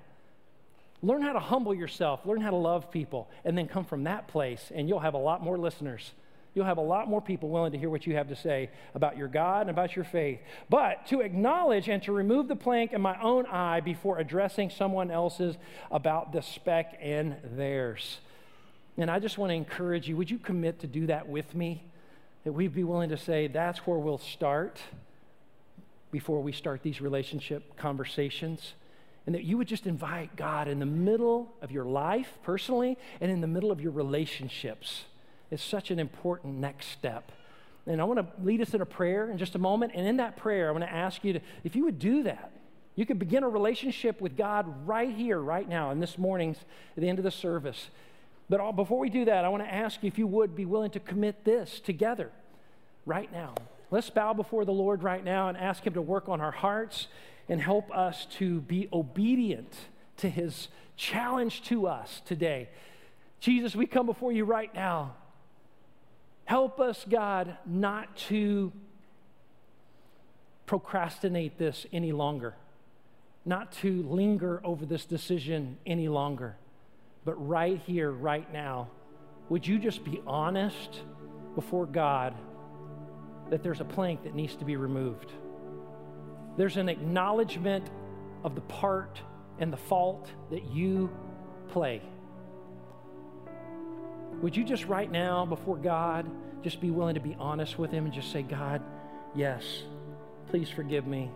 Learn 1.01 1.21
how 1.21 1.33
to 1.33 1.39
humble 1.39 1.73
yourself, 1.73 2.25
learn 2.25 2.39
how 2.39 2.51
to 2.51 2.55
love 2.55 2.89
people, 2.89 3.29
and 3.43 3.57
then 3.57 3.67
come 3.67 3.83
from 3.83 4.05
that 4.05 4.29
place, 4.29 4.71
and 4.73 4.87
you'll 4.87 4.99
have 4.99 5.15
a 5.15 5.19
lot 5.19 5.43
more 5.43 5.57
listeners. 5.57 6.13
You'll 6.55 6.65
have 6.65 6.77
a 6.77 6.81
lot 6.81 7.09
more 7.09 7.19
people 7.19 7.49
willing 7.49 7.71
to 7.71 7.77
hear 7.77 7.89
what 7.89 8.05
you 8.05 8.15
have 8.15 8.29
to 8.29 8.35
say 8.35 8.69
about 8.93 9.17
your 9.17 9.27
God 9.27 9.61
and 9.61 9.69
about 9.71 9.95
your 9.95 10.05
faith. 10.05 10.39
But 10.69 11.07
to 11.07 11.21
acknowledge 11.21 11.89
and 11.89 12.01
to 12.03 12.11
remove 12.11 12.47
the 12.47 12.55
plank 12.55 12.93
in 12.93 13.01
my 13.01 13.19
own 13.21 13.47
eye 13.47 13.79
before 13.79 14.19
addressing 14.19 14.69
someone 14.69 15.09
else's 15.09 15.57
about 15.89 16.31
the 16.31 16.41
speck 16.41 16.99
in 17.01 17.35
theirs. 17.55 18.19
And 18.97 19.09
I 19.09 19.19
just 19.19 19.39
want 19.39 19.49
to 19.49 19.55
encourage 19.55 20.07
you 20.07 20.15
would 20.15 20.29
you 20.29 20.37
commit 20.37 20.79
to 20.81 20.87
do 20.87 21.07
that 21.07 21.27
with 21.27 21.55
me? 21.55 21.83
That 22.43 22.53
we'd 22.53 22.75
be 22.75 22.83
willing 22.83 23.09
to 23.09 23.17
say, 23.17 23.47
that's 23.47 23.79
where 23.79 23.97
we'll 23.97 24.19
start 24.19 24.79
before 26.13 26.41
we 26.41 26.53
start 26.53 26.83
these 26.83 27.01
relationship 27.01 27.75
conversations. 27.75 28.75
And 29.25 29.33
that 29.35 29.43
you 29.43 29.57
would 29.57 29.67
just 29.67 29.87
invite 29.87 30.35
God 30.35 30.67
in 30.67 30.79
the 30.79 30.85
middle 30.85 31.53
of 31.61 31.71
your 31.71 31.85
life 31.85 32.37
personally 32.43 32.97
and 33.19 33.31
in 33.31 33.41
the 33.41 33.47
middle 33.47 33.71
of 33.71 33.81
your 33.81 33.91
relationships. 33.91 35.05
It's 35.49 35.63
such 35.63 35.91
an 35.91 35.99
important 35.99 36.55
next 36.55 36.87
step. 36.87 37.31
And 37.87 37.99
I 37.99 38.03
want 38.03 38.19
to 38.19 38.43
lead 38.43 38.61
us 38.61 38.73
in 38.73 38.81
a 38.81 38.85
prayer 38.85 39.29
in 39.29 39.37
just 39.37 39.55
a 39.55 39.59
moment. 39.59 39.93
And 39.95 40.07
in 40.07 40.17
that 40.17 40.37
prayer, 40.37 40.69
I 40.69 40.71
want 40.71 40.83
to 40.83 40.93
ask 40.93 41.23
you 41.23 41.33
to, 41.33 41.39
if 41.63 41.75
you 41.75 41.83
would 41.85 41.99
do 41.99 42.23
that, 42.23 42.51
you 42.95 43.05
could 43.05 43.17
begin 43.17 43.43
a 43.43 43.49
relationship 43.49 44.21
with 44.21 44.37
God 44.37 44.87
right 44.87 45.13
here, 45.13 45.39
right 45.39 45.67
now, 45.67 45.89
in 45.89 45.99
this 45.99 46.17
morning's, 46.17 46.57
at 46.95 47.01
the 47.01 47.09
end 47.09 47.17
of 47.17 47.23
the 47.23 47.31
service. 47.31 47.89
But 48.49 48.59
all, 48.59 48.71
before 48.71 48.99
we 48.99 49.09
do 49.09 49.25
that, 49.25 49.45
I 49.45 49.49
want 49.49 49.63
to 49.63 49.73
ask 49.73 50.03
you 50.03 50.07
if 50.07 50.19
you 50.19 50.27
would 50.27 50.55
be 50.55 50.65
willing 50.65 50.91
to 50.91 50.99
commit 50.99 51.43
this 51.43 51.79
together 51.79 52.29
right 53.05 53.31
now. 53.31 53.55
Let's 53.93 54.09
bow 54.09 54.33
before 54.33 54.65
the 54.65 54.71
Lord 54.71 55.03
right 55.03 55.23
now 55.23 55.49
and 55.49 55.55
ask 55.55 55.85
Him 55.85 55.93
to 55.93 56.01
work 56.01 56.27
on 56.27 56.41
our 56.41 56.49
hearts 56.49 57.05
and 57.47 57.61
help 57.61 57.95
us 57.95 58.25
to 58.39 58.59
be 58.61 58.89
obedient 58.91 59.71
to 60.17 60.27
His 60.27 60.69
challenge 60.97 61.61
to 61.65 61.85
us 61.85 62.23
today. 62.25 62.69
Jesus, 63.39 63.75
we 63.75 63.85
come 63.85 64.07
before 64.07 64.31
you 64.31 64.45
right 64.45 64.73
now. 64.73 65.13
Help 66.45 66.79
us, 66.79 67.05
God, 67.07 67.55
not 67.67 68.17
to 68.29 68.71
procrastinate 70.65 71.59
this 71.59 71.85
any 71.93 72.11
longer. 72.11 72.55
not 73.45 73.73
to 73.73 74.01
linger 74.09 74.59
over 74.63 74.87
this 74.87 75.05
decision 75.05 75.77
any 75.85 76.07
longer, 76.07 76.55
but 77.25 77.35
right 77.47 77.79
here, 77.85 78.09
right 78.09 78.51
now, 78.51 78.89
would 79.49 79.67
you 79.67 79.77
just 79.77 80.03
be 80.03 80.19
honest 80.25 81.01
before 81.53 81.85
God 81.85 82.33
that 83.53 83.61
there's 83.61 83.81
a 83.81 83.85
plank 83.85 84.23
that 84.23 84.33
needs 84.33 84.55
to 84.55 84.65
be 84.65 84.77
removed? 84.77 85.31
There's 86.57 86.75
an 86.77 86.89
acknowledgement 86.89 87.87
of 88.43 88.55
the 88.55 88.61
part 88.61 89.21
and 89.59 89.71
the 89.71 89.77
fault 89.77 90.27
that 90.49 90.71
you 90.71 91.11
play. 91.67 92.01
Would 94.41 94.57
you 94.57 94.63
just 94.63 94.85
right 94.85 95.11
now, 95.11 95.45
before 95.45 95.77
God, 95.77 96.25
just 96.63 96.81
be 96.81 96.89
willing 96.89 97.13
to 97.13 97.21
be 97.21 97.35
honest 97.39 97.77
with 97.77 97.91
Him 97.91 98.05
and 98.05 98.13
just 98.13 98.31
say, 98.31 98.41
God, 98.41 98.81
yes, 99.35 99.63
please 100.49 100.67
forgive 100.71 101.05
me. 101.05 101.29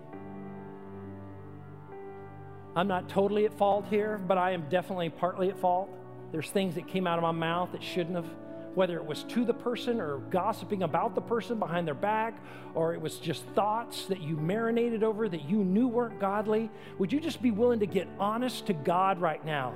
I'm 2.76 2.88
not 2.88 3.10
totally 3.10 3.46
at 3.46 3.54
fault 3.54 3.86
here, 3.92 4.18
but 4.18 4.40
I 4.40 4.54
am 4.54 4.68
definitely 4.70 5.12
partly 5.12 5.50
at 5.50 5.60
fault. 5.60 5.88
There's 6.32 6.50
things 6.50 6.74
that 6.76 6.88
came 6.88 7.06
out 7.06 7.20
of 7.20 7.22
my 7.22 7.32
mouth 7.32 7.74
that 7.74 7.84
shouldn't 7.84 8.16
have, 8.16 8.30
whether 8.78 8.96
it 8.98 9.06
was 9.06 9.24
to 9.24 9.44
the 9.44 9.54
person 9.54 10.00
or 10.00 10.20
gossiping 10.30 10.84
about 10.84 11.16
the 11.16 11.22
person 11.22 11.58
behind 11.58 11.88
their 11.88 11.96
back, 11.96 12.38
or 12.76 12.94
it 12.94 13.02
was 13.02 13.18
just 13.18 13.44
thoughts 13.48 14.06
that 14.06 14.22
you 14.22 14.38
marinated 14.38 15.04
over 15.04 15.28
that 15.28 15.50
you 15.50 15.64
knew 15.64 15.88
weren't 15.88 16.20
godly. 16.20 16.70
Would 17.00 17.12
you 17.12 17.20
just 17.20 17.42
be 17.42 17.50
willing 17.50 17.80
to 17.80 17.88
get 17.88 18.08
honest 18.20 18.68
to 18.68 18.74
God 18.74 19.20
right 19.20 19.44
now? 19.44 19.74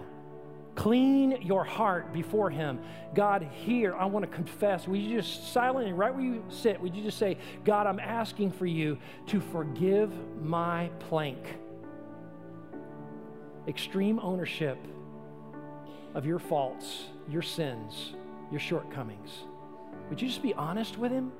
Clean 0.75 1.41
your 1.41 1.63
heart 1.63 2.13
before 2.13 2.51
Him. 2.51 2.79
God, 3.15 3.49
here, 3.51 3.95
I 3.95 4.05
want 4.05 4.23
to 4.23 4.31
confess. 4.31 4.87
Would 4.87 4.99
you 5.01 5.17
just 5.17 5.51
silently, 5.51 5.93
right 5.93 6.13
where 6.13 6.23
you 6.23 6.45
sit, 6.49 6.79
would 6.79 6.95
you 6.95 7.03
just 7.03 7.17
say, 7.17 7.37
God, 7.65 7.87
I'm 7.87 7.99
asking 7.99 8.51
for 8.51 8.67
you 8.67 8.99
to 9.27 9.41
forgive 9.41 10.11
my 10.39 10.89
plank? 10.99 11.43
extreme 13.67 14.19
ownership 14.19 14.77
of 16.13 16.25
your 16.25 16.39
faults, 16.39 17.05
your 17.29 17.41
sins, 17.41 18.15
your 18.51 18.59
shortcomings. 18.59 19.45
Would 20.09 20.21
you 20.21 20.27
just 20.27 20.43
be 20.43 20.53
honest 20.53 20.97
with 20.97 21.11
Him? 21.11 21.31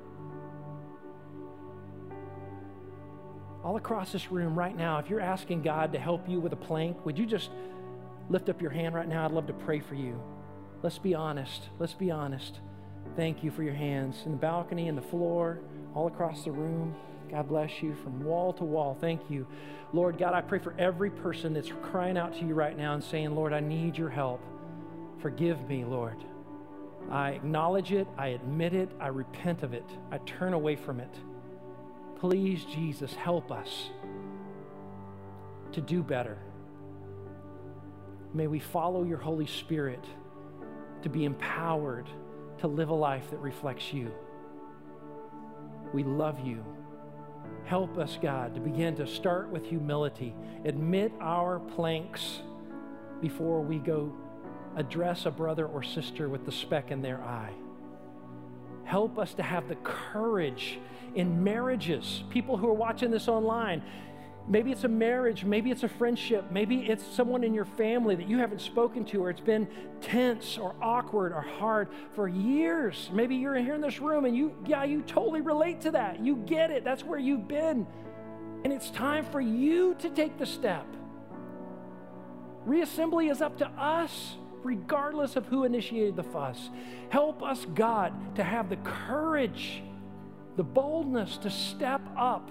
All 3.62 3.76
across 3.76 4.10
this 4.10 4.32
room 4.32 4.58
right 4.58 4.76
now, 4.76 4.98
if 4.98 5.08
you're 5.08 5.20
asking 5.20 5.62
God 5.62 5.92
to 5.92 5.98
help 5.98 6.28
you 6.28 6.40
with 6.40 6.52
a 6.52 6.56
plank, 6.56 7.04
would 7.06 7.16
you 7.16 7.26
just 7.26 7.50
lift 8.28 8.48
up 8.48 8.60
your 8.60 8.72
hand 8.72 8.94
right 8.94 9.08
now? 9.08 9.24
I'd 9.24 9.30
love 9.30 9.46
to 9.46 9.52
pray 9.52 9.78
for 9.78 9.94
you. 9.94 10.20
Let's 10.82 10.98
be 10.98 11.14
honest. 11.14 11.68
Let's 11.78 11.92
be 11.92 12.10
honest. 12.10 12.58
Thank 13.14 13.44
you 13.44 13.50
for 13.50 13.62
your 13.62 13.74
hands 13.74 14.22
in 14.24 14.32
the 14.32 14.38
balcony, 14.38 14.88
in 14.88 14.96
the 14.96 15.02
floor, 15.02 15.60
all 15.94 16.08
across 16.08 16.44
the 16.44 16.50
room. 16.50 16.94
God 17.30 17.48
bless 17.48 17.82
you 17.82 17.94
from 18.02 18.24
wall 18.24 18.52
to 18.54 18.64
wall. 18.64 18.96
Thank 19.00 19.20
you. 19.30 19.46
Lord 19.92 20.18
God, 20.18 20.34
I 20.34 20.40
pray 20.40 20.58
for 20.58 20.74
every 20.78 21.10
person 21.10 21.52
that's 21.52 21.70
crying 21.82 22.16
out 22.16 22.34
to 22.34 22.44
you 22.44 22.54
right 22.54 22.76
now 22.76 22.94
and 22.94 23.04
saying, 23.04 23.34
Lord, 23.34 23.52
I 23.52 23.60
need 23.60 23.96
your 23.96 24.08
help. 24.08 24.40
Forgive 25.20 25.68
me, 25.68 25.84
Lord. 25.84 26.16
I 27.10 27.30
acknowledge 27.30 27.92
it, 27.92 28.06
I 28.16 28.28
admit 28.28 28.74
it, 28.74 28.90
I 29.00 29.08
repent 29.08 29.62
of 29.62 29.74
it, 29.74 29.84
I 30.10 30.18
turn 30.18 30.54
away 30.54 30.76
from 30.76 31.00
it. 31.00 31.14
Please, 32.18 32.64
Jesus, 32.64 33.14
help 33.14 33.50
us 33.50 33.90
to 35.72 35.80
do 35.80 36.02
better. 36.02 36.38
May 38.34 38.46
we 38.46 38.60
follow 38.60 39.04
your 39.04 39.18
Holy 39.18 39.46
Spirit 39.46 40.04
to 41.02 41.08
be 41.08 41.24
empowered 41.24 42.08
to 42.58 42.66
live 42.66 42.88
a 42.88 42.94
life 42.94 43.30
that 43.30 43.38
reflects 43.38 43.92
you. 43.92 44.12
We 45.92 46.04
love 46.04 46.40
you. 46.46 46.64
Help 47.64 47.98
us, 47.98 48.18
God, 48.20 48.54
to 48.54 48.60
begin 48.60 48.94
to 48.96 49.06
start 49.06 49.50
with 49.50 49.66
humility. 49.66 50.34
Admit 50.64 51.12
our 51.20 51.58
planks 51.58 52.40
before 53.20 53.60
we 53.60 53.78
go 53.78 54.12
address 54.76 55.26
a 55.26 55.30
brother 55.30 55.66
or 55.66 55.82
sister 55.82 56.28
with 56.28 56.44
the 56.44 56.52
speck 56.52 56.90
in 56.90 57.02
their 57.02 57.20
eye. 57.22 57.52
Help 58.84 59.18
us 59.18 59.34
to 59.34 59.42
have 59.42 59.68
the 59.68 59.76
courage 59.76 60.78
in 61.14 61.42
marriages. 61.44 62.24
People 62.30 62.56
who 62.56 62.68
are 62.68 62.74
watching 62.74 63.10
this 63.10 63.28
online, 63.28 63.82
Maybe 64.48 64.72
it's 64.72 64.82
a 64.82 64.88
marriage, 64.88 65.44
maybe 65.44 65.70
it's 65.70 65.84
a 65.84 65.88
friendship, 65.88 66.50
maybe 66.50 66.80
it's 66.90 67.04
someone 67.14 67.44
in 67.44 67.54
your 67.54 67.64
family 67.64 68.16
that 68.16 68.28
you 68.28 68.38
haven't 68.38 68.60
spoken 68.60 69.04
to, 69.06 69.22
or 69.22 69.30
it's 69.30 69.40
been 69.40 69.68
tense 70.00 70.58
or 70.58 70.74
awkward 70.82 71.32
or 71.32 71.42
hard 71.42 71.88
for 72.14 72.26
years. 72.26 73.08
Maybe 73.12 73.36
you're 73.36 73.54
here 73.54 73.74
in 73.74 73.80
this 73.80 74.00
room 74.00 74.24
and 74.24 74.36
you, 74.36 74.56
yeah, 74.66 74.82
you 74.82 75.02
totally 75.02 75.42
relate 75.42 75.80
to 75.82 75.92
that. 75.92 76.24
You 76.24 76.36
get 76.36 76.72
it. 76.72 76.82
That's 76.82 77.04
where 77.04 77.20
you've 77.20 77.46
been. 77.46 77.86
And 78.64 78.72
it's 78.72 78.90
time 78.90 79.24
for 79.26 79.40
you 79.40 79.94
to 80.00 80.10
take 80.10 80.36
the 80.38 80.46
step. 80.46 80.86
Reassembly 82.66 83.30
is 83.30 83.40
up 83.40 83.58
to 83.58 83.66
us, 83.68 84.36
regardless 84.62 85.36
of 85.36 85.46
who 85.46 85.64
initiated 85.64 86.16
the 86.16 86.22
fuss. 86.22 86.70
Help 87.10 87.42
us, 87.42 87.66
God, 87.74 88.36
to 88.36 88.44
have 88.44 88.68
the 88.68 88.76
courage, 88.76 89.82
the 90.56 90.62
boldness 90.62 91.36
to 91.38 91.50
step 91.50 92.00
up 92.16 92.50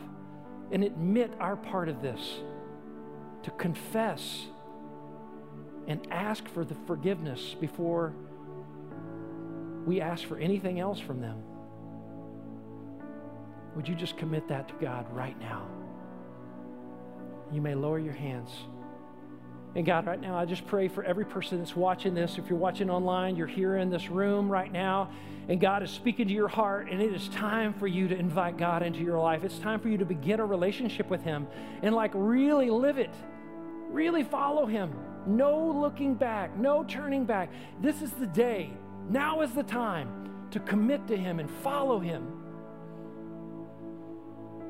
and 0.72 0.84
admit 0.84 1.32
our 1.40 1.56
part 1.56 1.90
of 1.90 2.02
this, 2.02 2.40
to 3.44 3.52
confess 3.52 4.48
and 5.88 6.06
ask 6.12 6.48
for 6.50 6.64
the 6.64 6.76
forgiveness 6.86 7.56
before 7.60 8.14
we 9.86 10.00
ask 10.00 10.26
for 10.26 10.38
anything 10.38 10.80
else 10.80 11.00
from 11.00 11.22
them. 11.22 11.42
Would 13.76 13.88
you 13.88 13.96
just 13.96 14.18
commit 14.18 14.48
that 14.50 14.68
to 14.68 14.74
God 14.76 15.12
right 15.12 15.40
now? 15.40 15.68
You 17.52 17.62
may 17.62 17.74
lower 17.74 18.00
your 18.00 18.14
hands. 18.14 18.52
And 19.74 19.86
God, 19.86 20.06
right 20.06 20.20
now, 20.20 20.38
I 20.38 20.46
just 20.46 20.68
pray 20.68 20.90
for 20.90 21.04
every 21.04 21.24
person 21.24 21.60
that's 21.60 21.76
watching 21.76 22.14
this. 22.14 22.38
If 22.38 22.50
you're 22.50 22.60
watching 22.60 22.90
online, 22.90 23.38
you're 23.38 23.48
here 23.48 23.78
in 23.78 23.90
this 23.90 24.10
room 24.10 24.52
right 24.52 24.72
now, 24.72 25.10
and 25.48 25.62
God 25.62 25.82
is 25.82 25.90
speaking 25.90 26.28
to 26.28 26.34
your 26.34 26.50
heart, 26.50 26.90
and 26.92 27.02
it 27.02 27.14
is 27.14 27.30
time 27.30 27.74
for 27.74 27.88
you 27.88 28.10
to 28.10 28.18
invite 28.18 28.58
God 28.58 28.84
into 28.84 29.00
your 29.00 29.18
life. 29.18 29.46
It's 29.46 29.60
time 29.60 29.80
for 29.80 29.88
you 29.88 29.98
to 30.00 30.06
begin 30.06 30.42
a 30.42 30.46
relationship 30.46 31.10
with 31.10 31.24
Him 31.24 31.48
and, 31.84 31.96
like, 31.96 32.12
really 32.14 32.70
live 32.70 32.98
it, 32.98 33.14
really 33.90 34.24
follow 34.24 34.66
Him. 34.66 34.94
No 35.26 35.58
looking 35.58 36.16
back, 36.16 36.58
no 36.58 36.84
turning 36.84 37.24
back. 37.24 37.50
This 37.82 38.02
is 38.02 38.12
the 38.12 38.28
day. 38.28 38.72
Now 39.10 39.42
is 39.42 39.54
the 39.54 39.64
time 39.64 40.10
to 40.52 40.60
commit 40.60 41.08
to 41.08 41.16
Him 41.16 41.40
and 41.40 41.50
follow 41.64 42.00
Him. 42.00 42.28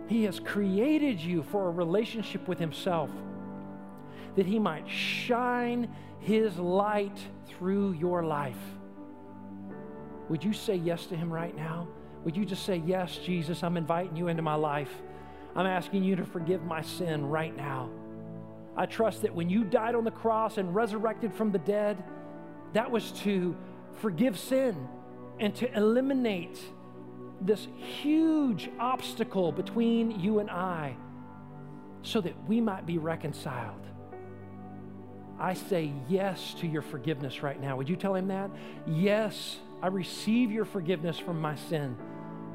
He 0.08 0.26
has 0.26 0.40
created 0.40 1.20
you 1.20 1.42
for 1.42 1.70
a 1.70 1.72
relationship 1.72 2.48
with 2.48 2.60
Himself 2.60 3.10
that 4.36 4.46
he 4.46 4.60
might 4.60 4.88
shine 4.90 5.90
his 6.20 6.58
light 6.58 7.18
through 7.48 7.94
your 7.94 8.24
life. 8.24 8.58
Would 10.30 10.44
you 10.44 10.54
say 10.54 10.76
yes 10.76 11.06
to 11.08 11.16
him 11.16 11.32
right 11.32 11.56
now? 11.56 11.88
Would 12.24 12.38
you 12.38 12.46
just 12.46 12.66
say, 12.66 12.82
Yes, 12.86 13.18
Jesus, 13.18 13.64
I'm 13.64 13.78
inviting 13.78 14.16
you 14.16 14.28
into 14.28 14.42
my 14.42 14.56
life. 14.56 14.92
I'm 15.56 15.66
asking 15.66 16.04
you 16.04 16.16
to 16.16 16.26
forgive 16.26 16.64
my 16.64 16.82
sin 16.82 17.26
right 17.26 17.56
now. 17.56 17.90
I 18.78 18.86
trust 18.86 19.24
that 19.24 19.36
when 19.36 19.50
you 19.50 19.66
died 19.66 19.96
on 19.96 20.06
the 20.06 20.12
cross 20.12 20.58
and 20.58 20.74
resurrected 20.74 21.34
from 21.34 21.52
the 21.52 21.60
dead, 21.60 22.02
that 22.74 22.90
was 22.90 23.12
to 23.24 23.56
forgive 23.96 24.40
sin 24.40 24.88
and 25.40 25.54
to 25.56 25.76
eliminate 25.78 26.58
this 27.42 27.68
huge 27.76 28.70
obstacle 28.80 29.52
between 29.52 30.20
you 30.20 30.40
and 30.40 30.50
I 30.50 30.96
so 32.04 32.22
that 32.22 32.34
we 32.48 32.62
might 32.62 32.86
be 32.86 32.98
reconciled. 32.98 33.91
I 35.42 35.56
say 35.56 35.92
yes 36.08 36.54
to 36.60 36.68
your 36.68 36.84
forgiveness 36.84 37.42
right 37.42 37.60
now. 37.60 37.76
Would 37.76 37.90
you 37.90 37.96
tell 37.96 38.14
him 38.14 38.28
that? 38.28 38.52
Yes, 38.86 39.58
I 39.82 39.88
receive 39.88 40.52
your 40.52 40.66
forgiveness 40.66 41.18
from 41.18 41.42
my 41.42 41.56
sin. 41.56 41.98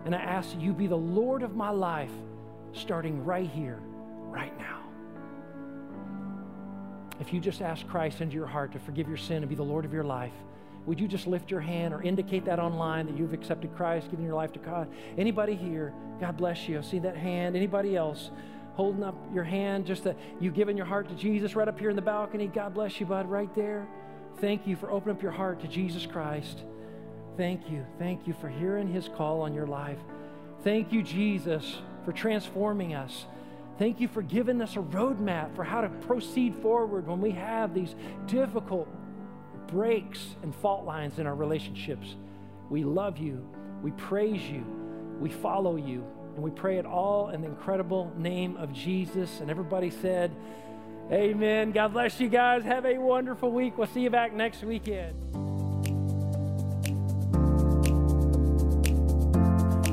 And 0.04 0.14
I 0.14 0.18
ask 0.18 0.52
that 0.52 0.60
you 0.60 0.72
be 0.72 0.86
the 0.86 0.96
Lord 0.96 1.42
of 1.42 1.56
my 1.56 1.70
life, 1.70 2.12
starting 2.72 3.24
right 3.24 3.50
here, 3.50 3.80
right 4.28 4.56
now. 4.56 4.84
If 7.18 7.32
you 7.32 7.40
just 7.40 7.60
ask 7.60 7.84
Christ 7.88 8.20
into 8.20 8.36
your 8.36 8.46
heart 8.46 8.70
to 8.72 8.78
forgive 8.78 9.08
your 9.08 9.16
sin 9.16 9.38
and 9.38 9.48
be 9.48 9.56
the 9.56 9.64
Lord 9.64 9.84
of 9.84 9.92
your 9.92 10.04
life, 10.04 10.34
would 10.84 11.00
you 11.00 11.08
just 11.08 11.26
lift 11.26 11.50
your 11.50 11.60
hand 11.60 11.92
or 11.92 12.00
indicate 12.02 12.44
that 12.44 12.60
online 12.60 13.06
that 13.06 13.18
you've 13.18 13.32
accepted 13.32 13.74
Christ, 13.74 14.08
given 14.10 14.24
your 14.24 14.36
life 14.36 14.52
to 14.52 14.60
God? 14.60 14.88
Anybody 15.18 15.56
here? 15.56 15.92
God 16.20 16.36
bless 16.36 16.68
you. 16.68 16.78
I 16.78 16.82
see 16.82 17.00
that 17.00 17.16
hand. 17.16 17.56
Anybody 17.56 17.96
else? 17.96 18.30
Holding 18.76 19.02
up 19.02 19.16
your 19.34 19.42
hand, 19.42 19.86
just 19.86 20.04
that 20.04 20.16
you've 20.38 20.54
given 20.54 20.76
your 20.76 20.86
heart 20.86 21.08
to 21.08 21.14
Jesus 21.14 21.56
right 21.56 21.66
up 21.66 21.78
here 21.80 21.88
in 21.88 21.96
the 21.96 22.02
balcony. 22.02 22.46
God 22.46 22.74
bless 22.74 23.00
you, 23.00 23.06
bud, 23.06 23.28
right 23.28 23.52
there. 23.54 23.88
Thank 24.38 24.66
you 24.66 24.76
for 24.76 24.90
opening 24.90 25.16
up 25.16 25.22
your 25.22 25.32
heart 25.32 25.60
to 25.60 25.66
Jesus 25.66 26.04
Christ. 26.04 26.62
Thank 27.38 27.70
you. 27.70 27.86
Thank 27.98 28.26
you 28.26 28.34
for 28.34 28.48
hearing 28.48 28.86
his 28.86 29.08
call 29.08 29.40
on 29.40 29.54
your 29.54 29.66
life. 29.66 29.98
Thank 30.62 30.92
you, 30.92 31.02
Jesus, 31.02 31.78
for 32.04 32.12
transforming 32.12 32.94
us. 32.94 33.24
Thank 33.78 33.98
you 33.98 34.08
for 34.08 34.20
giving 34.22 34.60
us 34.60 34.76
a 34.76 34.80
roadmap 34.80 35.56
for 35.56 35.64
how 35.64 35.80
to 35.80 35.88
proceed 35.88 36.54
forward 36.56 37.06
when 37.06 37.20
we 37.20 37.30
have 37.30 37.74
these 37.74 37.94
difficult 38.26 38.88
breaks 39.68 40.36
and 40.42 40.54
fault 40.54 40.84
lines 40.84 41.18
in 41.18 41.26
our 41.26 41.34
relationships. 41.34 42.16
We 42.68 42.84
love 42.84 43.16
you. 43.18 43.46
We 43.82 43.90
praise 43.92 44.42
you. 44.42 44.64
We 45.18 45.30
follow 45.30 45.76
you. 45.76 46.04
And 46.36 46.44
we 46.44 46.50
pray 46.50 46.76
it 46.76 46.84
all 46.84 47.30
in 47.30 47.40
the 47.40 47.48
incredible 47.48 48.12
name 48.14 48.58
of 48.58 48.70
Jesus. 48.70 49.40
And 49.40 49.50
everybody 49.50 49.88
said, 49.88 50.30
Amen. 51.10 51.72
God 51.72 51.94
bless 51.94 52.20
you 52.20 52.28
guys. 52.28 52.62
Have 52.62 52.84
a 52.84 52.98
wonderful 52.98 53.50
week. 53.50 53.78
We'll 53.78 53.86
see 53.86 54.02
you 54.02 54.10
back 54.10 54.34
next 54.34 54.62
weekend. 54.62 55.14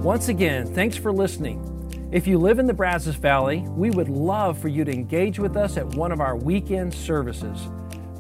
Once 0.04 0.28
again, 0.28 0.68
thanks 0.74 0.98
for 0.98 1.14
listening. 1.14 1.70
If 2.12 2.28
you 2.28 2.38
live 2.38 2.60
in 2.60 2.68
the 2.68 2.74
Brazos 2.74 3.16
Valley, 3.16 3.60
we 3.70 3.90
would 3.90 4.10
love 4.10 4.60
for 4.60 4.68
you 4.68 4.84
to 4.84 4.92
engage 4.92 5.40
with 5.40 5.56
us 5.56 5.78
at 5.78 5.88
one 5.96 6.12
of 6.12 6.20
our 6.20 6.36
weekend 6.36 6.94
services. 6.94 7.70